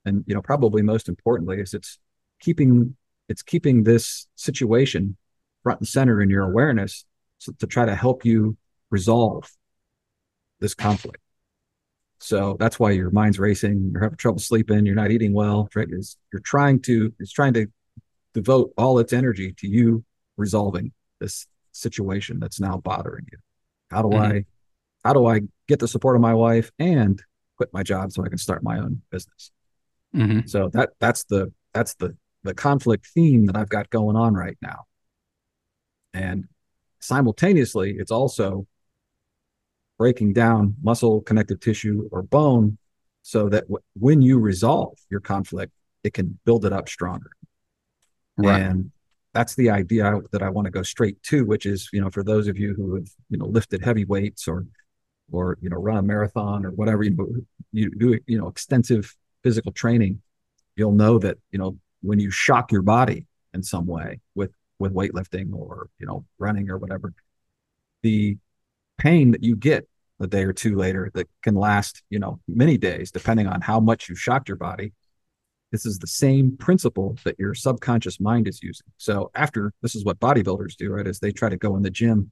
and 0.06 0.24
you 0.28 0.34
know 0.34 0.42
probably 0.42 0.82
most 0.82 1.10
importantly 1.10 1.60
is 1.60 1.74
it's 1.74 2.00
keeping 2.40 2.96
it's 3.28 3.44
keeping 3.44 3.84
this 3.84 4.28
situation 4.36 5.18
front 5.64 5.82
and 5.82 5.88
center 5.88 6.22
in 6.22 6.30
your 6.30 6.44
awareness 6.44 7.04
so 7.38 7.52
to 7.60 7.68
try 7.68 7.86
to 7.86 7.96
help 7.96 8.26
you 8.26 8.58
resolve 8.90 9.50
this 10.60 10.74
conflict 10.74 11.22
so 12.20 12.58
that's 12.60 12.80
why 12.80 12.92
your 12.92 13.12
mind's 13.12 13.40
racing 13.40 13.92
you're 13.92 14.02
having 14.02 14.18
trouble 14.18 14.40
sleeping 14.40 14.86
you're 14.86 14.96
not 14.96 15.12
eating 15.12 15.34
well 15.34 15.70
right 15.76 15.90
is 15.92 16.18
you're 16.32 16.42
trying 16.42 16.80
to 16.82 17.14
it's 17.20 17.32
trying 17.32 17.54
to 17.54 17.68
devote 18.34 18.74
all 18.78 19.00
its 19.00 19.14
energy 19.14 19.54
to 19.58 19.68
you 19.68 20.04
resolving 20.36 20.92
this 21.20 21.48
situation 21.72 22.40
that's 22.40 22.60
now 22.60 22.78
bothering 22.78 23.26
you 23.32 23.38
how 23.90 24.02
do 24.02 24.10
mm-hmm. 24.10 24.38
i 24.38 24.46
how 25.08 25.14
do 25.14 25.26
I 25.26 25.42
get 25.70 25.80
the 25.80 25.88
support 25.88 26.18
of 26.18 26.22
my 26.22 26.34
wife 26.34 26.70
and 26.80 27.22
quit 27.56 27.70
my 27.74 27.82
job 27.82 28.12
so 28.12 28.26
I 28.26 28.28
can 28.28 28.38
start 28.38 28.62
my 28.62 28.78
own 28.78 29.02
business? 29.10 29.52
Mm-hmm. 30.14 30.48
So 30.48 30.70
that 30.74 30.90
that's 31.00 31.24
the 31.24 31.54
that's 31.74 31.96
the 31.96 32.18
the 32.44 32.54
conflict 32.54 33.08
theme 33.14 33.46
that 33.46 33.56
I've 33.56 33.70
got 33.70 33.90
going 33.90 34.18
on 34.18 34.34
right 34.34 34.58
now. 34.62 34.84
And 36.14 36.46
simultaneously, 37.08 37.96
it's 37.98 38.12
also 38.12 38.68
breaking 39.98 40.34
down 40.34 40.76
muscle, 40.82 41.22
connective 41.22 41.60
tissue, 41.60 42.08
or 42.12 42.22
bone 42.22 42.78
so 43.24 43.50
that 43.50 43.64
w- 43.64 43.84
when 43.98 44.22
you 44.22 44.40
resolve 44.40 44.98
your 45.10 45.20
conflict, 45.20 45.74
it 46.04 46.14
can 46.14 46.38
build 46.46 46.66
it 46.66 46.74
up 46.74 46.88
stronger. 46.88 47.32
Right. 48.38 48.62
And 48.62 48.92
that's 49.34 49.56
the 49.56 49.70
idea 49.70 50.20
that 50.32 50.44
I 50.44 50.50
want 50.50 50.66
to 50.66 50.72
go 50.72 50.84
straight 50.84 51.22
to, 51.24 51.46
which 51.46 51.66
is, 51.66 51.90
you 51.92 52.02
know, 52.02 52.10
for 52.10 52.24
those 52.24 52.48
of 52.48 52.58
you 52.58 52.74
who 52.76 52.96
have, 52.96 53.10
you 53.30 53.38
know, 53.38 53.48
lifted 53.48 53.84
heavy 53.84 54.06
weights 54.06 54.48
or 54.48 54.66
or 55.32 55.58
you 55.62 55.70
know 55.70 55.78
run 55.78 55.98
a 55.98 56.02
marathon 56.02 56.66
or 56.66 56.72
whatever 56.72 57.04
you 57.04 57.46
you 57.72 57.92
do 57.92 58.20
you 58.28 58.38
know 58.38 58.48
extensive 58.48 59.16
physical 59.44 59.72
training 59.72 60.22
you'll 60.76 60.92
know 60.92 61.20
that 61.20 61.38
you 61.52 61.60
know 61.60 61.78
when 62.02 62.20
you 62.20 62.32
shock 62.32 62.72
your 62.72 62.82
body 62.82 63.26
in 63.54 63.62
some 63.64 63.86
way 63.86 64.20
with 64.36 64.52
with 64.80 64.94
weightlifting 64.94 65.54
or 65.54 65.90
you 66.00 66.06
know 66.06 66.26
running 66.38 66.70
or 66.70 66.78
whatever 66.78 67.14
the 68.04 68.38
pain 68.98 69.32
that 69.32 69.44
you 69.44 69.56
get 69.56 69.88
a 70.20 70.28
day 70.28 70.44
or 70.44 70.54
two 70.54 70.76
later 70.76 71.12
that 71.14 71.28
can 71.42 71.56
last 71.56 72.04
you 72.10 72.20
know 72.20 72.40
many 72.48 72.78
days 72.78 73.12
depending 73.12 73.48
on 73.48 73.62
how 73.62 73.80
much 73.80 74.10
you 74.10 74.16
shocked 74.16 74.48
your 74.48 74.58
body 74.58 74.94
this 75.72 75.86
is 75.86 76.00
the 76.00 76.08
same 76.08 76.56
principle 76.58 77.18
that 77.24 77.38
your 77.38 77.54
subconscious 77.54 78.20
mind 78.20 78.48
is 78.48 78.64
using 78.64 78.88
so 78.98 79.30
after 79.36 79.74
this 79.82 79.96
is 79.96 80.04
what 80.04 80.20
bodybuilders 80.20 80.76
do 80.76 80.92
right 80.92 81.08
is 81.08 81.20
they 81.20 81.32
try 81.32 81.50
to 81.50 81.58
go 81.58 81.76
in 81.76 81.84
the 81.84 81.90
gym 81.90 82.32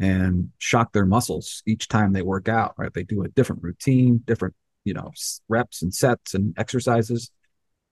and 0.00 0.50
shock 0.58 0.92
their 0.92 1.06
muscles 1.06 1.62
each 1.66 1.88
time 1.88 2.12
they 2.12 2.22
work 2.22 2.48
out, 2.48 2.74
right? 2.76 2.92
They 2.92 3.04
do 3.04 3.22
a 3.22 3.28
different 3.28 3.62
routine, 3.62 4.22
different, 4.24 4.54
you 4.84 4.94
know, 4.94 5.12
reps 5.48 5.82
and 5.82 5.94
sets 5.94 6.34
and 6.34 6.54
exercises 6.58 7.30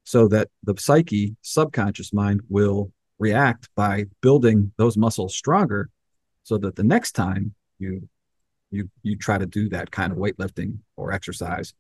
so 0.05 0.27
that 0.29 0.49
the 0.65 0.75
psyche, 0.79 1.37
subconscious 1.43 2.13
mind 2.13 2.43
will 2.49 2.93
react 3.23 3.69
by 3.75 4.07
building 4.21 4.73
those 4.77 4.97
muscles 4.97 5.35
stronger 5.35 5.89
so 6.43 6.59
that 6.59 6.77
the 6.77 6.85
next 6.85 7.13
time 7.13 7.55
you 7.79 8.09
you 8.71 8.91
you 9.03 9.17
try 9.17 9.39
to 9.39 9.47
do 9.47 9.69
that 9.69 9.91
kind 9.91 10.13
of 10.13 10.19
weightlifting 10.19 10.79
or 10.97 11.13
exercise, 11.13 11.75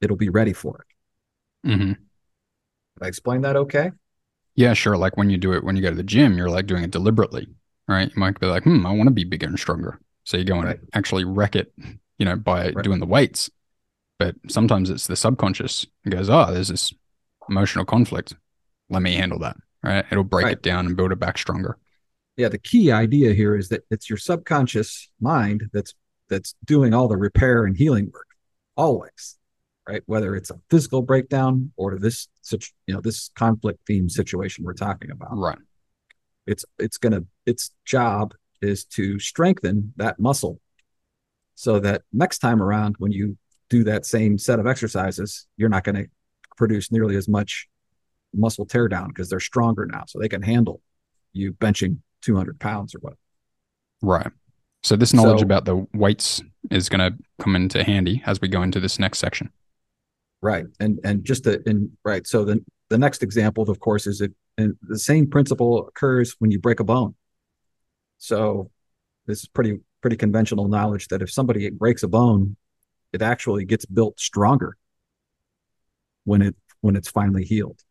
it'll 0.00 0.16
be 0.16 0.28
ready 0.28 0.52
for 0.52 0.84
it. 0.84 1.68
Mm-hmm. 1.68 1.92
Did 1.92 3.02
I 3.02 3.06
explain 3.06 3.42
that 3.42 3.56
okay? 3.56 3.92
Yeah, 4.54 4.74
sure. 4.74 4.96
Like 4.96 5.16
when 5.16 5.30
you 5.30 5.38
do 5.38 5.52
it 5.52 5.64
when 5.64 5.76
you 5.76 5.82
go 5.82 5.90
to 5.90 5.96
the 5.96 6.02
gym, 6.02 6.36
you're 6.36 6.50
like 6.50 6.66
doing 6.66 6.84
it 6.84 6.90
deliberately 6.90 7.48
right? 7.88 8.10
You 8.14 8.20
might 8.20 8.38
be 8.40 8.46
like, 8.46 8.64
hmm, 8.64 8.86
I 8.86 8.92
want 8.92 9.08
to 9.08 9.14
be 9.14 9.24
bigger 9.24 9.46
and 9.46 9.58
stronger. 9.58 10.00
So 10.24 10.36
you 10.36 10.44
go 10.44 10.56
and 10.56 10.64
right. 10.64 10.80
actually 10.94 11.24
wreck 11.24 11.56
it, 11.56 11.72
you 12.18 12.24
know, 12.24 12.36
by 12.36 12.70
right. 12.70 12.84
doing 12.84 13.00
the 13.00 13.06
weights. 13.06 13.50
But 14.18 14.36
sometimes 14.48 14.90
it's 14.90 15.06
the 15.06 15.16
subconscious 15.16 15.86
it 16.04 16.10
goes, 16.10 16.30
oh, 16.30 16.52
there's 16.52 16.68
this 16.68 16.92
emotional 17.48 17.84
conflict. 17.84 18.34
Let 18.88 19.02
me 19.02 19.16
handle 19.16 19.38
that. 19.40 19.56
Right. 19.84 20.04
It'll 20.10 20.24
break 20.24 20.44
right. 20.44 20.52
it 20.54 20.62
down 20.62 20.86
and 20.86 20.96
build 20.96 21.12
it 21.12 21.18
back 21.18 21.38
stronger. 21.38 21.78
Yeah. 22.36 22.48
The 22.48 22.58
key 22.58 22.90
idea 22.90 23.32
here 23.32 23.56
is 23.56 23.68
that 23.68 23.84
it's 23.90 24.08
your 24.08 24.16
subconscious 24.16 25.08
mind 25.20 25.68
that's 25.72 25.94
that's 26.28 26.54
doing 26.64 26.94
all 26.94 27.06
the 27.06 27.16
repair 27.16 27.64
and 27.64 27.76
healing 27.76 28.10
work 28.12 28.28
always. 28.76 29.36
Right. 29.86 30.02
Whether 30.06 30.34
it's 30.34 30.50
a 30.50 30.58
physical 30.70 31.02
breakdown 31.02 31.72
or 31.76 31.98
this 31.98 32.28
such 32.40 32.72
you 32.86 32.94
know, 32.94 33.00
this 33.00 33.30
conflict 33.36 33.80
theme 33.86 34.08
situation 34.08 34.64
we're 34.64 34.72
talking 34.72 35.10
about. 35.10 35.36
Right 35.36 35.58
it's 36.46 36.64
it's 36.78 36.98
going 36.98 37.12
to 37.12 37.26
its 37.46 37.70
job 37.84 38.34
is 38.60 38.84
to 38.84 39.18
strengthen 39.18 39.92
that 39.96 40.18
muscle 40.18 40.60
so 41.54 41.78
that 41.78 42.02
next 42.12 42.38
time 42.38 42.62
around 42.62 42.96
when 42.98 43.12
you 43.12 43.36
do 43.68 43.84
that 43.84 44.06
same 44.06 44.38
set 44.38 44.58
of 44.58 44.66
exercises 44.66 45.46
you're 45.56 45.68
not 45.68 45.84
going 45.84 45.96
to 45.96 46.06
produce 46.56 46.92
nearly 46.92 47.16
as 47.16 47.28
much 47.28 47.68
muscle 48.34 48.66
tear 48.66 48.88
down 48.88 49.08
because 49.08 49.28
they're 49.28 49.40
stronger 49.40 49.86
now 49.86 50.04
so 50.06 50.18
they 50.18 50.28
can 50.28 50.42
handle 50.42 50.80
you 51.32 51.52
benching 51.52 51.98
200 52.22 52.58
pounds 52.58 52.94
or 52.94 52.98
what 52.98 53.14
right 54.02 54.30
so 54.82 54.96
this 54.96 55.14
knowledge 55.14 55.40
so, 55.40 55.44
about 55.44 55.64
the 55.64 55.86
weights 55.94 56.42
is 56.70 56.88
going 56.88 57.00
to 57.00 57.16
come 57.42 57.56
into 57.56 57.82
handy 57.82 58.22
as 58.26 58.40
we 58.40 58.48
go 58.48 58.62
into 58.62 58.80
this 58.80 58.98
next 58.98 59.18
section 59.18 59.50
right 60.42 60.66
and 60.80 61.00
and 61.04 61.24
just 61.24 61.44
the 61.44 61.62
in 61.68 61.90
right 62.04 62.26
so 62.26 62.44
then 62.44 62.64
the 62.90 62.98
next 62.98 63.22
example 63.22 63.68
of 63.68 63.80
course 63.80 64.06
is 64.06 64.20
it 64.20 64.32
and 64.56 64.76
the 64.82 64.98
same 64.98 65.28
principle 65.28 65.88
occurs 65.88 66.36
when 66.38 66.50
you 66.50 66.58
break 66.58 66.80
a 66.80 66.84
bone. 66.84 67.14
So 68.18 68.70
this 69.26 69.40
is 69.40 69.48
pretty 69.48 69.80
pretty 70.00 70.16
conventional 70.16 70.68
knowledge 70.68 71.08
that 71.08 71.22
if 71.22 71.30
somebody 71.30 71.70
breaks 71.70 72.02
a 72.02 72.08
bone, 72.08 72.56
it 73.12 73.22
actually 73.22 73.64
gets 73.64 73.86
built 73.86 74.20
stronger 74.20 74.76
when 76.24 76.42
it 76.42 76.56
when 76.80 76.96
it's 76.96 77.10
finally 77.10 77.44
healed. 77.44 77.82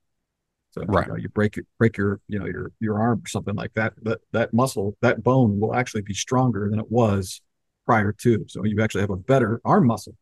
So 0.74 0.84
right. 0.86 1.06
you, 1.06 1.14
know, 1.14 1.18
you 1.20 1.30
break 1.30 1.56
your, 1.56 1.66
break 1.78 1.98
your 1.98 2.20
you 2.28 2.40
know 2.40 2.46
your 2.46 2.72
your 2.80 3.00
arm 3.00 3.22
or 3.24 3.28
something 3.28 3.56
like 3.56 3.74
that, 3.76 3.94
that 4.04 4.20
that 4.32 4.54
muscle 4.54 4.98
that 5.02 5.24
bone 5.24 5.60
will 5.60 5.76
actually 5.76 6.02
be 6.02 6.14
stronger 6.14 6.70
than 6.70 6.80
it 6.80 6.92
was 6.92 7.42
prior 7.86 8.12
to. 8.12 8.46
So 8.48 8.64
you 8.64 8.82
actually 8.82 9.02
have 9.02 9.10
a 9.10 9.18
better 9.18 9.62
arm 9.64 9.88
muscle 9.88 10.16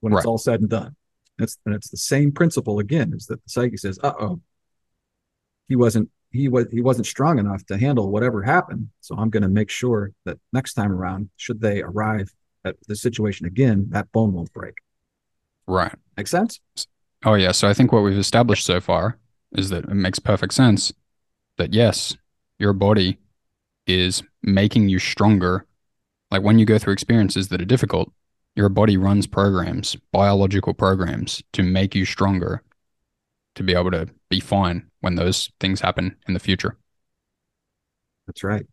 when 0.00 0.12
right. 0.12 0.20
it's 0.20 0.26
all 0.26 0.38
said 0.38 0.60
and 0.60 0.68
done. 0.68 0.94
That's 1.38 1.58
and 1.64 1.74
it's 1.74 1.90
the 1.90 1.96
same 1.96 2.32
principle 2.32 2.78
again. 2.78 3.12
Is 3.14 3.26
that 3.26 3.42
the 3.42 3.48
psyche 3.48 3.76
says, 3.76 3.98
"Uh 4.02 4.12
oh, 4.20 4.40
he 5.68 5.76
wasn't 5.76 6.10
he 6.30 6.48
was 6.48 6.66
he 6.70 6.82
wasn't 6.82 7.06
strong 7.06 7.38
enough 7.38 7.64
to 7.66 7.78
handle 7.78 8.10
whatever 8.10 8.42
happened. 8.42 8.88
So 9.00 9.16
I'm 9.16 9.30
going 9.30 9.42
to 9.42 9.48
make 9.48 9.70
sure 9.70 10.12
that 10.24 10.38
next 10.52 10.74
time 10.74 10.92
around, 10.92 11.30
should 11.36 11.60
they 11.60 11.82
arrive 11.82 12.30
at 12.64 12.76
the 12.88 12.96
situation 12.96 13.46
again, 13.46 13.86
that 13.90 14.10
bone 14.12 14.32
won't 14.32 14.52
break. 14.52 14.74
Right. 15.66 15.94
Make 16.16 16.26
sense? 16.26 16.60
Oh 17.24 17.34
yeah. 17.34 17.52
So 17.52 17.68
I 17.68 17.74
think 17.74 17.92
what 17.92 18.02
we've 18.02 18.18
established 18.18 18.64
so 18.64 18.80
far 18.80 19.18
is 19.52 19.70
that 19.70 19.84
it 19.84 19.94
makes 19.94 20.18
perfect 20.18 20.54
sense 20.54 20.92
that 21.58 21.72
yes, 21.72 22.16
your 22.58 22.72
body 22.72 23.18
is 23.86 24.22
making 24.42 24.88
you 24.88 24.98
stronger. 24.98 25.66
Like 26.30 26.42
when 26.42 26.58
you 26.58 26.66
go 26.66 26.78
through 26.78 26.92
experiences 26.92 27.48
that 27.48 27.60
are 27.60 27.66
difficult, 27.66 28.12
your 28.54 28.68
body 28.68 28.96
runs 28.96 29.26
programs, 29.26 29.96
biological 30.12 30.74
programs 30.74 31.42
to 31.52 31.62
make 31.62 31.94
you 31.94 32.04
stronger 32.04 32.62
to 33.54 33.62
be 33.62 33.74
able 33.74 33.90
to 33.90 34.08
be 34.28 34.40
fine 34.40 34.86
when 35.00 35.14
those 35.14 35.50
things 35.60 35.80
happen 35.80 36.16
in 36.26 36.34
the 36.34 36.40
future. 36.40 36.76
That's 38.26 38.42
right. 38.42 38.66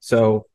So 0.00 0.46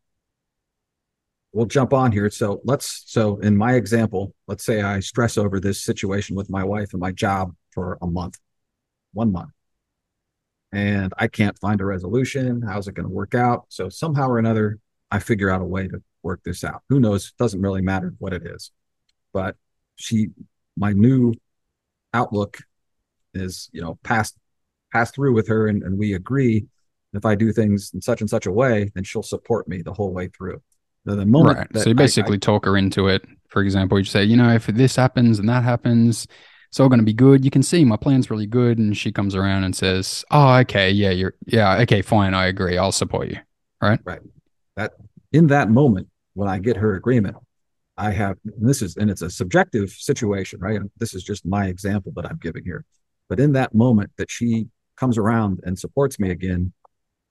we'll 1.51 1.65
jump 1.65 1.93
on 1.93 2.11
here. 2.11 2.29
So 2.29 2.61
let's, 2.63 3.03
so 3.07 3.37
in 3.37 3.57
my 3.57 3.73
example, 3.73 4.33
let's 4.47 4.63
say 4.63 4.81
I 4.81 4.99
stress 4.99 5.37
over 5.37 5.59
this 5.59 5.83
situation 5.83 6.35
with 6.35 6.49
my 6.49 6.63
wife 6.63 6.93
and 6.93 7.01
my 7.01 7.11
job 7.11 7.53
for 7.71 7.97
a 8.01 8.07
month, 8.07 8.39
one 9.13 9.31
month, 9.31 9.51
and 10.71 11.13
I 11.17 11.27
can't 11.27 11.57
find 11.59 11.81
a 11.81 11.85
resolution. 11.85 12.61
How's 12.61 12.87
it 12.87 12.95
going 12.95 13.07
to 13.07 13.13
work 13.13 13.35
out? 13.35 13.65
So 13.69 13.89
somehow 13.89 14.27
or 14.29 14.39
another, 14.39 14.79
I 15.09 15.19
figure 15.19 15.49
out 15.49 15.61
a 15.61 15.65
way 15.65 15.87
to 15.87 16.01
work 16.23 16.41
this 16.43 16.63
out. 16.63 16.83
Who 16.89 16.99
knows? 16.99 17.27
It 17.27 17.41
Doesn't 17.41 17.61
really 17.61 17.81
matter 17.81 18.13
what 18.19 18.33
it 18.33 18.43
is. 18.45 18.71
But 19.33 19.55
she, 19.95 20.29
my 20.77 20.93
new 20.93 21.33
outlook 22.13 22.57
is 23.33 23.69
you 23.71 23.81
know 23.81 23.97
passed 24.03 24.35
passed 24.91 25.15
through 25.15 25.33
with 25.33 25.47
her 25.47 25.67
and, 25.67 25.83
and 25.83 25.97
we 25.97 26.13
agree 26.13 26.65
if 27.13 27.25
I 27.25 27.35
do 27.35 27.51
things 27.51 27.91
in 27.93 28.01
such 28.01 28.21
and 28.21 28.29
such 28.29 28.45
a 28.45 28.51
way, 28.51 28.91
then 28.95 29.03
she'll 29.03 29.23
support 29.23 29.67
me 29.67 29.81
the 29.81 29.93
whole 29.93 30.13
way 30.13 30.27
through. 30.27 30.61
So 31.07 31.15
the 31.15 31.25
moment 31.25 31.57
right. 31.57 31.67
So 31.83 31.89
you 31.89 31.95
basically 31.95 32.33
I, 32.33 32.35
I, 32.35 32.39
talk 32.39 32.65
her 32.65 32.77
into 32.77 33.07
it. 33.07 33.25
For 33.47 33.61
example, 33.61 33.99
you 33.99 34.05
say, 34.05 34.23
you 34.23 34.37
know, 34.37 34.53
if 34.53 34.67
this 34.67 34.95
happens 34.95 35.39
and 35.39 35.49
that 35.49 35.63
happens, 35.63 36.27
it's 36.71 36.79
all 36.79 36.87
going 36.87 36.99
to 36.99 37.05
be 37.05 37.11
good. 37.11 37.43
You 37.43 37.51
can 37.51 37.63
see 37.63 37.83
my 37.83 37.97
plan's 37.97 38.31
really 38.31 38.45
good. 38.47 38.77
And 38.77 38.95
she 38.95 39.11
comes 39.11 39.35
around 39.35 39.65
and 39.65 39.75
says, 39.75 40.23
oh, 40.31 40.55
okay. 40.59 40.89
Yeah. 40.89 41.09
You're, 41.09 41.33
yeah. 41.45 41.81
Okay. 41.81 42.01
Fine. 42.01 42.33
I 42.33 42.45
agree. 42.45 42.77
I'll 42.77 42.93
support 42.93 43.29
you. 43.29 43.39
Right. 43.81 43.99
Right. 44.05 44.21
That 44.77 44.93
in 45.33 45.47
that 45.47 45.69
moment, 45.69 46.07
when 46.33 46.47
I 46.47 46.59
get 46.59 46.77
her 46.77 46.95
agreement, 46.95 47.35
I 47.97 48.11
have, 48.11 48.37
this 48.45 48.81
is, 48.81 48.95
and 48.95 49.11
it's 49.11 49.21
a 49.21 49.29
subjective 49.29 49.89
situation, 49.89 50.61
right? 50.61 50.77
And 50.77 50.89
this 50.97 51.13
is 51.13 51.23
just 51.23 51.45
my 51.45 51.67
example 51.67 52.13
that 52.15 52.25
I'm 52.25 52.39
giving 52.41 52.63
here. 52.63 52.85
But 53.27 53.41
in 53.41 53.51
that 53.51 53.75
moment 53.75 54.11
that 54.15 54.31
she 54.31 54.67
comes 54.95 55.17
around 55.17 55.59
and 55.63 55.77
supports 55.77 56.21
me 56.21 56.31
again, 56.31 56.71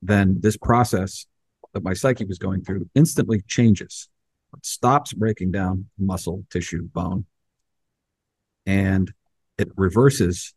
then 0.02 0.36
this 0.40 0.58
process 0.58 1.24
that 1.72 1.82
my 1.82 1.94
psyche 1.94 2.26
was 2.26 2.38
going 2.38 2.62
through 2.62 2.90
instantly 2.94 3.40
changes. 3.48 4.08
It 4.54 4.66
stops 4.66 5.14
breaking 5.14 5.52
down 5.52 5.86
muscle, 5.98 6.44
tissue, 6.50 6.88
bone, 6.92 7.24
and 8.66 9.10
it 9.60 9.68
reverses. 9.76 10.54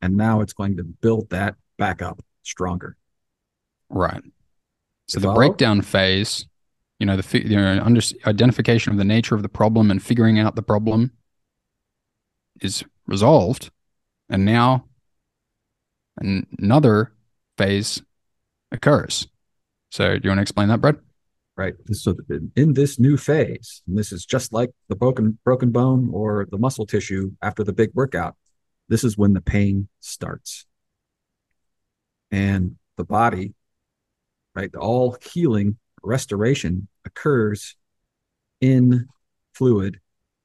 And 0.00 0.16
now 0.16 0.40
it's 0.40 0.52
going 0.52 0.76
to 0.76 0.84
build 0.84 1.30
that 1.30 1.56
back 1.78 2.02
up 2.02 2.22
stronger. 2.42 2.96
Right. 3.88 4.22
So 5.08 5.20
the 5.20 5.32
breakdown 5.32 5.82
phase, 5.82 6.46
you 6.98 7.06
know, 7.06 7.16
the 7.16 7.40
you 7.40 7.56
know, 7.56 7.82
under, 7.84 8.00
identification 8.26 8.92
of 8.92 8.98
the 8.98 9.04
nature 9.04 9.34
of 9.34 9.42
the 9.42 9.48
problem 9.48 9.90
and 9.90 10.02
figuring 10.02 10.38
out 10.38 10.56
the 10.56 10.62
problem 10.62 11.12
is 12.60 12.84
resolved, 13.06 13.70
and 14.30 14.44
now 14.44 14.84
another 16.16 17.12
phase 17.58 18.02
occurs. 18.70 19.26
So, 19.90 20.16
do 20.16 20.20
you 20.24 20.30
want 20.30 20.38
to 20.38 20.42
explain 20.42 20.68
that, 20.68 20.80
Brad? 20.80 20.98
Right. 21.54 21.74
So, 21.92 22.16
in 22.56 22.72
this 22.72 22.98
new 22.98 23.18
phase, 23.18 23.82
and 23.86 23.98
this 23.98 24.10
is 24.10 24.24
just 24.24 24.54
like 24.54 24.70
the 24.88 24.96
broken 24.96 25.38
broken 25.44 25.70
bone 25.70 26.10
or 26.12 26.46
the 26.50 26.56
muscle 26.56 26.86
tissue 26.86 27.32
after 27.42 27.62
the 27.62 27.74
big 27.74 27.90
workout. 27.92 28.36
This 28.88 29.04
is 29.04 29.18
when 29.18 29.34
the 29.34 29.42
pain 29.42 29.88
starts, 30.00 30.64
and 32.30 32.76
the 32.96 33.04
body, 33.04 33.52
right, 34.54 34.74
all 34.74 35.16
healing 35.20 35.76
restoration 36.02 36.88
occurs 37.04 37.76
in 38.62 39.06
fluid, 39.52 40.00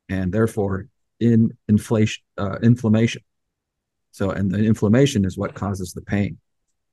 and 0.10 0.34
therefore 0.34 0.88
in 1.22 1.58
inflation, 1.70 2.24
uh, 2.38 2.58
inflammation. 2.62 3.22
So, 4.12 4.32
and 4.32 4.52
the 4.52 4.60
inflammation 4.66 5.24
is 5.24 5.38
what 5.38 5.54
causes 5.54 5.94
the 5.94 6.02
pain. 6.02 6.38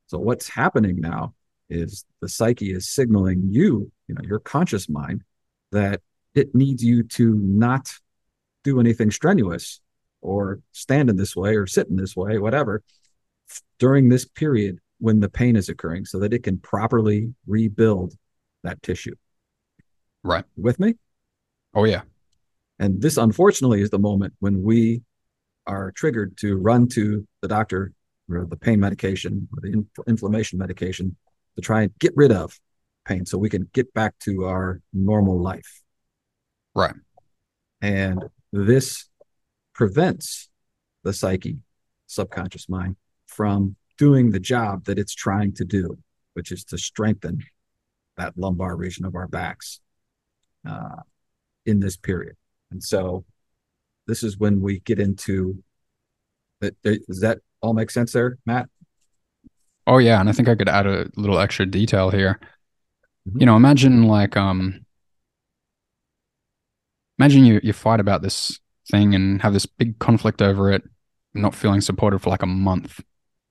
So, 0.06 0.18
what's 0.18 0.48
happening 0.48 1.00
now 1.00 1.34
is 1.74 2.04
the 2.20 2.28
psyche 2.28 2.72
is 2.72 2.88
signaling 2.88 3.48
you, 3.50 3.90
you 4.08 4.14
know, 4.14 4.22
your 4.24 4.38
conscious 4.38 4.88
mind, 4.88 5.22
that 5.72 6.00
it 6.34 6.54
needs 6.54 6.82
you 6.82 7.02
to 7.02 7.34
not 7.34 7.92
do 8.62 8.80
anything 8.80 9.10
strenuous 9.10 9.80
or 10.22 10.60
stand 10.72 11.10
in 11.10 11.16
this 11.16 11.36
way 11.36 11.56
or 11.56 11.66
sit 11.66 11.88
in 11.88 11.96
this 11.96 12.16
way, 12.16 12.38
whatever, 12.38 12.82
during 13.78 14.08
this 14.08 14.24
period 14.24 14.78
when 14.98 15.20
the 15.20 15.28
pain 15.28 15.56
is 15.56 15.68
occurring 15.68 16.04
so 16.04 16.18
that 16.18 16.32
it 16.32 16.42
can 16.42 16.58
properly 16.58 17.34
rebuild 17.46 18.14
that 18.62 18.82
tissue. 18.82 19.14
Right. 20.22 20.44
With 20.56 20.80
me? 20.80 20.94
Oh, 21.74 21.84
yeah. 21.84 22.02
And 22.78 23.02
this, 23.02 23.18
unfortunately, 23.18 23.82
is 23.82 23.90
the 23.90 23.98
moment 23.98 24.34
when 24.38 24.62
we 24.62 25.02
are 25.66 25.92
triggered 25.92 26.36
to 26.38 26.56
run 26.56 26.88
to 26.88 27.26
the 27.42 27.48
doctor 27.48 27.92
or 28.30 28.46
the 28.46 28.56
pain 28.56 28.80
medication 28.80 29.48
or 29.52 29.60
the 29.60 29.72
in- 29.72 29.88
inflammation 30.06 30.58
medication 30.58 31.16
to 31.56 31.60
try 31.60 31.82
and 31.82 31.98
get 31.98 32.12
rid 32.16 32.32
of 32.32 32.58
pain 33.06 33.26
so 33.26 33.38
we 33.38 33.50
can 33.50 33.68
get 33.72 33.92
back 33.94 34.18
to 34.20 34.44
our 34.44 34.80
normal 34.92 35.40
life. 35.40 35.82
Right. 36.74 36.94
And 37.80 38.24
this 38.52 39.08
prevents 39.74 40.48
the 41.02 41.12
psyche, 41.12 41.58
subconscious 42.06 42.68
mind, 42.68 42.96
from 43.26 43.76
doing 43.98 44.30
the 44.30 44.40
job 44.40 44.84
that 44.86 44.98
it's 44.98 45.14
trying 45.14 45.52
to 45.54 45.64
do, 45.64 45.98
which 46.32 46.50
is 46.50 46.64
to 46.64 46.78
strengthen 46.78 47.42
that 48.16 48.36
lumbar 48.36 48.76
region 48.76 49.04
of 49.04 49.14
our 49.14 49.28
backs 49.28 49.80
uh, 50.68 51.02
in 51.66 51.80
this 51.80 51.96
period. 51.96 52.36
And 52.70 52.82
so 52.82 53.24
this 54.06 54.22
is 54.22 54.38
when 54.38 54.60
we 54.60 54.80
get 54.80 54.98
into 54.98 55.62
that. 56.60 56.80
Does 56.82 57.20
that 57.20 57.38
all 57.60 57.74
make 57.74 57.90
sense 57.90 58.12
there, 58.12 58.38
Matt? 58.46 58.68
Oh 59.86 59.98
yeah, 59.98 60.20
and 60.20 60.28
I 60.28 60.32
think 60.32 60.48
I 60.48 60.54
could 60.54 60.68
add 60.68 60.86
a 60.86 61.08
little 61.16 61.38
extra 61.38 61.66
detail 61.66 62.10
here. 62.10 62.40
Mm-hmm. 63.28 63.40
You 63.40 63.46
know, 63.46 63.56
imagine 63.56 64.04
like 64.04 64.36
um 64.36 64.84
imagine 67.18 67.44
you 67.44 67.60
you 67.62 67.72
fight 67.72 68.00
about 68.00 68.22
this 68.22 68.58
thing 68.90 69.14
and 69.14 69.40
have 69.42 69.52
this 69.52 69.66
big 69.66 69.98
conflict 69.98 70.42
over 70.42 70.70
it, 70.70 70.82
not 71.34 71.54
feeling 71.54 71.80
supported 71.80 72.20
for 72.20 72.30
like 72.30 72.42
a 72.42 72.46
month, 72.46 73.00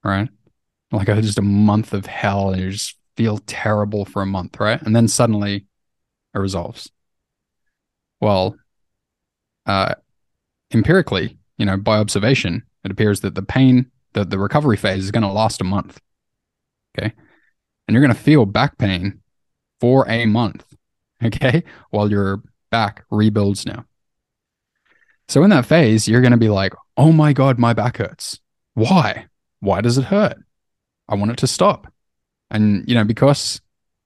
right? 0.03 0.29
Like 0.91 1.07
a, 1.07 1.21
just 1.21 1.39
a 1.39 1.43
month 1.43 1.93
of 1.93 2.05
hell 2.05 2.51
and 2.51 2.61
you 2.61 2.71
just 2.71 2.97
feel 3.17 3.39
terrible 3.39 4.05
for 4.05 4.21
a 4.21 4.27
month, 4.27 4.59
right? 4.59 4.81
And 4.81 4.95
then 4.95 5.07
suddenly 5.07 5.65
it 6.35 6.39
resolves. 6.39 6.89
Well, 8.21 8.55
uh, 9.65 9.95
empirically, 10.73 11.37
you 11.57 11.65
know, 11.65 11.77
by 11.77 11.97
observation, 11.97 12.63
it 12.83 12.91
appears 12.91 13.21
that 13.21 13.35
the 13.35 13.41
pain, 13.41 13.91
the, 14.13 14.23
the 14.23 14.39
recovery 14.39 14.77
phase 14.77 15.03
is 15.03 15.11
going 15.11 15.23
to 15.23 15.31
last 15.31 15.61
a 15.61 15.65
month. 15.65 15.99
Okay. 16.97 17.13
And 17.87 17.93
you're 17.93 18.03
going 18.03 18.15
to 18.15 18.21
feel 18.21 18.45
back 18.45 18.77
pain 18.77 19.21
for 19.79 20.07
a 20.09 20.25
month. 20.25 20.65
Okay. 21.23 21.63
While 21.89 22.11
your 22.11 22.43
back 22.69 23.05
rebuilds 23.09 23.65
now. 23.65 23.85
So 25.29 25.41
in 25.43 25.51
that 25.51 25.65
phase, 25.65 26.05
you're 26.05 26.21
going 26.21 26.31
to 26.31 26.37
be 26.37 26.49
like, 26.49 26.73
oh 26.97 27.13
my 27.13 27.31
God, 27.31 27.57
my 27.57 27.71
back 27.71 27.97
hurts. 27.97 28.41
Why? 28.73 29.27
Why 29.61 29.79
does 29.79 29.97
it 29.97 30.05
hurt? 30.05 30.35
I 31.07 31.15
want 31.15 31.31
it 31.31 31.37
to 31.37 31.47
stop. 31.47 31.87
And, 32.51 32.83
you 32.87 32.93
know, 32.93 33.05
because, 33.05 33.61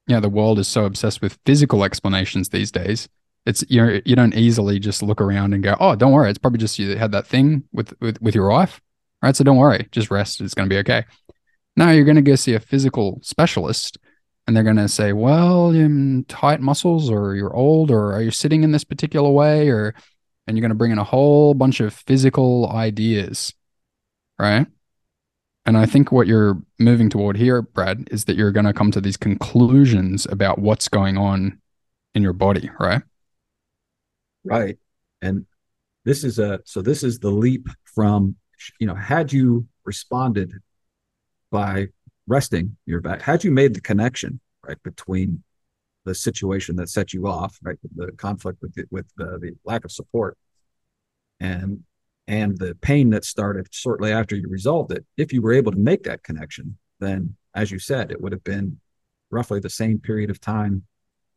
you 0.06 0.14
know, 0.14 0.20
the 0.20 0.28
world 0.28 0.58
is 0.58 0.68
so 0.68 0.84
obsessed 0.84 1.20
with 1.20 1.38
physical 1.44 1.82
explanations 1.82 2.50
these 2.50 2.70
days, 2.70 3.08
it's 3.46 3.64
you 3.68 3.84
know, 3.84 4.00
you 4.04 4.14
don't 4.14 4.34
easily 4.34 4.78
just 4.78 5.02
look 5.02 5.20
around 5.20 5.54
and 5.54 5.62
go, 5.62 5.74
oh, 5.80 5.96
don't 5.96 6.12
worry, 6.12 6.28
it's 6.28 6.38
probably 6.38 6.58
just 6.58 6.78
you 6.78 6.96
had 6.96 7.12
that 7.12 7.26
thing 7.26 7.64
with 7.72 7.94
with 8.00 8.20
with 8.20 8.34
your 8.34 8.48
wife, 8.50 8.80
right? 9.22 9.34
So 9.34 9.42
don't 9.42 9.56
worry, 9.56 9.88
just 9.90 10.10
rest. 10.10 10.40
It's 10.42 10.54
going 10.54 10.68
to 10.68 10.74
be 10.74 10.78
okay. 10.80 11.04
Now 11.78 11.92
you're 11.92 12.04
going 12.04 12.16
to 12.16 12.22
go 12.22 12.34
see 12.34 12.54
a 12.54 12.60
physical 12.60 13.20
specialist, 13.22 13.98
and 14.48 14.56
they're 14.56 14.64
going 14.64 14.74
to 14.74 14.88
say, 14.88 15.12
well, 15.12 15.72
you 15.72 16.24
tight 16.24 16.60
muscles, 16.60 17.08
or 17.08 17.36
you're 17.36 17.54
old, 17.54 17.92
or 17.92 18.12
are 18.12 18.20
you 18.20 18.32
sitting 18.32 18.64
in 18.64 18.72
this 18.72 18.82
particular 18.82 19.30
way, 19.30 19.68
or 19.68 19.94
and 20.48 20.56
you're 20.56 20.62
going 20.62 20.70
to 20.70 20.74
bring 20.74 20.90
in 20.90 20.98
a 20.98 21.04
whole 21.04 21.54
bunch 21.54 21.78
of 21.78 21.94
physical 21.94 22.68
ideas, 22.72 23.54
right? 24.40 24.66
And 25.66 25.78
I 25.78 25.86
think 25.86 26.10
what 26.10 26.26
you're 26.26 26.60
moving 26.80 27.10
toward 27.10 27.36
here, 27.36 27.62
Brad, 27.62 28.08
is 28.10 28.24
that 28.24 28.36
you're 28.36 28.50
going 28.50 28.66
to 28.66 28.72
come 28.72 28.90
to 28.90 29.00
these 29.00 29.16
conclusions 29.16 30.26
about 30.28 30.58
what's 30.58 30.88
going 30.88 31.16
on 31.16 31.60
in 32.12 32.24
your 32.24 32.32
body, 32.32 32.70
right? 32.80 33.02
Right. 34.42 34.78
And 35.22 35.46
this 36.04 36.24
is 36.24 36.40
a 36.40 36.58
so 36.64 36.82
this 36.82 37.04
is 37.04 37.20
the 37.20 37.30
leap 37.30 37.68
from 37.84 38.34
you 38.80 38.88
know 38.88 38.96
had 38.96 39.32
you 39.32 39.68
responded 39.84 40.52
by 41.50 41.88
resting 42.26 42.76
your 42.86 43.00
back 43.00 43.22
had 43.22 43.42
you 43.42 43.50
made 43.50 43.74
the 43.74 43.80
connection 43.80 44.40
right 44.66 44.82
between 44.82 45.42
the 46.04 46.14
situation 46.14 46.76
that 46.76 46.88
set 46.88 47.12
you 47.12 47.26
off 47.26 47.58
right 47.62 47.78
the 47.96 48.12
conflict 48.12 48.60
with 48.60 48.74
the, 48.74 48.84
with 48.90 49.06
the, 49.16 49.38
the 49.40 49.52
lack 49.64 49.84
of 49.84 49.92
support 49.92 50.36
and 51.40 51.82
and 52.26 52.58
the 52.58 52.74
pain 52.82 53.08
that 53.10 53.24
started 53.24 53.66
shortly 53.70 54.12
after 54.12 54.36
you 54.36 54.48
resolved 54.48 54.92
it 54.92 55.04
if 55.16 55.32
you 55.32 55.40
were 55.40 55.52
able 55.52 55.72
to 55.72 55.78
make 55.78 56.02
that 56.04 56.22
connection 56.22 56.76
then 57.00 57.34
as 57.54 57.70
you 57.70 57.78
said 57.78 58.10
it 58.10 58.20
would 58.20 58.32
have 58.32 58.44
been 58.44 58.78
roughly 59.30 59.60
the 59.60 59.70
same 59.70 59.98
period 59.98 60.30
of 60.30 60.40
time 60.40 60.82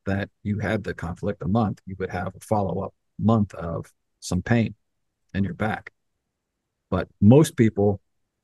that 0.05 0.29
you 0.43 0.59
had 0.59 0.83
the 0.83 0.93
conflict 0.93 1.41
a 1.43 1.47
month, 1.47 1.79
you 1.85 1.95
would 1.99 2.09
have 2.09 2.35
a 2.35 2.39
follow 2.39 2.83
up 2.83 2.93
month 3.19 3.53
of 3.53 3.91
some 4.19 4.41
pain 4.41 4.75
in 5.33 5.43
your 5.43 5.53
back. 5.53 5.91
But 6.89 7.07
most 7.21 7.55
people, 7.55 8.01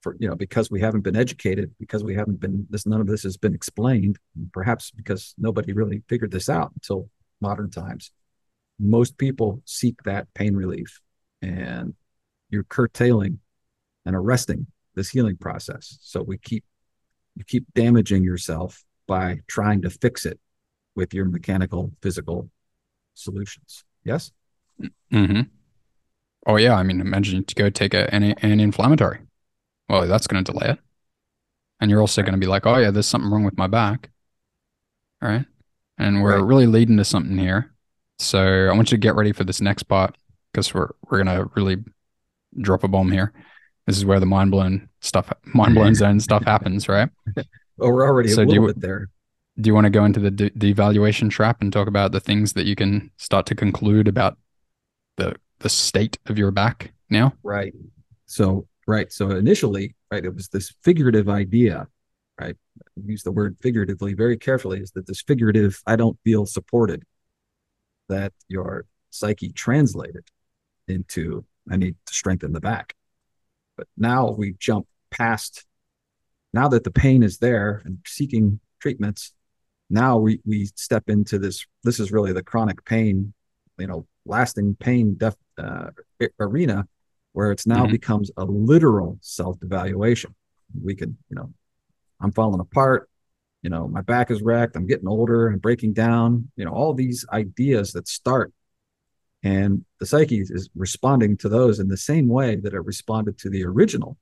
for 0.07 0.15
you 0.19 0.27
know, 0.27 0.35
because 0.35 0.71
we 0.71 0.79
haven't 0.79 1.01
been 1.01 1.15
educated, 1.15 1.73
because 1.79 2.03
we 2.03 2.15
haven't 2.15 2.39
been 2.39 2.65
this, 2.69 2.85
none 2.85 3.01
of 3.01 3.07
this 3.07 3.23
has 3.23 3.37
been 3.37 3.53
explained, 3.53 4.17
perhaps 4.53 4.91
because 4.91 5.33
nobody 5.37 5.73
really 5.73 6.01
figured 6.07 6.31
this 6.31 6.49
out 6.49 6.71
until 6.75 7.09
modern 7.41 7.69
times. 7.69 8.11
Most 8.79 9.17
people 9.17 9.61
seek 9.65 10.03
that 10.03 10.33
pain 10.33 10.55
relief, 10.55 11.01
and 11.41 11.93
you're 12.49 12.63
curtailing 12.63 13.39
and 14.05 14.15
arresting 14.15 14.67
this 14.95 15.09
healing 15.09 15.37
process. 15.37 15.97
So 16.01 16.21
we 16.21 16.37
keep 16.37 16.63
you 17.35 17.43
keep 17.43 17.65
damaging 17.73 18.23
yourself 18.23 18.83
by 19.07 19.39
trying 19.47 19.81
to 19.81 19.89
fix 19.89 20.25
it 20.25 20.39
with 20.95 21.13
your 21.13 21.25
mechanical 21.25 21.91
physical 22.01 22.49
solutions. 23.13 23.83
Yes. 24.03 24.31
Mm-hmm. 25.11 25.41
Oh 26.45 26.55
yeah, 26.55 26.75
I 26.75 26.83
mean, 26.83 27.01
imagine 27.01 27.43
to 27.43 27.55
go 27.55 27.69
take 27.69 27.93
a, 27.93 28.13
an, 28.13 28.23
an 28.23 28.59
inflammatory. 28.59 29.19
Well, 29.89 30.07
that's 30.07 30.27
going 30.27 30.43
to 30.43 30.51
delay 30.51 30.71
it, 30.71 30.79
and 31.79 31.89
you're 31.89 32.01
also 32.01 32.21
going 32.21 32.33
to 32.33 32.39
be 32.39 32.47
like, 32.47 32.65
oh 32.65 32.77
yeah, 32.77 32.91
there's 32.91 33.07
something 33.07 33.31
wrong 33.31 33.43
with 33.43 33.57
my 33.57 33.67
back. 33.67 34.09
All 35.21 35.29
right, 35.29 35.45
and 35.97 36.21
we're 36.21 36.37
right. 36.37 36.45
really 36.45 36.67
leading 36.67 36.97
to 36.97 37.05
something 37.05 37.37
here. 37.37 37.73
So 38.19 38.67
I 38.67 38.73
want 38.73 38.91
you 38.91 38.97
to 38.97 39.01
get 39.01 39.15
ready 39.15 39.31
for 39.31 39.43
this 39.43 39.61
next 39.61 39.83
part 39.83 40.15
because 40.51 40.73
we're 40.73 40.89
we're 41.09 41.23
going 41.23 41.37
to 41.37 41.49
really 41.55 41.77
drop 42.59 42.83
a 42.83 42.87
bomb 42.87 43.11
here. 43.11 43.33
This 43.85 43.97
is 43.97 44.05
where 44.05 44.19
the 44.19 44.25
mind 44.25 44.51
blown 44.51 44.89
stuff, 44.99 45.31
mind 45.45 45.75
blown 45.75 45.95
zone 45.95 46.19
stuff 46.19 46.43
happens, 46.43 46.89
right? 46.89 47.09
Well, 47.35 47.45
oh, 47.79 47.89
we're 47.89 48.05
already 48.05 48.29
so 48.29 48.41
a 48.41 48.45
little 48.45 48.53
you, 48.53 48.67
bit 48.67 48.81
there 48.81 49.09
do 49.59 49.67
you 49.67 49.73
want 49.73 49.85
to 49.85 49.89
go 49.89 50.05
into 50.05 50.19
the 50.19 50.31
de- 50.31 50.49
devaluation 50.51 51.29
trap 51.29 51.61
and 51.61 51.73
talk 51.73 51.87
about 51.87 52.11
the 52.11 52.19
things 52.19 52.53
that 52.53 52.65
you 52.65 52.75
can 52.75 53.11
start 53.17 53.45
to 53.47 53.55
conclude 53.55 54.07
about 54.07 54.37
the 55.17 55.35
the 55.59 55.69
state 55.69 56.17
of 56.27 56.37
your 56.37 56.51
back 56.51 56.93
now? 57.09 57.33
Right. 57.41 57.73
So 58.27 58.67
right. 58.87 59.11
So 59.11 59.31
initially, 59.31 59.95
right, 60.11 60.25
it 60.25 60.33
was 60.33 60.47
this 60.47 60.73
figurative 60.83 61.29
idea, 61.29 61.87
right? 62.39 62.55
use 63.05 63.23
the 63.23 63.31
word 63.31 63.57
figuratively 63.61 64.13
very 64.13 64.37
carefully. 64.37 64.79
Is 64.79 64.91
that 64.91 65.07
this 65.07 65.21
figurative? 65.21 65.81
I 65.85 65.95
don't 65.95 66.17
feel 66.23 66.45
supported. 66.45 67.03
that 68.09 68.33
your 68.47 68.85
psyche 69.09 69.51
translated 69.51 70.25
into 70.87 71.45
I 71.69 71.75
need 71.75 71.95
to 72.05 72.13
strengthen 72.13 72.53
the 72.53 72.61
back. 72.61 72.95
But 73.75 73.87
now 73.97 74.31
we 74.31 74.55
jump 74.59 74.87
past 75.11 75.65
now 76.53 76.67
that 76.69 76.83
the 76.83 76.91
pain 76.91 77.23
is 77.23 77.37
there 77.37 77.81
and 77.85 77.99
seeking 78.05 78.59
treatments, 78.79 79.33
now 79.89 80.17
we 80.17 80.41
we 80.45 80.65
step 80.75 81.03
into 81.07 81.39
this 81.39 81.65
this 81.83 81.99
is 81.99 82.11
really 82.11 82.33
the 82.33 82.43
chronic 82.43 82.83
pain, 82.85 83.33
you 83.77 83.87
know, 83.87 84.07
lasting 84.25 84.75
pain 84.79 85.15
def, 85.17 85.35
uh, 85.57 85.89
arena 86.39 86.87
where 87.37 87.51
it's 87.51 87.67
now 87.67 87.83
mm-hmm. 87.83 87.91
becomes 87.91 88.31
a 88.35 88.43
literal 88.43 89.19
self-evaluation. 89.21 90.33
We 90.83 90.95
can, 90.95 91.19
you 91.29 91.35
know, 91.35 91.53
I'm 92.19 92.31
falling 92.31 92.59
apart, 92.59 93.11
you 93.61 93.69
know, 93.69 93.87
my 93.87 94.01
back 94.01 94.31
is 94.31 94.41
wrecked, 94.41 94.75
I'm 94.75 94.87
getting 94.87 95.07
older, 95.07 95.47
I'm 95.47 95.59
breaking 95.59 95.93
down, 95.93 96.49
you 96.55 96.65
know, 96.65 96.71
all 96.71 96.95
these 96.95 97.27
ideas 97.31 97.91
that 97.91 98.07
start 98.07 98.53
and 99.43 99.85
the 99.99 100.07
psyche 100.07 100.39
is 100.39 100.67
responding 100.73 101.37
to 101.37 101.47
those 101.47 101.79
in 101.79 101.89
the 101.89 101.95
same 101.95 102.27
way 102.27 102.55
that 102.55 102.73
it 102.73 102.83
responded 102.83 103.37
to 103.37 103.51
the 103.51 103.63
original 103.65 104.17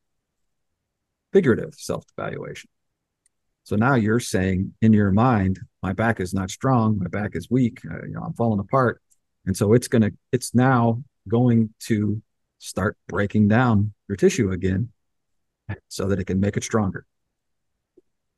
figurative 1.31 1.73
self 1.73 2.03
evaluation. 2.17 2.69
So 3.63 3.77
now 3.77 3.95
you're 3.95 4.19
saying 4.19 4.73
in 4.81 4.91
your 4.91 5.11
mind, 5.11 5.61
my 5.81 5.93
back 5.93 6.19
is 6.19 6.33
not 6.33 6.51
strong, 6.51 6.99
my 6.99 7.07
back 7.07 7.37
is 7.37 7.49
weak, 7.49 7.79
uh, 7.89 8.05
you 8.05 8.15
know, 8.15 8.23
I'm 8.23 8.33
falling 8.33 8.59
apart. 8.59 9.01
And 9.45 9.55
so 9.55 9.71
it's 9.71 9.87
going 9.87 10.01
to, 10.01 10.11
it's 10.33 10.53
now 10.53 11.01
going 11.29 11.73
to 11.83 12.21
start 12.65 12.97
breaking 13.07 13.47
down 13.47 13.93
your 14.07 14.15
tissue 14.15 14.51
again 14.51 14.89
so 15.87 16.07
that 16.07 16.19
it 16.19 16.25
can 16.25 16.39
make 16.39 16.57
it 16.57 16.63
stronger. 16.63 17.05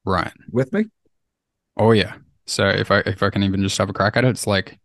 Right. 0.06 0.32
With 0.52 0.72
me? 0.74 0.86
Oh 1.78 1.92
yeah. 1.92 2.16
So 2.46 2.68
if 2.68 2.92
I 2.92 3.00
if 3.00 3.22
I 3.24 3.30
can 3.30 3.44
even 3.44 3.62
just 3.62 3.78
have 3.78 3.90
a 3.90 3.94
crack 3.94 4.18
at 4.18 4.26
it, 4.26 4.30
it's 4.30 4.48
like 4.48 4.80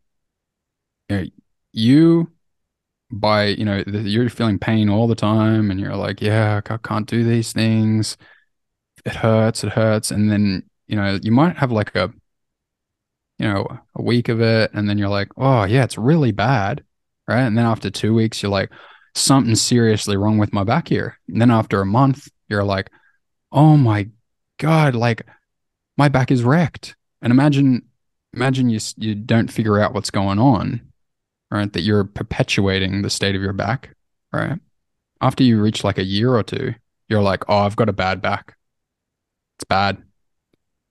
you, 1.09 1.17
know, 1.17 1.25
you 1.73 2.33
by 3.11 3.47
you 3.47 3.65
know 3.65 3.83
you're 3.87 4.29
feeling 4.31 4.59
pain 4.59 4.89
all 4.89 5.07
the 5.07 5.15
time, 5.15 5.71
and 5.71 5.79
you're 5.79 5.97
like, 5.97 6.21
yeah, 6.21 6.61
I 6.69 6.77
can't 6.79 7.07
do 7.07 7.25
these 7.25 7.53
things. 7.53 8.17
It 9.05 9.15
hurts. 9.15 9.65
It 9.65 9.73
hurts, 9.73 10.11
and 10.11 10.31
then 10.31 10.69
you 10.87 10.97
know 10.97 11.19
you 11.23 11.33
might 11.33 11.57
have 11.57 11.71
like 11.73 11.95
a 11.95 12.13
you 13.39 13.47
know 13.47 13.79
a 13.95 14.03
week 14.03 14.29
of 14.29 14.41
it, 14.41 14.73
and 14.75 14.89
then 14.89 14.99
you're 14.99 15.09
like, 15.09 15.29
oh 15.37 15.65
yeah, 15.65 15.85
it's 15.85 15.99
really 15.99 16.33
bad, 16.33 16.85
right? 17.29 17.43
And 17.43 17.57
then 17.57 17.65
after 17.67 17.91
two 17.91 18.15
weeks, 18.15 18.43
you're 18.43 18.51
like, 18.53 18.71
something's 19.15 19.61
seriously 19.61 20.17
wrong 20.17 20.39
with 20.39 20.53
my 20.53 20.65
back 20.65 20.89
here. 20.89 21.19
And 21.29 21.41
then 21.41 21.51
after 21.51 21.81
a 21.81 21.87
month, 21.87 22.29
you're 22.49 22.65
like, 22.65 22.91
oh 23.51 23.77
my 23.77 24.09
god, 24.59 24.95
like 24.95 25.27
my 25.97 26.09
back 26.09 26.31
is 26.31 26.43
wrecked. 26.43 26.97
And 27.21 27.31
imagine, 27.31 27.83
imagine 28.33 28.71
you 28.71 28.81
you 28.97 29.15
don't 29.15 29.53
figure 29.53 29.81
out 29.81 29.95
what's 29.95 30.11
going 30.11 30.39
on, 30.39 30.81
right? 31.51 31.73
That 31.73 31.83
you're 31.83 32.05
perpetuating 32.05 33.03
the 33.03 33.11
state 33.11 33.35
of 33.35 33.43
your 33.43 33.53
back, 33.53 33.95
right? 34.33 34.59
After 35.21 35.45
you 35.45 35.61
reach 35.61 35.85
like 35.85 35.99
a 35.99 36.05
year 36.05 36.35
or 36.35 36.43
two, 36.43 36.75
you're 37.09 37.23
like, 37.23 37.49
oh, 37.49 37.59
I've 37.59 37.77
got 37.77 37.89
a 37.89 37.93
bad 37.93 38.23
back. 38.23 38.57
It's 39.59 39.65
bad. 39.65 40.03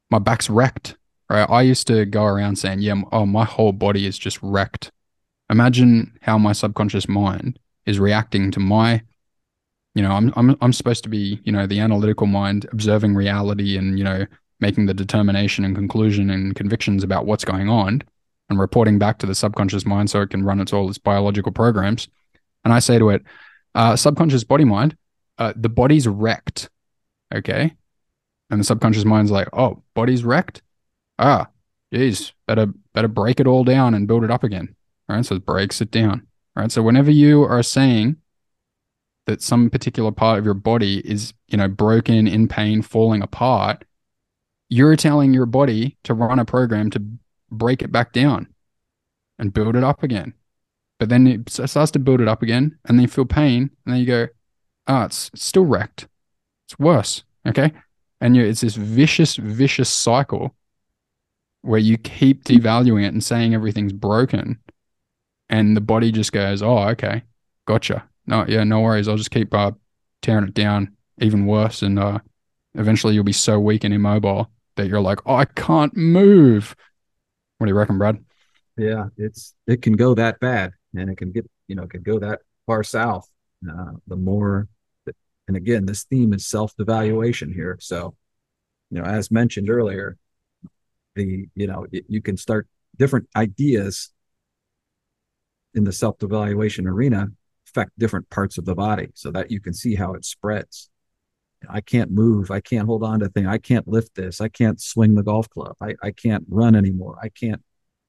My 0.09 0.19
back's 0.19 0.49
wrecked, 0.49 0.95
right? 1.29 1.49
I 1.49 1.63
used 1.63 1.87
to 1.87 2.05
go 2.05 2.23
around 2.23 2.57
saying, 2.57 2.79
yeah, 2.79 3.01
oh, 3.11 3.25
my 3.25 3.43
whole 3.43 3.71
body 3.73 4.05
is 4.05 4.17
just 4.17 4.39
wrecked. 4.41 4.91
Imagine 5.49 6.17
how 6.21 6.37
my 6.37 6.53
subconscious 6.53 7.09
mind 7.09 7.59
is 7.85 7.99
reacting 7.99 8.51
to 8.51 8.59
my 8.59 9.01
you 9.95 10.01
know 10.01 10.11
i'm 10.11 10.33
i'm 10.35 10.55
i'm 10.61 10.73
supposed 10.73 11.03
to 11.03 11.09
be 11.09 11.39
you 11.43 11.51
know 11.51 11.65
the 11.65 11.79
analytical 11.79 12.27
mind 12.27 12.65
observing 12.71 13.15
reality 13.15 13.77
and 13.77 13.97
you 13.97 14.03
know 14.03 14.25
making 14.61 14.85
the 14.85 14.93
determination 14.93 15.65
and 15.65 15.75
conclusion 15.75 16.29
and 16.29 16.55
convictions 16.55 17.03
about 17.03 17.25
what's 17.25 17.43
going 17.43 17.67
on 17.67 18.01
and 18.49 18.59
reporting 18.59 18.99
back 18.99 19.17
to 19.17 19.25
the 19.25 19.35
subconscious 19.35 19.85
mind 19.85 20.09
so 20.09 20.21
it 20.21 20.29
can 20.29 20.43
run 20.43 20.61
its 20.61 20.71
all 20.71 20.87
its 20.87 20.97
biological 20.97 21.51
programs. 21.51 22.07
And 22.63 22.71
i 22.71 22.79
say 22.79 22.99
to 22.99 23.09
it 23.09 23.23
uh, 23.73 23.95
subconscious 23.95 24.43
body 24.43 24.65
mind 24.65 24.95
uh, 25.37 25.53
the 25.55 25.69
body's 25.69 26.07
wrecked. 26.07 26.69
Okay? 27.33 27.73
And 28.49 28.59
the 28.59 28.63
subconscious 28.63 29.05
mind's 29.05 29.31
like 29.31 29.49
oh 29.51 29.81
body's 29.95 30.23
wrecked? 30.23 30.61
Ah 31.17 31.47
geez 31.91 32.33
better 32.47 32.67
better 32.93 33.07
break 33.07 33.39
it 33.39 33.47
all 33.47 33.63
down 33.63 33.95
and 33.95 34.07
build 34.07 34.23
it 34.23 34.31
up 34.31 34.43
again. 34.43 34.75
All 35.09 35.15
right? 35.15 35.25
So 35.25 35.35
it 35.35 35.45
breaks 35.45 35.81
it 35.81 35.89
down 35.89 36.27
right 36.55 36.71
so 36.71 36.81
whenever 36.81 37.11
you 37.11 37.43
are 37.43 37.63
saying 37.63 38.17
that 39.27 39.41
some 39.41 39.69
particular 39.69 40.11
part 40.11 40.39
of 40.39 40.45
your 40.45 40.53
body 40.53 40.99
is, 41.09 41.33
you 41.47 41.57
know, 41.57 41.67
broken, 41.67 42.27
in 42.27 42.47
pain, 42.47 42.81
falling 42.81 43.21
apart, 43.21 43.85
you're 44.69 44.95
telling 44.95 45.33
your 45.33 45.45
body 45.45 45.97
to 46.03 46.13
run 46.13 46.39
a 46.39 46.45
program 46.45 46.89
to 46.91 47.01
break 47.51 47.81
it 47.81 47.91
back 47.91 48.13
down 48.13 48.47
and 49.37 49.53
build 49.53 49.75
it 49.75 49.83
up 49.83 50.03
again. 50.03 50.33
But 50.99 51.09
then 51.09 51.27
it 51.27 51.49
starts 51.49 51.91
to 51.91 51.99
build 51.99 52.21
it 52.21 52.27
up 52.27 52.43
again, 52.43 52.77
and 52.85 52.97
then 52.97 53.03
you 53.03 53.07
feel 53.07 53.25
pain, 53.25 53.71
and 53.85 53.93
then 53.93 53.99
you 53.99 54.05
go, 54.05 54.27
"Ah, 54.87 55.01
oh, 55.01 55.05
it's, 55.05 55.31
still 55.33 55.65
wrecked. 55.65 56.07
It's 56.67 56.77
worse." 56.77 57.23
Okay, 57.47 57.71
and 58.19 58.35
you, 58.35 58.43
it's 58.43 58.61
this 58.61 58.75
vicious, 58.75 59.35
vicious 59.35 59.89
cycle 59.89 60.55
where 61.63 61.79
you 61.79 61.97
keep 61.97 62.43
devaluing 62.43 63.03
it 63.03 63.13
and 63.13 63.23
saying 63.23 63.55
everything's 63.55 63.93
broken, 63.93 64.59
and 65.51 65.77
the 65.77 65.81
body 65.81 66.11
just 66.11 66.31
goes, 66.31 66.63
"Oh, 66.63 66.79
okay, 66.89 67.23
gotcha." 67.65 68.07
no, 68.27 68.45
yeah, 68.47 68.63
no 68.63 68.79
worries. 68.81 69.07
I'll 69.07 69.17
just 69.17 69.31
keep 69.31 69.53
uh, 69.53 69.71
tearing 70.21 70.45
it 70.47 70.53
down 70.53 70.95
even 71.19 71.45
worse. 71.45 71.81
And 71.81 71.99
uh, 71.99 72.19
eventually 72.75 73.13
you'll 73.13 73.23
be 73.23 73.33
so 73.33 73.59
weak 73.59 73.83
and 73.83 73.93
immobile 73.93 74.49
that 74.75 74.87
you're 74.87 75.01
like, 75.01 75.19
oh, 75.25 75.35
I 75.35 75.45
can't 75.45 75.95
move. 75.95 76.75
What 77.57 77.67
do 77.67 77.71
you 77.71 77.77
reckon, 77.77 77.97
Brad? 77.97 78.23
Yeah, 78.77 79.07
it's 79.17 79.53
it 79.67 79.81
can 79.81 79.93
go 79.93 80.15
that 80.15 80.39
bad, 80.39 80.71
and 80.95 81.09
it 81.09 81.17
can 81.17 81.31
get 81.31 81.47
you 81.67 81.75
know 81.75 81.83
it 81.83 81.91
can 81.91 82.01
go 82.01 82.19
that 82.19 82.39
far 82.65 82.83
south. 82.83 83.29
Uh, 83.69 83.91
the 84.07 84.15
more, 84.15 84.67
and 85.47 85.57
again, 85.57 85.85
this 85.85 86.05
theme 86.05 86.33
is 86.33 86.47
self 86.47 86.73
evaluation 86.79 87.53
here. 87.53 87.77
So, 87.79 88.15
you 88.89 88.99
know, 88.99 89.05
as 89.05 89.29
mentioned 89.29 89.69
earlier, 89.69 90.17
the 91.15 91.47
you 91.53 91.67
know 91.67 91.85
it, 91.91 92.05
you 92.07 92.21
can 92.21 92.37
start 92.37 92.67
different 92.97 93.27
ideas 93.35 94.09
in 95.73 95.83
the 95.83 95.91
self 95.91 96.17
devaluation 96.17 96.85
arena 96.85 97.27
affect 97.67 97.91
different 97.97 98.29
parts 98.29 98.57
of 98.57 98.65
the 98.65 98.75
body 98.75 99.09
so 99.13 99.31
that 99.31 99.51
you 99.51 99.59
can 99.59 99.73
see 99.73 99.95
how 99.95 100.13
it 100.13 100.25
spreads. 100.25 100.89
I 101.69 101.81
can't 101.81 102.11
move. 102.11 102.49
I 102.49 102.59
can't 102.59 102.87
hold 102.87 103.03
on 103.03 103.19
to 103.19 103.29
things. 103.29 103.47
I 103.47 103.59
can't 103.59 103.87
lift 103.87 104.15
this. 104.15 104.41
I 104.41 104.49
can't 104.49 104.81
swing 104.81 105.15
the 105.15 105.23
golf 105.23 105.49
club. 105.49 105.75
I, 105.79 105.93
I 106.01 106.11
can't 106.11 106.43
run 106.49 106.75
anymore. 106.75 107.19
I 107.21 107.29
can't 107.29 107.61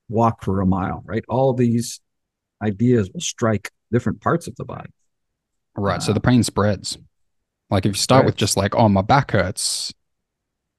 walk 0.09 0.43
for 0.43 0.61
a 0.61 0.67
mile, 0.67 1.03
right? 1.05 1.25
All 1.29 1.53
these 1.53 2.01
ideas 2.63 3.11
will 3.13 3.21
strike 3.21 3.71
different 3.91 4.21
parts 4.21 4.47
of 4.47 4.57
the 4.57 4.65
body. 4.65 4.91
Right. 5.77 5.97
Uh, 5.97 6.01
so 6.01 6.13
the 6.13 6.21
pain 6.21 6.43
spreads. 6.43 6.97
Like 7.71 7.87
if 7.87 7.91
you 7.91 8.01
start 8.01 8.25
with 8.25 8.37
just 8.37 8.57
like, 8.57 8.75
oh, 8.75 8.89
my 8.89 9.03
back 9.03 9.31
hurts, 9.33 9.93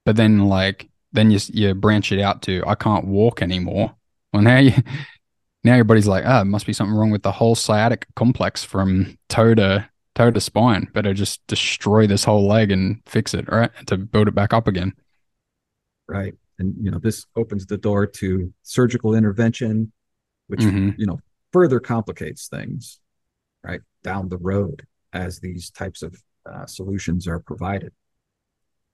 but 0.06 0.16
then 0.16 0.48
like, 0.48 0.90
then 1.12 1.32
you, 1.32 1.40
you 1.50 1.74
branch 1.76 2.12
it 2.12 2.22
out 2.22 2.42
to, 2.44 2.64
I 2.66 2.76
can't 2.76 3.06
walk 3.06 3.42
anymore. 3.42 3.96
Well, 4.32 4.42
now 4.42 4.58
you, 4.58 4.74
now 5.64 5.76
your 5.76 5.86
body's 5.86 6.08
like, 6.08 6.26
ah, 6.26 6.42
oh, 6.42 6.44
must 6.44 6.66
be 6.66 6.74
something 6.74 6.96
wrong 6.96 7.12
with 7.12 7.24
the 7.24 7.32
whole 7.32 7.56
sciatic 7.56 8.06
complex 8.16 8.64
from 8.64 9.18
toe 9.30 9.56
to 9.56 9.88
toe 10.16 10.32
to 10.32 10.42
spine. 10.42 10.88
Better 10.94 11.14
just 11.14 11.46
destroy 11.48 12.06
this 12.06 12.24
whole 12.24 12.48
leg 12.48 12.72
and 12.72 13.02
fix 13.06 13.34
it, 13.34 13.50
right? 13.50 13.72
To 13.88 13.98
build 13.98 14.28
it 14.28 14.36
back 14.36 14.54
up 14.54 14.68
again. 14.68 14.94
Right. 16.08 16.34
And 16.60 16.76
you 16.80 16.92
know, 16.92 17.00
this 17.00 17.26
opens 17.36 17.66
the 17.66 17.78
door 17.78 18.06
to 18.06 18.54
surgical 18.64 19.16
intervention, 19.16 19.92
which 20.48 20.60
mm-hmm. 20.60 21.00
you 21.00 21.06
know 21.06 21.20
further 21.52 21.80
complicates 21.80 22.48
things, 22.48 23.00
right? 23.64 23.82
Down 24.04 24.30
the 24.30 24.38
road 24.38 24.86
as 25.14 25.40
these 25.40 25.70
types 25.70 26.04
of 26.04 26.16
uh, 26.52 26.66
solutions 26.66 27.28
are 27.28 27.40
provided. 27.40 27.94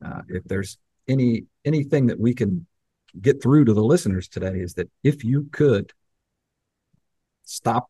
Uh, 0.05 0.21
if 0.29 0.43
there's 0.45 0.77
any 1.07 1.45
anything 1.65 2.07
that 2.07 2.19
we 2.19 2.33
can 2.33 2.65
get 3.19 3.41
through 3.41 3.65
to 3.65 3.73
the 3.73 3.83
listeners 3.83 4.27
today 4.27 4.59
is 4.59 4.75
that 4.75 4.89
if 5.03 5.23
you 5.23 5.49
could 5.51 5.91
stop. 7.49 7.89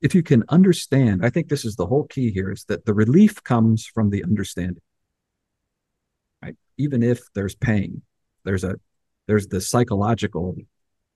If 0.00 0.14
you 0.14 0.22
can 0.22 0.44
understand 0.48 1.24
i 1.24 1.30
think 1.30 1.48
this 1.48 1.64
is 1.64 1.76
the 1.76 1.86
whole 1.86 2.04
key 2.04 2.30
here 2.30 2.52
is 2.52 2.64
that 2.64 2.84
the 2.84 2.94
relief 2.94 3.42
comes 3.42 3.86
from 3.86 4.10
the 4.10 4.22
understanding. 4.22 4.82
Right? 6.42 6.56
Even 6.76 7.02
if 7.02 7.20
there's 7.34 7.54
pain 7.54 8.02
there's 8.44 8.64
a 8.64 8.76
there's 9.26 9.48
the 9.48 9.60
psychological 9.60 10.56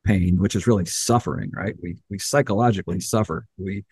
pain 0.04 0.38
which 0.38 0.56
is 0.56 0.66
really 0.66 0.84
suffering 0.84 1.50
right? 1.54 1.76
We 1.82 1.98
we 2.10 2.18
psychologically 2.18 3.00
suffer. 3.00 3.46
We 3.56 3.84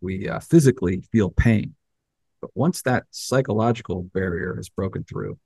we 0.00 0.28
uh, 0.28 0.40
physically 0.40 1.02
feel 1.12 1.30
pain. 1.30 1.74
But 2.40 2.50
once 2.54 2.82
that 2.82 3.04
psychological 3.10 4.02
barrier 4.02 4.58
is 4.58 4.68
broken 4.68 5.04
through 5.04 5.38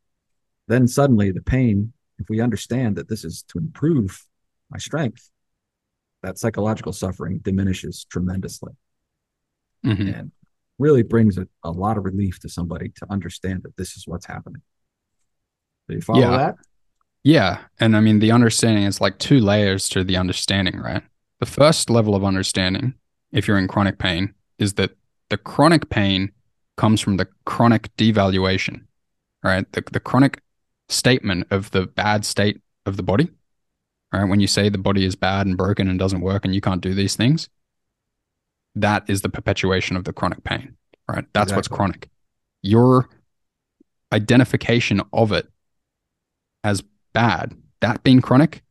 then 0.68 0.88
suddenly 0.88 1.30
the 1.30 1.42
pain 1.42 1.92
if 2.18 2.28
we 2.28 2.40
understand 2.40 2.96
that 2.96 3.08
this 3.08 3.24
is 3.24 3.42
to 3.48 3.58
improve 3.58 4.24
my 4.70 4.78
strength 4.78 5.30
that 6.26 6.38
psychological 6.38 6.92
suffering 6.92 7.38
diminishes 7.38 8.04
tremendously 8.10 8.72
mm-hmm. 9.84 10.08
and 10.08 10.32
really 10.76 11.04
brings 11.04 11.38
a, 11.38 11.46
a 11.62 11.70
lot 11.70 11.96
of 11.96 12.04
relief 12.04 12.40
to 12.40 12.48
somebody 12.48 12.88
to 12.96 13.06
understand 13.10 13.62
that 13.62 13.76
this 13.76 13.96
is 13.96 14.08
what's 14.08 14.26
happening. 14.26 14.60
Do 15.88 15.94
you 15.94 16.00
follow 16.00 16.20
yeah. 16.20 16.36
that? 16.36 16.56
Yeah. 17.22 17.58
And 17.78 17.96
I 17.96 18.00
mean, 18.00 18.18
the 18.18 18.32
understanding 18.32 18.82
is 18.82 19.00
like 19.00 19.18
two 19.18 19.38
layers 19.38 19.88
to 19.90 20.02
the 20.02 20.16
understanding, 20.16 20.78
right? 20.78 21.02
The 21.38 21.46
first 21.46 21.90
level 21.90 22.16
of 22.16 22.24
understanding, 22.24 22.94
if 23.30 23.46
you're 23.46 23.58
in 23.58 23.68
chronic 23.68 23.98
pain, 23.98 24.34
is 24.58 24.74
that 24.74 24.96
the 25.30 25.36
chronic 25.36 25.88
pain 25.90 26.32
comes 26.76 27.00
from 27.00 27.18
the 27.18 27.28
chronic 27.44 27.94
devaluation, 27.96 28.82
right? 29.44 29.70
The, 29.72 29.84
the 29.92 30.00
chronic 30.00 30.42
statement 30.88 31.46
of 31.52 31.70
the 31.70 31.86
bad 31.86 32.24
state 32.24 32.60
of 32.84 32.96
the 32.96 33.04
body, 33.04 33.28
right? 34.16 34.28
When 34.28 34.40
you 34.40 34.46
say 34.46 34.68
the 34.68 34.78
body 34.78 35.04
is 35.04 35.14
bad 35.14 35.46
and 35.46 35.56
broken 35.56 35.88
and 35.88 35.98
doesn't 35.98 36.20
work 36.20 36.44
and 36.44 36.54
you 36.54 36.60
can't 36.60 36.80
do 36.80 36.94
these 36.94 37.16
things, 37.16 37.48
that 38.74 39.04
is 39.08 39.22
the 39.22 39.28
perpetuation 39.28 39.96
of 39.96 40.04
the 40.04 40.12
chronic 40.12 40.42
pain, 40.44 40.76
right? 41.08 41.24
That's 41.32 41.50
exactly. 41.50 41.56
what's 41.56 41.68
chronic. 41.68 42.08
Your 42.62 43.08
identification 44.12 45.02
of 45.12 45.32
it 45.32 45.48
as 46.64 46.82
bad, 47.12 47.56
that 47.80 48.02
being 48.02 48.20
chronic, 48.20 48.62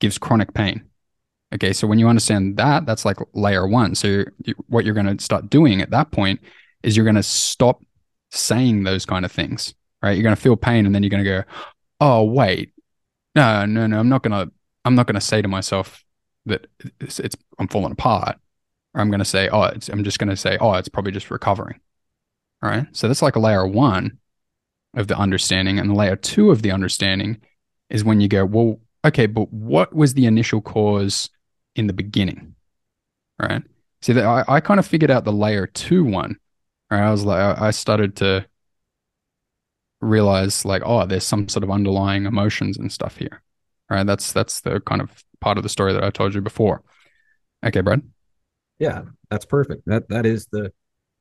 gives 0.00 0.18
chronic 0.18 0.54
pain. 0.54 0.82
Okay, 1.54 1.72
so 1.72 1.86
when 1.86 1.98
you 1.98 2.08
understand 2.08 2.56
that, 2.56 2.86
that's 2.86 3.04
like 3.04 3.18
layer 3.32 3.66
one. 3.66 3.94
So 3.94 4.08
you're, 4.08 4.32
you, 4.44 4.54
what 4.66 4.84
you're 4.84 4.94
going 4.94 5.16
to 5.16 5.22
start 5.22 5.48
doing 5.48 5.80
at 5.80 5.90
that 5.90 6.10
point 6.10 6.40
is 6.82 6.96
you're 6.96 7.04
going 7.04 7.16
to 7.16 7.22
stop 7.22 7.84
saying 8.32 8.82
those 8.82 9.06
kind 9.06 9.24
of 9.24 9.30
things, 9.30 9.74
right? 10.02 10.12
You're 10.12 10.24
going 10.24 10.34
to 10.34 10.40
feel 10.40 10.56
pain, 10.56 10.86
and 10.86 10.94
then 10.94 11.02
you're 11.02 11.10
going 11.10 11.24
to 11.24 11.30
go, 11.30 11.44
"Oh, 12.00 12.24
wait, 12.24 12.72
no, 13.36 13.66
no, 13.66 13.86
no, 13.86 14.00
I'm 14.00 14.08
not 14.08 14.24
to. 14.32 14.52
I'm 14.84 14.94
not 14.94 15.06
to 15.16 15.20
say 15.20 15.42
to 15.42 15.48
myself 15.48 16.04
that 16.46 16.66
it's, 17.00 17.20
it's 17.20 17.36
I'm 17.58 17.68
falling 17.68 17.92
apart. 17.92 18.38
Or 18.94 19.00
I'm 19.00 19.10
to 19.18 19.24
say, 19.26 19.48
oh, 19.50 19.62
I'm 19.62 20.04
just 20.04 20.18
to 20.30 20.36
say, 20.36 20.56
oh, 20.58 20.72
it's 20.74 20.88
probably 20.88 21.12
just 21.12 21.30
recovering. 21.30 21.80
All 22.62 22.70
right. 22.70 22.86
So 22.92 23.08
that's 23.08 23.20
like 23.20 23.36
a 23.36 23.40
layer 23.40 23.66
one 23.66 24.18
of 24.94 25.08
the 25.08 25.18
understanding. 25.18 25.78
And 25.78 25.94
layer 25.94 26.16
two 26.16 26.50
of 26.50 26.62
the 26.62 26.70
understanding 26.70 27.40
is 27.90 28.04
when 28.04 28.20
you 28.20 28.28
go, 28.28 28.46
well, 28.46 28.80
okay, 29.04 29.26
but 29.26 29.52
what 29.52 29.92
was 29.92 30.14
the 30.14 30.24
initial 30.24 30.62
cause 30.62 31.28
in 31.74 31.88
the 31.88 31.92
beginning? 31.92 32.54
Right. 33.38 33.62
See 34.00 34.14
that 34.14 34.24
I, 34.24 34.44
I 34.48 34.60
kind 34.60 34.80
of 34.80 34.86
figured 34.86 35.10
out 35.10 35.24
the 35.24 35.32
layer 35.32 35.66
two 35.66 36.04
one. 36.04 36.38
Right. 36.90 37.02
I 37.02 37.10
was 37.10 37.24
like, 37.24 37.60
I 37.60 37.72
started 37.72 38.16
to 38.16 38.46
realize 40.00 40.64
like, 40.64 40.82
oh, 40.84 41.06
there's 41.06 41.26
some 41.26 41.48
sort 41.48 41.64
of 41.64 41.70
underlying 41.70 42.26
emotions 42.26 42.76
and 42.78 42.92
stuff 42.92 43.16
here. 43.16 43.42
Right. 43.88 44.04
That's 44.06 44.32
that's 44.32 44.60
the 44.60 44.80
kind 44.80 45.00
of 45.00 45.24
part 45.40 45.58
of 45.58 45.62
the 45.62 45.68
story 45.68 45.92
that 45.92 46.02
I 46.02 46.10
told 46.10 46.34
you 46.34 46.40
before. 46.40 46.82
Okay, 47.64 47.80
Brad. 47.80 48.02
Yeah, 48.78 49.02
that's 49.30 49.44
perfect. 49.44 49.82
That 49.86 50.08
that 50.08 50.26
is 50.26 50.46
the 50.50 50.72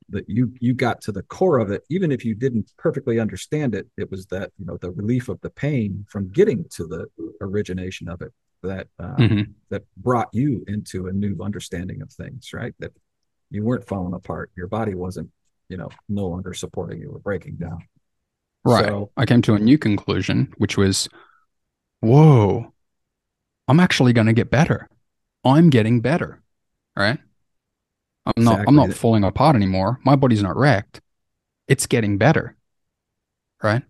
that 0.10 0.30
you 0.30 0.54
you 0.60 0.74
got 0.74 1.02
to 1.02 1.12
the 1.12 1.24
core 1.24 1.58
of 1.58 1.72
it 1.72 1.84
even 1.90 2.12
if 2.12 2.24
you 2.24 2.36
didn't 2.36 2.72
perfectly 2.78 3.20
understand 3.20 3.74
it 3.74 3.88
it 3.98 4.10
was 4.12 4.26
that 4.28 4.52
you 4.58 4.66
know 4.66 4.78
the 4.78 4.92
relief 4.92 5.30
of 5.30 5.40
the 5.42 5.50
pain 5.50 6.06
from 6.08 6.32
getting 6.32 6.66
to 6.70 6.86
the 6.86 7.08
origination 7.42 8.08
of 8.08 8.22
it 8.22 8.32
that 8.62 8.88
uh, 9.00 9.16
mm-hmm. 9.16 9.52
that 9.70 9.84
brought 9.98 10.30
you 10.32 10.64
into 10.68 11.08
a 11.08 11.14
new 11.14 11.38
understanding 11.42 12.02
of 12.02 12.12
things 12.12 12.52
right 12.54 12.74
that 12.80 12.92
you 13.50 13.64
weren't 13.64 13.88
falling 13.88 14.14
apart 14.14 14.52
your 14.56 14.68
body 14.68 14.94
wasn't 14.94 15.30
you 15.70 15.78
know 15.78 15.90
no 16.08 16.28
longer 16.28 16.54
supporting 16.54 17.00
you 17.00 17.10
or 17.10 17.20
breaking 17.20 17.56
down 17.56 17.80
right 18.66 18.86
so, 18.86 19.12
i 19.18 19.26
came 19.26 19.42
to 19.42 19.54
a 19.54 19.60
new 19.60 19.78
conclusion 19.78 20.54
which 20.58 20.78
was 20.78 21.08
whoa 22.02 22.74
i'm 23.68 23.80
actually 23.80 24.14
going 24.14 24.28
to 24.28 24.34
get 24.34 24.50
better 24.50 24.90
i'm 25.44 25.70
getting 25.70 26.02
better 26.02 26.42
right 26.98 27.20
I'm 28.26 28.34
exactly. 28.38 28.64
not 28.64 28.68
I'm 28.68 28.76
not 28.76 28.96
falling 28.96 29.24
apart 29.24 29.56
anymore. 29.56 30.00
My 30.04 30.16
body's 30.16 30.42
not 30.42 30.58
wrecked. 30.58 31.02
It's 31.68 31.86
getting 31.86 32.18
better. 32.18 32.56
Right? 33.62 33.84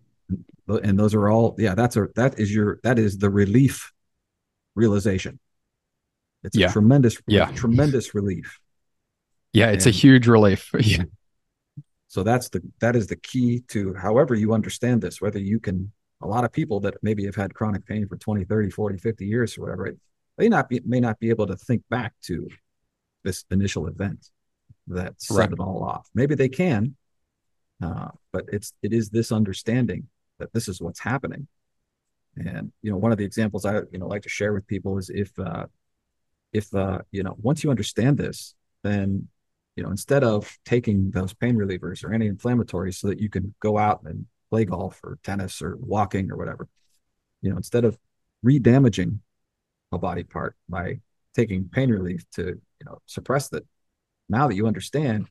And 0.68 1.00
those 1.00 1.14
are 1.14 1.30
all 1.30 1.56
yeah, 1.58 1.76
that's 1.76 1.96
a 1.96 2.08
that 2.16 2.40
is 2.40 2.54
your 2.54 2.80
that 2.84 3.00
is 3.00 3.18
the 3.18 3.30
relief 3.30 3.94
realization. 4.76 5.40
It's 6.44 6.58
yeah. 6.58 6.70
a 6.70 6.72
tremendous 6.72 7.18
yeah. 7.28 7.52
tremendous 7.52 8.14
relief. 8.14 8.60
Yeah, 9.54 9.70
it's 9.70 9.86
and 9.86 9.96
a 9.96 9.98
huge 9.98 10.28
relief. 10.28 10.70
yeah. 10.80 11.04
So 12.16 12.24
that's 12.24 12.48
the 12.48 12.62
that 12.80 12.96
is 12.96 13.08
the 13.08 13.18
key 13.18 13.60
to 13.68 13.94
however 13.94 14.36
you 14.36 14.54
understand 14.54 15.02
this 15.02 15.20
whether 15.20 15.38
you 15.38 15.60
can 15.60 15.92
a 16.22 16.28
lot 16.28 16.46
of 16.46 16.54
people 16.54 16.80
that 16.80 16.96
maybe 17.02 17.26
have 17.26 17.36
had 17.36 17.54
chronic 17.54 17.86
pain 17.86 18.08
for 18.08 18.16
20 18.16 18.46
30 18.46 18.70
40 18.70 18.98
50 18.98 19.26
years 19.26 19.58
or 19.58 19.64
whatever 19.64 19.94
they 20.38 20.48
not 20.48 20.70
be, 20.70 20.80
may 20.86 21.02
not 21.02 21.20
be 21.20 21.30
able 21.30 21.46
to 21.46 21.58
think 21.58 21.84
back 21.90 22.14
to 22.22 22.48
this 23.26 23.44
initial 23.52 23.88
event 23.88 24.30
that 24.88 25.22
set 25.22 25.38
right. 25.38 25.52
it 25.52 25.60
all 25.60 25.84
off. 25.84 26.08
Maybe 26.14 26.36
they 26.36 26.48
can, 26.48 26.96
uh, 27.84 28.12
but 28.32 28.46
it's 28.48 28.72
it 28.82 28.94
is 28.94 29.10
this 29.10 29.34
understanding 29.34 30.08
that 30.40 30.54
this 30.54 30.70
is 30.70 30.82
what's 30.82 31.02
happening. 31.02 31.50
And 32.38 32.72
you 32.82 32.92
know, 32.92 32.98
one 32.98 33.12
of 33.12 33.18
the 33.18 33.26
examples 33.26 33.66
I 33.66 33.80
you 33.92 34.00
know 34.00 34.08
like 34.08 34.22
to 34.22 34.30
share 34.30 34.54
with 34.54 34.66
people 34.68 34.98
is 34.98 35.10
if 35.10 35.38
uh, 35.38 35.66
if 36.54 36.74
uh, 36.74 37.00
you 37.12 37.24
know 37.24 37.36
once 37.42 37.62
you 37.62 37.72
understand 37.72 38.18
this, 38.18 38.56
then 38.84 39.28
you 39.76 39.84
know 39.84 39.90
instead 39.90 40.24
of 40.24 40.58
taking 40.66 41.12
those 41.12 41.34
pain 41.34 41.56
relievers 41.56 42.04
or 42.04 42.14
anti-inflammatories 42.14 42.96
so 42.96 43.08
that 43.08 43.20
you 43.20 43.30
can 43.30 43.54
go 43.60 43.78
out 43.78 44.02
and 44.06 44.26
play 44.50 44.66
golf 44.66 45.00
or 45.04 45.18
tennis 45.24 45.62
or 45.62 45.76
walking 45.78 46.32
or 46.32 46.38
whatever, 46.38 46.68
you 47.42 47.50
know, 47.50 47.58
instead 47.58 47.84
of 47.84 47.98
re-damaging 48.44 49.20
a 49.92 49.98
body 49.98 50.24
part 50.24 50.56
by 50.70 51.00
taking 51.34 51.68
pain 51.68 51.90
relief 51.90 52.24
to 52.32 52.44
you 52.44 52.86
know 52.86 53.00
suppress 53.06 53.50
that 53.50 53.66
now 54.30 54.48
that 54.48 54.56
you 54.56 54.68
understand 54.68 55.28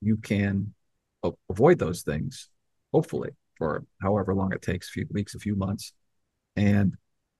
you 0.00 0.16
can 0.16 0.72
avoid 1.50 1.78
those 1.78 2.02
things 2.02 2.48
hopefully 2.92 3.30
for 3.56 3.84
however 4.00 4.34
long 4.34 4.52
it 4.52 4.62
takes 4.62 4.88
a 4.88 4.92
few 4.92 5.06
weeks 5.10 5.34
a 5.34 5.38
few 5.38 5.56
months. 5.56 5.92
And 6.56 6.96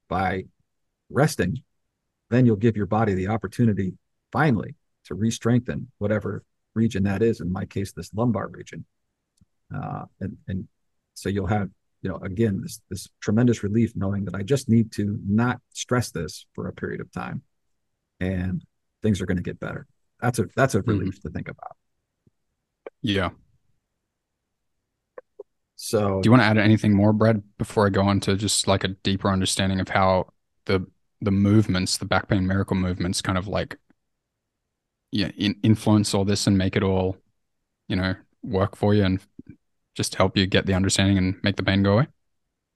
by 0.09 0.45
resting 1.11 1.63
then 2.31 2.45
you'll 2.45 2.57
give 2.57 2.77
your 2.77 2.87
body 2.87 3.15
the 3.15 3.29
opportunity 3.29 3.95
finally 4.33 4.75
to 5.09 5.15
re-strengthen 5.15 5.89
whatever 5.99 6.45
region 6.75 7.03
that 7.03 7.23
is 7.23 7.41
in 7.41 7.53
my 7.53 7.65
case 7.65 7.93
this 7.93 8.13
lumbar 8.15 8.49
region 8.49 8.85
uh, 9.75 10.05
and, 10.21 10.37
and 10.47 10.69
so 11.15 11.29
you'll 11.29 11.47
have 11.47 11.69
you 12.03 12.09
know 12.09 12.17
again 12.17 12.61
this 12.63 12.81
this 12.89 13.09
tremendous 13.21 13.63
relief 13.63 13.93
knowing 13.97 14.25
that 14.25 14.35
i 14.35 14.43
just 14.43 14.69
need 14.69 14.93
to 14.93 15.19
not 15.27 15.61
stress 15.73 16.11
this 16.11 16.47
for 16.55 16.69
a 16.69 16.73
period 16.73 17.01
of 17.01 17.11
time 17.11 17.43
and 18.21 18.63
things 19.03 19.21
are 19.21 19.27
going 19.27 19.37
to 19.37 19.43
get 19.43 19.61
better. 19.61 19.87
That's 20.21 20.39
a 20.39 20.47
that's 20.57 20.75
a 20.75 20.83
relief 20.83 21.19
mm-hmm. 21.19 21.29
to 21.29 21.33
think 21.33 21.49
about. 21.49 21.77
Yeah. 23.03 23.31
So, 25.77 26.21
do 26.21 26.27
you 26.27 26.33
want 26.33 26.43
to 26.43 26.47
add 26.47 26.59
anything 26.59 26.93
more, 26.93 27.13
Brad, 27.13 27.43
before 27.57 27.87
I 27.87 27.91
go 27.91 28.03
on 28.03 28.19
to 28.21 28.37
just 28.37 28.67
like 28.67 28.83
a 28.83 28.89
deeper 28.89 29.31
understanding 29.31 29.79
of 29.79 29.89
how 29.89 30.33
the 30.65 30.87
the 31.21 31.31
movements, 31.31 31.99
the 31.99 32.05
back 32.05 32.29
pain 32.29 32.47
miracle 32.47 32.77
movements, 32.77 33.23
kind 33.23 33.39
of 33.39 33.47
like 33.47 33.77
yeah, 35.11 35.31
in, 35.37 35.57
influence 35.63 36.15
all 36.15 36.25
this 36.25 36.47
and 36.47 36.59
make 36.59 36.77
it 36.77 36.83
all, 36.83 37.17
you 37.89 37.97
know, 37.97 38.15
work 38.43 38.77
for 38.77 38.95
you 38.95 39.05
and 39.05 39.21
just 39.95 40.15
help 40.15 40.37
you 40.37 40.47
get 40.47 40.67
the 40.67 40.75
understanding 40.75 41.19
and 41.19 41.37
make 41.43 41.57
the 41.57 41.63
pain 41.63 41.83
go 41.83 41.95
away? 41.95 42.07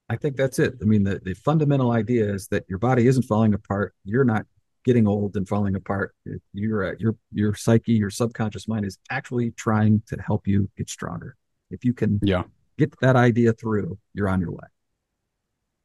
I 0.09 0.17
think 0.17 0.35
that's 0.35 0.59
it. 0.59 0.75
I 0.81 0.85
mean, 0.85 1.03
the, 1.03 1.19
the 1.23 1.33
fundamental 1.33 1.91
idea 1.91 2.31
is 2.31 2.47
that 2.49 2.65
your 2.67 2.79
body 2.79 3.07
isn't 3.07 3.23
falling 3.23 3.53
apart. 3.53 3.95
You're 4.03 4.25
not 4.25 4.45
getting 4.83 5.07
old 5.07 5.37
and 5.37 5.47
falling 5.47 5.75
apart. 5.75 6.13
Your 6.53 6.91
uh, 6.91 6.95
your 6.99 7.15
your 7.31 7.55
psyche, 7.55 7.93
your 7.93 8.09
subconscious 8.09 8.67
mind 8.67 8.85
is 8.85 8.97
actually 9.09 9.51
trying 9.51 10.01
to 10.07 10.21
help 10.21 10.47
you 10.47 10.69
get 10.77 10.89
stronger. 10.89 11.35
If 11.71 11.85
you 11.85 11.93
can 11.93 12.19
yeah. 12.21 12.43
get 12.77 12.93
that 12.99 13.15
idea 13.15 13.53
through, 13.53 13.97
you're 14.13 14.27
on 14.27 14.41
your 14.41 14.51
way. 14.51 14.67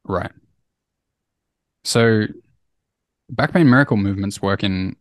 Right. 0.03 0.31
So 1.83 2.25
back 3.29 3.53
pain 3.53 3.69
miracle 3.69 3.97
movements 3.97 4.41
work 4.41 4.63
in 4.63 4.95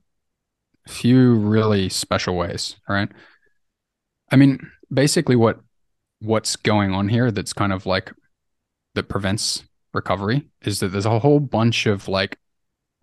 few 0.89 1.34
really 1.34 1.89
special 1.89 2.36
ways, 2.36 2.76
right? 2.89 3.09
I 4.30 4.36
mean, 4.36 4.70
basically 4.93 5.36
what 5.36 5.61
what's 6.20 6.57
going 6.57 6.93
on 6.93 7.09
here 7.09 7.30
that's 7.30 7.53
kind 7.53 7.72
of 7.72 7.86
like 7.86 8.12
that 8.95 9.09
prevents 9.09 9.64
recovery 9.95 10.49
is 10.62 10.80
that 10.80 10.89
there's 10.89 11.07
a 11.07 11.18
whole 11.18 11.41
bunch 11.41 11.86
of 11.86 12.09
like 12.09 12.39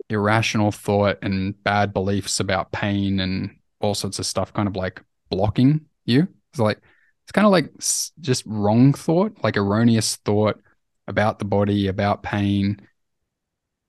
irrational 0.09 0.71
thought 0.71 1.17
and 1.21 1.61
bad 1.63 1.93
beliefs 1.93 2.39
about 2.39 2.71
pain 2.71 3.19
and 3.19 3.55
all 3.79 3.95
sorts 3.95 4.19
of 4.19 4.25
stuff 4.25 4.53
kind 4.53 4.67
of 4.67 4.75
like 4.75 5.01
blocking 5.29 5.81
you. 6.05 6.27
It's 6.51 6.59
like 6.59 6.79
it's 7.23 7.31
kind 7.31 7.45
of 7.45 7.51
like 7.51 7.71
just 8.19 8.43
wrong 8.45 8.93
thought, 8.93 9.43
like 9.43 9.57
erroneous 9.57 10.17
thought 10.17 10.59
about 11.07 11.39
the 11.39 11.45
body, 11.45 11.87
about 11.87 12.23
pain, 12.23 12.79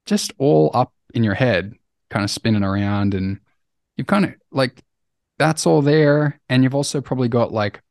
just 0.06 0.32
all 0.38 0.70
up 0.74 0.92
in 1.14 1.24
your 1.24 1.34
head, 1.34 1.74
kind 2.08 2.24
of 2.24 2.30
spinning 2.30 2.62
around 2.62 3.14
and 3.14 3.40
you 3.96 4.04
kind 4.04 4.24
of 4.24 4.34
like 4.50 4.82
that's 5.38 5.66
all 5.66 5.82
there 5.82 6.40
and 6.48 6.62
you've 6.62 6.74
also 6.74 7.00
probably 7.00 7.28
got 7.28 7.52
like 7.52 7.82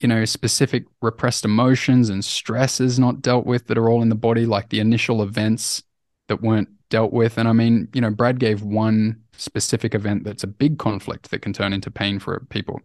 you 0.00 0.08
know 0.08 0.24
specific 0.24 0.84
repressed 1.00 1.44
emotions 1.44 2.08
and 2.08 2.24
stresses 2.24 2.98
not 2.98 3.22
dealt 3.22 3.46
with 3.46 3.66
that 3.66 3.78
are 3.78 3.88
all 3.88 4.02
in 4.02 4.08
the 4.08 4.14
body 4.14 4.46
like 4.46 4.68
the 4.70 4.80
initial 4.80 5.22
events 5.22 5.82
that 6.28 6.42
weren't 6.42 6.68
dealt 6.92 7.12
with. 7.12 7.38
And 7.38 7.48
I 7.48 7.52
mean, 7.52 7.88
you 7.94 8.00
know, 8.00 8.10
Brad 8.10 8.38
gave 8.38 8.62
one 8.62 9.20
specific 9.36 9.94
event 9.94 10.24
that's 10.24 10.44
a 10.44 10.46
big 10.46 10.78
conflict 10.78 11.30
that 11.30 11.40
can 11.40 11.52
turn 11.52 11.72
into 11.72 11.90
pain 11.90 12.18
for 12.18 12.46
people. 12.50 12.80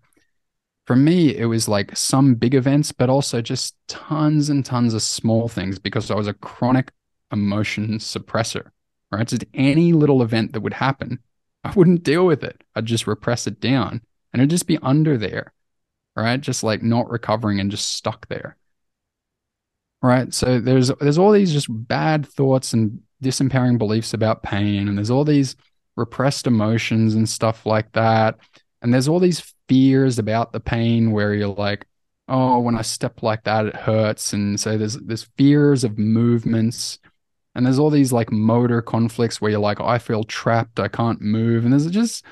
For 0.86 0.96
me, 0.96 1.36
it 1.36 1.46
was 1.46 1.68
like 1.68 1.96
some 1.96 2.36
big 2.36 2.56
events, 2.56 2.94
but 2.94 3.10
also 3.10 3.42
just 3.42 3.76
tons 3.90 4.50
and 4.50 4.66
tons 4.66 4.94
of 4.94 5.02
small 5.02 5.50
things 5.50 5.78
because 5.78 6.10
I 6.10 6.16
was 6.16 6.28
a 6.28 6.34
chronic 6.34 6.94
emotion 7.34 8.00
suppressor, 8.00 8.70
right? 9.12 9.28
Just 9.28 9.44
any 9.54 9.92
little 9.92 10.22
event 10.22 10.54
that 10.54 10.62
would 10.62 10.74
happen 10.74 11.20
I 11.64 11.72
wouldn't 11.74 12.04
deal 12.04 12.26
with 12.26 12.44
it. 12.44 12.64
I'd 12.76 12.86
just 12.86 13.08
repress 13.08 13.48
it 13.48 13.60
down 13.60 14.02
and 14.32 14.42
it'd 14.42 14.50
just 14.50 14.68
be 14.68 14.78
under 14.80 15.18
there, 15.18 15.54
right? 16.16 16.40
Just 16.40 16.64
like 16.64 16.82
not 16.84 17.10
recovering 17.10 17.60
and 17.60 17.72
just 17.72 17.94
stuck 17.94 18.28
there. 18.28 18.58
Right. 20.02 20.32
So 20.34 20.60
there's 20.60 20.90
there's 21.02 21.18
all 21.18 21.32
these 21.32 21.52
just 21.52 21.68
bad 21.70 22.28
thoughts 22.28 22.74
and 22.74 23.02
disempowering 23.24 23.78
beliefs 23.80 24.14
about 24.14 24.44
pain, 24.44 24.88
and 24.88 24.98
there's 24.98 25.10
all 25.10 25.24
these 25.26 25.56
repressed 25.96 26.46
emotions 26.46 27.16
and 27.16 27.28
stuff 27.28 27.66
like 27.66 27.92
that. 27.94 28.38
And 28.82 28.94
there's 28.94 29.08
all 29.08 29.20
these 29.20 29.54
fears 29.68 30.20
about 30.20 30.52
the 30.54 30.60
pain 30.60 31.12
where 31.12 31.34
you're 31.34 31.48
like, 31.48 31.88
oh, 32.28 32.60
when 32.60 32.78
I 32.78 32.84
step 32.84 33.24
like 33.24 33.44
that, 33.46 33.66
it 33.66 33.76
hurts. 33.76 34.34
And 34.34 34.60
so 34.60 34.78
there's 34.78 34.96
there's 34.98 35.28
fears 35.38 35.84
of 35.84 35.98
movements. 35.98 37.00
And 37.58 37.66
there's 37.66 37.80
all 37.80 37.90
these 37.90 38.14
like 38.14 38.32
motor 38.32 38.82
conflicts 38.82 39.42
where 39.42 39.52
you're 39.52 39.60
like, 39.60 39.82
I 39.82 39.98
feel 39.98 40.24
trapped, 40.24 40.80
I 40.80 40.88
can't 40.88 41.20
move. 41.20 41.66
And 41.66 41.74
there's 41.74 41.90
just 41.90 42.24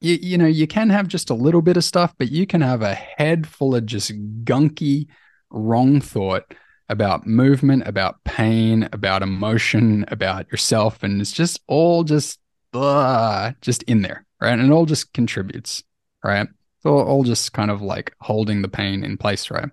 you, 0.00 0.18
you 0.20 0.38
know, 0.38 0.46
you 0.46 0.66
can 0.66 0.90
have 0.90 1.08
just 1.08 1.30
a 1.30 1.34
little 1.34 1.62
bit 1.62 1.76
of 1.76 1.84
stuff, 1.84 2.14
but 2.18 2.30
you 2.30 2.46
can 2.46 2.60
have 2.60 2.82
a 2.82 2.94
head 2.94 3.46
full 3.46 3.74
of 3.74 3.86
just 3.86 4.12
gunky, 4.44 5.06
wrong 5.50 6.00
thought 6.00 6.54
about 6.88 7.26
movement, 7.26 7.86
about 7.86 8.22
pain, 8.24 8.88
about 8.92 9.22
emotion, 9.22 10.04
about 10.08 10.50
yourself. 10.50 11.02
And 11.02 11.20
it's 11.20 11.32
just 11.32 11.60
all 11.66 12.04
just, 12.04 12.38
uh, 12.72 13.52
just 13.60 13.82
in 13.84 14.02
there, 14.02 14.24
right? 14.40 14.58
And 14.58 14.70
it 14.70 14.72
all 14.72 14.86
just 14.86 15.12
contributes, 15.12 15.82
right? 16.24 16.48
So 16.82 16.98
all 16.98 17.24
just 17.24 17.52
kind 17.52 17.70
of 17.70 17.82
like 17.82 18.14
holding 18.20 18.62
the 18.62 18.68
pain 18.68 19.04
in 19.04 19.16
place, 19.16 19.50
right? 19.50 19.68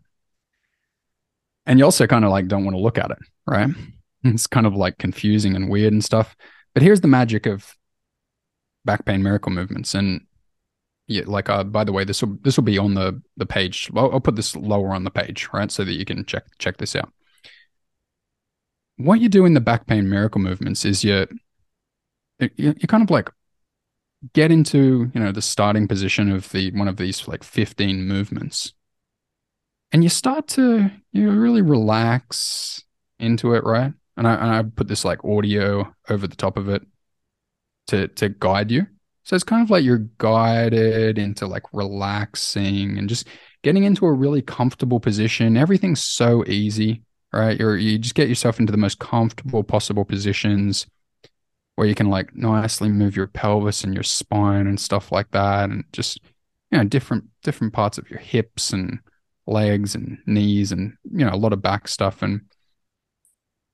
And 1.67 1.79
you 1.79 1.85
also 1.85 2.07
kind 2.07 2.25
of 2.25 2.31
like 2.31 2.47
don't 2.47 2.65
want 2.65 2.75
to 2.75 2.81
look 2.81 2.97
at 2.97 3.11
it, 3.11 3.19
right? 3.47 3.69
It's 4.33 4.47
kind 4.47 4.65
of 4.65 4.75
like 4.75 4.97
confusing 4.97 5.55
and 5.55 5.69
weird 5.69 5.93
and 5.93 6.03
stuff. 6.03 6.35
But 6.73 6.83
here's 6.83 7.01
the 7.01 7.07
magic 7.07 7.45
of 7.45 7.75
back 8.83 9.05
pain 9.05 9.21
miracle 9.21 9.51
movements. 9.51 9.93
And 9.93 10.21
yeah, 11.07 11.23
like 11.27 11.49
uh, 11.49 11.63
by 11.63 11.83
the 11.83 11.91
way, 11.91 12.03
this 12.03 12.21
will 12.23 12.37
this 12.41 12.57
will 12.57 12.63
be 12.63 12.79
on 12.79 12.95
the 12.95 13.21
the 13.37 13.45
page. 13.45 13.89
Well, 13.93 14.11
I'll 14.11 14.19
put 14.19 14.35
this 14.35 14.55
lower 14.55 14.93
on 14.93 15.03
the 15.03 15.11
page, 15.11 15.47
right, 15.53 15.71
so 15.71 15.83
that 15.83 15.93
you 15.93 16.05
can 16.05 16.25
check 16.25 16.45
check 16.57 16.77
this 16.77 16.95
out. 16.95 17.13
What 18.97 19.19
you 19.19 19.29
do 19.29 19.45
in 19.45 19.53
the 19.53 19.61
back 19.61 19.85
pain 19.85 20.09
miracle 20.09 20.41
movements 20.41 20.85
is 20.85 21.03
you 21.03 21.27
you, 22.39 22.73
kind 22.87 23.03
of 23.03 23.11
like 23.11 23.29
get 24.33 24.51
into 24.51 25.11
you 25.13 25.21
know 25.21 25.31
the 25.31 25.41
starting 25.41 25.87
position 25.87 26.31
of 26.31 26.49
the 26.51 26.71
one 26.71 26.87
of 26.87 26.97
these 26.97 27.27
like 27.27 27.43
15 27.43 28.07
movements 28.07 28.73
and 29.91 30.03
you 30.03 30.09
start 30.09 30.47
to 30.47 30.89
you 31.11 31.29
really 31.29 31.61
relax 31.61 32.83
into 33.19 33.53
it 33.53 33.63
right 33.63 33.93
and 34.17 34.27
I, 34.27 34.33
and 34.35 34.51
I 34.51 34.63
put 34.63 34.87
this 34.87 35.05
like 35.05 35.23
audio 35.25 35.93
over 36.09 36.27
the 36.27 36.35
top 36.35 36.57
of 36.57 36.69
it 36.69 36.83
to 37.87 38.07
to 38.07 38.29
guide 38.29 38.71
you. 38.71 38.87
So 39.23 39.35
it's 39.35 39.43
kind 39.43 39.63
of 39.63 39.71
like 39.71 39.83
you're 39.83 40.07
guided 40.19 41.17
into 41.17 41.47
like 41.47 41.63
relaxing 41.73 42.97
and 42.97 43.09
just 43.09 43.27
getting 43.63 43.83
into 43.83 44.05
a 44.05 44.13
really 44.13 44.41
comfortable 44.41 44.99
position. 44.99 45.57
Everything's 45.57 46.03
so 46.03 46.45
easy 46.45 47.01
right? 47.35 47.59
You're 47.59 47.77
you 47.77 47.97
just 47.99 48.15
get 48.15 48.29
yourself 48.29 48.59
into 48.59 48.71
the 48.71 48.77
most 48.77 48.99
comfortable 48.99 49.63
possible 49.63 50.05
positions 50.05 50.87
where 51.75 51.87
you 51.87 51.93
can 51.93 52.09
like 52.09 52.33
nicely 52.35 52.89
move 52.89 53.15
your 53.15 53.27
pelvis 53.27 53.83
and 53.83 53.93
your 53.93 54.03
spine 54.03 54.67
and 54.67 54.79
stuff 54.79 55.11
like 55.11 55.29
that 55.31 55.69
and 55.69 55.83
just 55.91 56.19
you 56.71 56.77
know 56.77 56.85
different 56.85 57.25
different 57.43 57.73
parts 57.73 57.97
of 57.97 58.09
your 58.09 58.19
hips 58.19 58.71
and 58.71 58.99
legs 59.47 59.93
and 59.93 60.17
knees 60.25 60.71
and 60.71 60.93
you 61.11 61.25
know 61.25 61.33
a 61.33 61.35
lot 61.35 61.53
of 61.53 61.61
back 61.61 61.87
stuff. 61.87 62.21
And 62.21 62.41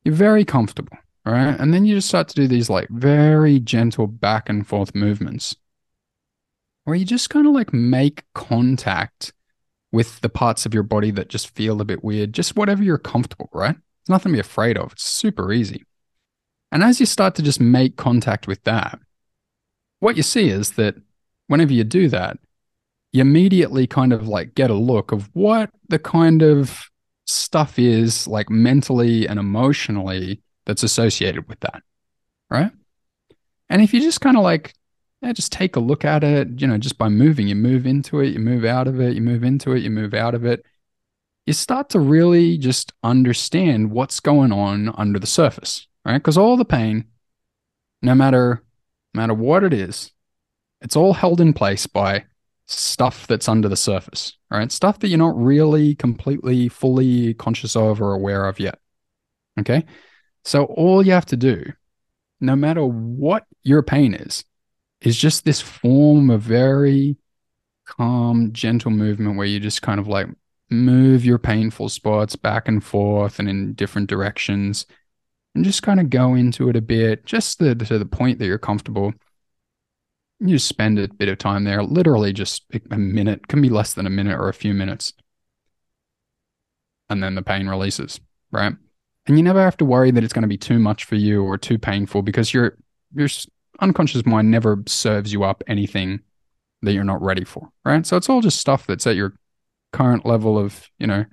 you're 0.03 0.15
very 0.15 0.45
comfortable 0.45 0.97
right? 1.25 1.59
And 1.59 1.73
then 1.73 1.85
you 1.85 1.95
just 1.95 2.07
start 2.07 2.27
to 2.29 2.35
do 2.35 2.47
these 2.47 2.69
like 2.69 2.89
very 2.89 3.59
gentle 3.59 4.07
back 4.07 4.49
and 4.49 4.65
forth 4.65 4.95
movements 4.95 5.55
where 6.83 6.95
you 6.95 7.05
just 7.05 7.29
kind 7.29 7.45
of 7.45 7.53
like 7.53 7.73
make 7.73 8.23
contact 8.33 9.33
with 9.91 10.19
the 10.21 10.29
parts 10.29 10.65
of 10.65 10.73
your 10.73 10.83
body 10.83 11.11
that 11.11 11.29
just 11.29 11.53
feel 11.53 11.81
a 11.81 11.85
bit 11.85 12.03
weird 12.03 12.33
just 12.33 12.55
whatever 12.55 12.83
you're 12.83 12.97
comfortable 12.97 13.49
right? 13.53 13.75
It's 14.01 14.09
nothing 14.09 14.31
to 14.31 14.37
be 14.37 14.39
afraid 14.39 14.77
of. 14.77 14.93
It's 14.93 15.07
super 15.07 15.53
easy. 15.53 15.85
And 16.71 16.83
as 16.83 16.99
you 16.99 17.05
start 17.05 17.35
to 17.35 17.43
just 17.43 17.59
make 17.59 17.97
contact 17.97 18.47
with 18.47 18.63
that, 18.63 18.99
what 19.99 20.17
you 20.17 20.23
see 20.23 20.49
is 20.49 20.71
that 20.71 20.95
whenever 21.47 21.73
you 21.73 21.83
do 21.83 22.07
that, 22.07 22.39
you 23.11 23.21
immediately 23.21 23.85
kind 23.85 24.13
of 24.13 24.27
like 24.27 24.55
get 24.55 24.71
a 24.71 24.75
look 24.75 25.11
of 25.11 25.29
what 25.33 25.69
the 25.89 25.99
kind 25.99 26.41
of 26.41 26.89
stuff 27.25 27.79
is 27.79 28.27
like 28.27 28.49
mentally 28.49 29.27
and 29.27 29.39
emotionally 29.39 30.41
that's 30.65 30.83
associated 30.83 31.47
with 31.47 31.59
that. 31.61 31.83
Right. 32.49 32.71
And 33.69 33.81
if 33.81 33.93
you 33.93 34.01
just 34.01 34.21
kind 34.21 34.37
of 34.37 34.43
like, 34.43 34.73
yeah, 35.21 35.33
just 35.33 35.51
take 35.51 35.75
a 35.75 35.79
look 35.79 36.03
at 36.03 36.23
it, 36.23 36.59
you 36.59 36.67
know, 36.67 36.77
just 36.77 36.97
by 36.97 37.09
moving, 37.09 37.47
you 37.47 37.55
move 37.55 37.85
into 37.85 38.19
it, 38.19 38.29
you 38.29 38.39
move 38.39 38.65
out 38.65 38.87
of 38.87 38.99
it, 38.99 39.13
you 39.13 39.21
move 39.21 39.43
into 39.43 39.71
it, 39.73 39.83
you 39.83 39.89
move 39.89 40.13
out 40.13 40.35
of 40.35 40.45
it, 40.45 40.65
you 41.45 41.53
start 41.53 41.89
to 41.89 41.99
really 41.99 42.57
just 42.57 42.91
understand 43.03 43.91
what's 43.91 44.19
going 44.19 44.51
on 44.51 44.93
under 44.97 45.19
the 45.19 45.27
surface 45.27 45.87
right? 46.05 46.17
Because 46.17 46.37
all 46.37 46.57
the 46.57 46.65
pain, 46.65 47.05
no 48.01 48.15
matter 48.15 48.63
no 49.13 49.21
matter 49.21 49.33
what 49.33 49.63
it 49.63 49.73
is, 49.73 50.11
it's 50.81 50.95
all 50.95 51.13
held 51.13 51.41
in 51.41 51.53
place 51.53 51.85
by 51.85 52.25
stuff 52.71 53.27
that's 53.27 53.49
under 53.49 53.67
the 53.69 53.75
surface, 53.75 54.37
right? 54.49 54.71
Stuff 54.71 54.99
that 54.99 55.09
you're 55.09 55.17
not 55.17 55.37
really 55.37 55.95
completely, 55.95 56.69
fully 56.69 57.33
conscious 57.33 57.75
of 57.75 58.01
or 58.01 58.13
aware 58.13 58.45
of 58.45 58.59
yet. 58.59 58.79
Okay. 59.59 59.85
So 60.43 60.65
all 60.65 61.05
you 61.05 61.11
have 61.11 61.25
to 61.27 61.37
do, 61.37 61.65
no 62.39 62.55
matter 62.55 62.83
what 62.83 63.45
your 63.63 63.83
pain 63.83 64.13
is, 64.13 64.43
is 65.01 65.17
just 65.17 65.45
this 65.45 65.61
form 65.61 66.29
of 66.29 66.41
very 66.41 67.17
calm, 67.85 68.53
gentle 68.53 68.91
movement 68.91 69.37
where 69.37 69.47
you 69.47 69.59
just 69.59 69.81
kind 69.81 69.99
of 69.99 70.07
like 70.07 70.27
move 70.69 71.25
your 71.25 71.37
painful 71.37 71.89
spots 71.89 72.35
back 72.35 72.67
and 72.67 72.83
forth 72.83 73.39
and 73.39 73.49
in 73.49 73.73
different 73.73 74.09
directions 74.09 74.85
and 75.53 75.65
just 75.65 75.83
kind 75.83 75.99
of 75.99 76.09
go 76.09 76.33
into 76.33 76.69
it 76.69 76.75
a 76.75 76.81
bit, 76.81 77.25
just 77.25 77.59
the, 77.59 77.75
to 77.75 77.99
the 77.99 78.05
point 78.05 78.39
that 78.39 78.45
you're 78.45 78.57
comfortable. 78.57 79.13
You 80.43 80.57
spend 80.57 80.97
a 80.99 81.07
bit 81.07 81.29
of 81.29 81.37
time 81.37 81.63
there, 81.63 81.83
literally 81.83 82.33
just 82.33 82.63
a 82.89 82.97
minute, 82.97 83.47
can 83.47 83.61
be 83.61 83.69
less 83.69 83.93
than 83.93 84.07
a 84.07 84.09
minute 84.09 84.39
or 84.39 84.49
a 84.49 84.53
few 84.53 84.73
minutes. 84.73 85.13
And 87.09 87.21
then 87.21 87.35
the 87.35 87.41
pain 87.41 87.67
releases, 87.67 88.19
right? 88.51 88.73
And 89.27 89.37
you 89.37 89.43
never 89.43 89.61
have 89.61 89.77
to 89.77 89.85
worry 89.85 90.11
that 90.11 90.23
it's 90.23 90.33
going 90.33 90.41
to 90.41 90.47
be 90.47 90.57
too 90.57 90.79
much 90.79 91.05
for 91.05 91.15
you 91.15 91.43
or 91.43 91.57
too 91.57 91.77
painful 91.77 92.23
because 92.23 92.53
your 92.53 92.77
your 93.13 93.27
unconscious 93.81 94.25
mind 94.25 94.49
never 94.49 94.81
serves 94.87 95.31
you 95.31 95.43
up 95.43 95.63
anything 95.67 96.21
that 96.81 96.93
you're 96.93 97.03
not 97.03 97.21
ready 97.21 97.43
for, 97.43 97.69
right? 97.85 98.05
So 98.05 98.17
it's 98.17 98.29
all 98.29 98.41
just 98.41 98.59
stuff 98.59 98.87
that's 98.87 99.05
at 99.05 99.15
your 99.15 99.33
current 99.93 100.25
level 100.25 100.57
of, 100.57 100.89
you 100.97 101.05
know, 101.05 101.25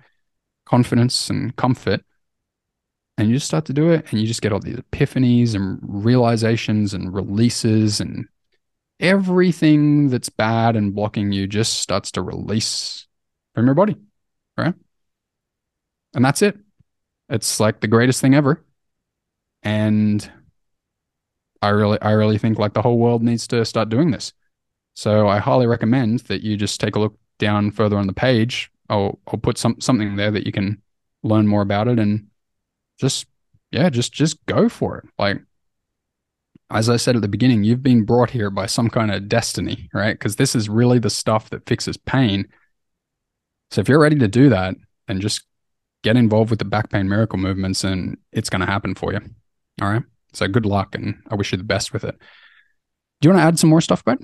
confidence 0.66 1.30
and 1.30 1.56
comfort 1.56 2.02
and 3.18 3.28
you 3.28 3.34
just 3.34 3.46
start 3.46 3.64
to 3.64 3.72
do 3.72 3.90
it 3.90 4.06
and 4.10 4.20
you 4.20 4.26
just 4.26 4.40
get 4.40 4.52
all 4.52 4.60
these 4.60 4.76
epiphanies 4.76 5.54
and 5.54 5.78
realizations 5.82 6.94
and 6.94 7.12
releases 7.12 8.00
and 8.00 8.26
everything 9.00 10.08
that's 10.08 10.28
bad 10.28 10.76
and 10.76 10.94
blocking 10.94 11.32
you 11.32 11.46
just 11.46 11.74
starts 11.80 12.10
to 12.12 12.22
release 12.22 13.06
from 13.54 13.66
your 13.66 13.74
body 13.74 13.96
right? 14.58 14.74
And 16.14 16.24
that's 16.24 16.42
it. 16.42 16.58
It's 17.28 17.60
like 17.60 17.80
the 17.80 17.86
greatest 17.86 18.20
thing 18.20 18.34
ever. 18.34 18.64
And 19.62 20.30
i 21.60 21.68
really 21.70 22.00
i 22.02 22.12
really 22.12 22.38
think 22.38 22.56
like 22.56 22.72
the 22.72 22.82
whole 22.82 22.98
world 22.98 23.22
needs 23.22 23.46
to 23.48 23.64
start 23.64 23.88
doing 23.88 24.10
this. 24.10 24.32
So 24.94 25.28
i 25.28 25.38
highly 25.38 25.66
recommend 25.66 26.20
that 26.20 26.42
you 26.42 26.56
just 26.56 26.80
take 26.80 26.96
a 26.96 27.00
look 27.00 27.18
down 27.38 27.70
further 27.70 27.96
on 27.98 28.06
the 28.06 28.12
page. 28.12 28.70
I'll, 28.88 29.18
I'll 29.28 29.38
put 29.38 29.58
some 29.58 29.80
something 29.80 30.16
there 30.16 30.30
that 30.30 30.46
you 30.46 30.52
can 30.52 30.82
learn 31.22 31.46
more 31.46 31.62
about 31.62 31.88
it 31.88 31.98
and 31.98 32.28
just 32.98 33.26
yeah, 33.70 33.90
just 33.90 34.12
just 34.12 34.44
go 34.46 34.68
for 34.68 34.98
it. 34.98 35.04
Like 35.18 35.42
as 36.70 36.88
I 36.88 36.96
said 36.96 37.16
at 37.16 37.22
the 37.22 37.28
beginning, 37.28 37.64
you've 37.64 37.82
been 37.82 38.04
brought 38.04 38.30
here 38.30 38.50
by 38.50 38.66
some 38.66 38.90
kind 38.90 39.10
of 39.10 39.28
destiny, 39.28 39.88
right? 39.94 40.12
Because 40.12 40.36
this 40.36 40.54
is 40.54 40.68
really 40.68 40.98
the 40.98 41.10
stuff 41.10 41.50
that 41.50 41.66
fixes 41.66 41.96
pain. 41.96 42.46
So 43.70 43.80
if 43.80 43.88
you're 43.88 44.00
ready 44.00 44.18
to 44.18 44.28
do 44.28 44.50
that, 44.50 44.74
then 45.06 45.20
just 45.20 45.44
get 46.02 46.16
involved 46.16 46.50
with 46.50 46.58
the 46.58 46.64
back 46.64 46.90
pain 46.90 47.08
miracle 47.08 47.38
movements 47.38 47.84
and 47.84 48.18
it's 48.32 48.50
going 48.50 48.60
to 48.60 48.66
happen 48.66 48.94
for 48.94 49.12
you. 49.12 49.20
All 49.80 49.88
right. 49.88 50.02
So 50.32 50.46
good 50.46 50.66
luck 50.66 50.94
and 50.94 51.22
I 51.30 51.34
wish 51.34 51.52
you 51.52 51.58
the 51.58 51.64
best 51.64 51.92
with 51.92 52.04
it. 52.04 52.16
Do 53.20 53.28
you 53.28 53.34
want 53.34 53.42
to 53.42 53.46
add 53.46 53.58
some 53.58 53.70
more 53.70 53.80
stuff, 53.80 54.04
Bud? 54.04 54.18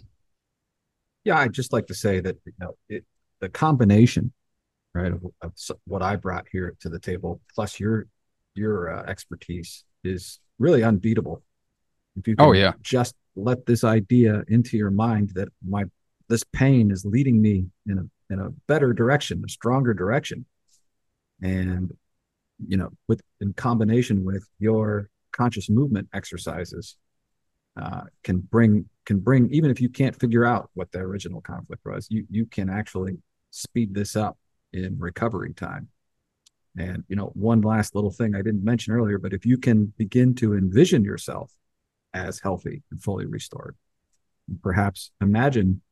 Yeah, 1.24 1.38
I'd 1.38 1.53
just 1.53 1.72
like 1.72 1.86
to 1.86 1.95
say 1.95 2.20
that 2.20 2.36
you 2.45 2.53
know, 2.61 2.76
it, 2.88 3.05
the 3.40 3.49
combination, 3.49 4.32
right, 4.95 5.12
of, 5.12 5.24
of, 5.40 5.53
what 5.86 6.03
I 6.03 6.16
brought 6.16 6.47
here 6.53 6.76
to 6.80 6.88
the 6.88 7.01
table, 7.01 7.40
plus 7.55 7.80
your 7.80 8.07
your 8.55 8.95
uh, 8.95 9.05
expertise 9.05 9.84
is 10.05 10.38
really 10.59 10.84
unbeatable. 10.84 11.42
If 12.17 12.29
you 12.29 12.37
oh 12.39 12.53
yeah, 12.53 12.73
just 12.83 13.15
let 13.37 13.67
this 13.67 13.85
idea 13.85 14.43
into 14.49 14.77
your 14.77 14.91
mind 14.91 15.31
that 15.35 15.49
my 15.67 15.85
this 16.29 16.45
pain 16.53 16.91
is 16.91 17.05
leading 17.05 17.41
me 17.41 17.67
in 17.87 17.99
a 17.99 18.33
in 18.33 18.41
a 18.41 18.51
better 18.67 18.93
direction, 18.93 19.43
a 19.45 19.49
stronger 19.49 19.95
direction, 19.95 20.47
and 21.43 21.93
you 22.67 22.77
know, 22.77 22.91
with 23.09 23.21
in 23.41 23.53
combination 23.53 24.25
with 24.25 24.49
your 24.59 25.11
conscious 25.33 25.69
movement 25.69 26.09
exercises, 26.12 26.97
uh, 27.81 28.03
can 28.23 28.39
bring 28.39 28.89
can 29.05 29.19
bring 29.19 29.51
even 29.51 29.71
if 29.71 29.81
you 29.81 29.89
can't 29.89 30.19
figure 30.19 30.45
out 30.45 30.71
what 30.75 30.93
the 30.93 31.01
original 31.01 31.41
conflict 31.41 31.85
was, 31.85 32.07
you 32.11 32.25
you 32.31 32.47
can 32.47 32.71
actually 32.71 33.19
speed 33.51 33.95
this 33.95 34.17
up 34.17 34.39
in 34.73 34.97
recovery 34.99 35.53
time. 35.55 35.89
And 36.77 37.05
you 37.09 37.17
know, 37.17 37.31
one 37.35 37.61
last 37.61 37.95
little 37.95 38.11
thing 38.11 38.35
I 38.35 38.43
didn't 38.43 38.65
mention 38.65 38.95
earlier, 38.95 39.19
but 39.19 39.33
if 39.33 39.45
you 39.45 39.59
can 39.59 39.93
begin 39.97 40.35
to 40.37 40.55
envision 40.55 41.05
yourself 41.05 41.53
as 42.15 42.41
healthy 42.41 42.83
and 42.91 43.03
fully 43.03 43.27
restored, 43.27 43.77
perhaps 44.62 45.11
imagine 45.21 45.83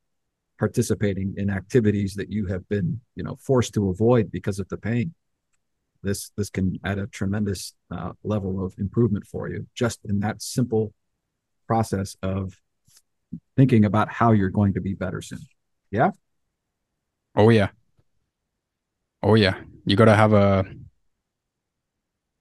participating 0.58 1.34
in 1.36 1.50
activities 1.50 2.14
that 2.14 2.30
you 2.30 2.46
have 2.46 2.68
been, 2.68 3.00
you 3.16 3.24
know, 3.24 3.36
forced 3.36 3.74
to 3.74 3.90
avoid 3.90 4.30
because 4.30 4.58
of 4.58 4.68
the 4.68 4.76
pain. 4.76 5.12
This 6.02 6.30
this 6.36 6.50
can 6.50 6.78
add 6.84 6.98
a 6.98 7.06
tremendous 7.06 7.74
uh, 7.90 8.12
level 8.24 8.64
of 8.64 8.74
improvement 8.78 9.26
for 9.26 9.48
you 9.48 9.66
just 9.74 10.00
in 10.04 10.20
that 10.20 10.42
simple 10.42 10.92
process 11.66 12.16
of 12.22 12.54
thinking 13.56 13.84
about 13.84 14.10
how 14.10 14.32
you're 14.32 14.50
going 14.50 14.74
to 14.74 14.80
be 14.80 14.94
better 14.94 15.20
soon. 15.20 15.40
Yeah. 15.90 16.10
Oh 17.34 17.50
yeah. 17.50 17.68
Oh 19.22 19.34
yeah. 19.34 19.56
You 19.84 19.96
got 19.96 20.06
to 20.06 20.16
have 20.16 20.32
a 20.32 20.64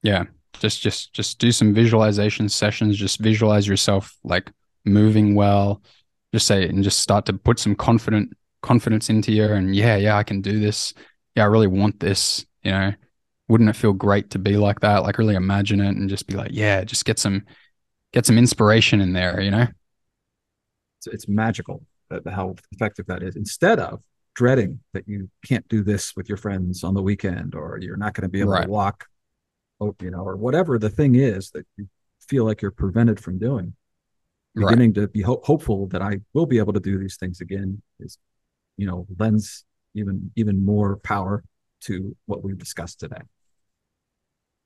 yeah, 0.03 0.25
just 0.59 0.81
just 0.81 1.13
just 1.13 1.39
do 1.39 1.51
some 1.51 1.73
visualization 1.73 2.49
sessions, 2.49 2.97
just 2.97 3.19
visualize 3.19 3.67
yourself 3.67 4.17
like 4.23 4.51
moving 4.85 5.35
well. 5.35 5.81
Just 6.33 6.47
say 6.47 6.67
and 6.67 6.83
just 6.83 6.99
start 6.99 7.25
to 7.25 7.33
put 7.33 7.59
some 7.59 7.75
confident 7.75 8.33
confidence 8.61 9.09
into 9.09 9.31
you 9.31 9.45
and 9.45 9.75
yeah, 9.75 9.95
yeah, 9.95 10.17
I 10.17 10.23
can 10.23 10.41
do 10.41 10.59
this. 10.59 10.93
Yeah, 11.35 11.43
I 11.43 11.47
really 11.47 11.67
want 11.67 11.99
this, 11.99 12.45
you 12.63 12.71
know. 12.71 12.93
Wouldn't 13.47 13.69
it 13.69 13.75
feel 13.75 13.91
great 13.91 14.29
to 14.31 14.39
be 14.39 14.55
like 14.55 14.79
that? 14.79 15.03
Like 15.03 15.17
really 15.17 15.35
imagine 15.35 15.81
it 15.81 15.97
and 15.97 16.09
just 16.09 16.27
be 16.27 16.35
like, 16.35 16.51
yeah, 16.53 16.83
just 16.83 17.03
get 17.03 17.19
some 17.19 17.43
get 18.13 18.25
some 18.25 18.37
inspiration 18.37 19.01
in 19.01 19.13
there, 19.13 19.41
you 19.41 19.51
know? 19.51 19.67
It's, 20.99 21.07
it's 21.07 21.27
magical 21.27 21.85
uh, 22.11 22.19
how 22.29 22.55
effective 22.71 23.07
that 23.07 23.23
is. 23.23 23.35
Instead 23.35 23.79
of 23.79 24.01
dreading 24.35 24.79
that 24.93 25.07
you 25.07 25.29
can't 25.45 25.67
do 25.67 25.83
this 25.83 26.15
with 26.15 26.29
your 26.29 26.37
friends 26.37 26.83
on 26.83 26.93
the 26.93 27.01
weekend 27.01 27.55
or 27.55 27.77
you're 27.81 27.97
not 27.97 28.13
going 28.13 28.23
to 28.23 28.29
be 28.29 28.39
able 28.39 28.51
right. 28.51 28.65
to 28.65 28.69
walk 28.69 29.07
you 30.01 30.11
know 30.11 30.19
or 30.19 30.35
whatever 30.35 30.77
the 30.77 30.89
thing 30.89 31.15
is 31.15 31.51
that 31.51 31.65
you 31.77 31.87
feel 32.27 32.45
like 32.45 32.61
you're 32.61 32.71
prevented 32.71 33.19
from 33.19 33.37
doing. 33.37 33.73
Beginning 34.53 34.89
right. 34.89 35.03
to 35.03 35.07
be 35.07 35.21
ho- 35.21 35.41
hopeful 35.45 35.87
that 35.87 36.01
i 36.01 36.19
will 36.33 36.45
be 36.45 36.57
able 36.57 36.73
to 36.73 36.79
do 36.79 36.99
these 36.99 37.15
things 37.15 37.39
again 37.39 37.81
is 38.01 38.17
you 38.75 38.85
know 38.85 39.07
lends 39.17 39.63
even 39.95 40.29
even 40.35 40.65
more 40.65 40.97
power 40.97 41.43
to 41.81 42.15
what 42.25 42.43
we've 42.43 42.57
discussed 42.57 42.99
today. 42.99 43.21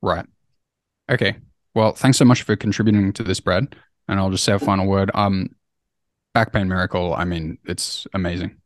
Right. 0.02 0.26
Okay. 1.08 1.36
Well 1.74 1.92
thanks 1.92 2.18
so 2.18 2.24
much 2.24 2.42
for 2.42 2.56
contributing 2.56 3.12
to 3.14 3.22
this 3.22 3.40
brad. 3.40 3.76
And 4.08 4.18
i'll 4.18 4.30
just 4.30 4.44
say 4.44 4.52
a 4.52 4.58
final 4.58 4.86
word. 4.86 5.10
Um 5.14 5.50
back 6.34 6.52
pain 6.52 6.68
miracle 6.68 7.14
i 7.14 7.24
mean 7.24 7.58
it's 7.64 8.06
amazing. 8.12 8.56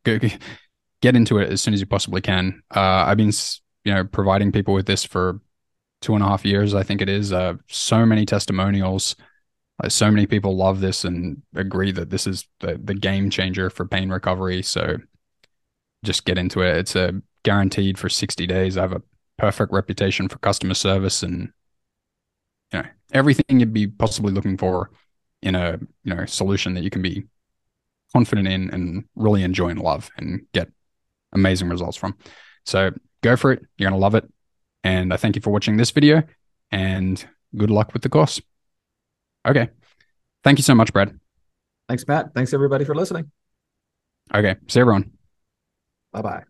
Get 1.03 1.17
into 1.17 1.39
it 1.39 1.51
as 1.51 1.63
soon 1.63 1.73
as 1.73 1.81
you 1.81 1.87
possibly 1.87 2.21
can. 2.21 2.63
Uh, 2.75 3.05
I've 3.07 3.17
been, 3.17 3.33
you 3.85 3.95
know, 3.95 4.05
providing 4.05 4.53
people 4.53 4.75
with 4.75 4.85
this 4.85 5.03
for 5.03 5.41
two 6.01 6.15
and 6.15 6.23
a 6.25 6.29
half 6.29 6.45
years, 6.45 6.75
I 6.75 6.83
think 6.83 7.01
it 7.01 7.09
is. 7.09 7.33
Uh, 7.33 7.55
so 7.69 8.07
many 8.07 8.25
testimonials. 8.27 9.17
Uh, 9.83 9.89
so 9.89 10.11
many 10.11 10.27
people 10.27 10.57
love 10.57 10.81
this 10.81 11.05
and 11.05 11.43
agree 11.55 11.93
that 11.93 12.11
this 12.11 12.27
is 12.27 12.47
the, 12.61 12.81
the 12.83 12.95
game 12.95 13.31
changer 13.31 13.71
for 13.71 13.87
pain 13.87 14.11
recovery. 14.11 14.63
So 14.63 14.99
just 16.05 16.25
get 16.25 16.39
into 16.39 16.63
it. 16.63 16.77
It's 16.77 16.97
a 16.97 17.21
guaranteed 17.43 17.99
for 17.99 18.09
60 18.09 18.47
days. 18.47 18.77
I 18.77 18.83
have 18.83 18.93
a 18.93 19.03
perfect 19.39 19.73
reputation 19.73 20.29
for 20.29 20.39
customer 20.39 20.75
service 20.75 21.23
and 21.23 21.51
you 22.73 22.83
know 22.83 22.89
everything 23.13 23.59
you'd 23.59 23.73
be 23.73 23.87
possibly 23.87 24.33
looking 24.33 24.59
for 24.59 24.91
in 25.43 25.55
a 25.55 25.79
you 26.05 26.15
know 26.15 26.27
solution 26.27 26.75
that 26.75 26.85
you 26.85 26.91
can 26.91 27.01
be 27.01 27.25
confident 28.13 28.49
in 28.49 28.71
and 28.71 29.05
really 29.15 29.43
enjoy 29.43 29.69
and 29.69 29.81
love 29.81 30.11
and 30.19 30.43
get 30.53 30.71
amazing 31.33 31.69
results 31.69 31.97
from. 31.97 32.17
So 32.67 32.91
go 33.23 33.37
for 33.37 33.53
it. 33.53 33.63
You're 33.77 33.89
going 33.91 33.99
to 33.99 34.03
love 34.03 34.15
it. 34.15 34.31
And 34.83 35.13
I 35.13 35.17
thank 35.17 35.37
you 35.37 35.43
for 35.43 35.51
watching 35.51 35.77
this 35.77 35.91
video 35.91 36.23
and 36.71 37.25
good 37.57 37.71
luck 37.71 37.93
with 37.93 38.03
the 38.03 38.09
course. 38.09 38.41
Okay. 39.47 39.69
Thank 40.43 40.59
you 40.59 40.63
so 40.63 40.75
much, 40.75 40.93
Brad. 40.93 41.19
Thanks, 41.89 42.07
Matt. 42.07 42.35
Thanks, 42.35 42.55
everybody, 42.55 42.85
for 42.85 42.95
listening. 42.95 43.31
Okay. 44.35 44.57
See 44.69 44.81
everyone. 44.81 45.13
Bye 46.13 46.23
bye. 46.23 46.43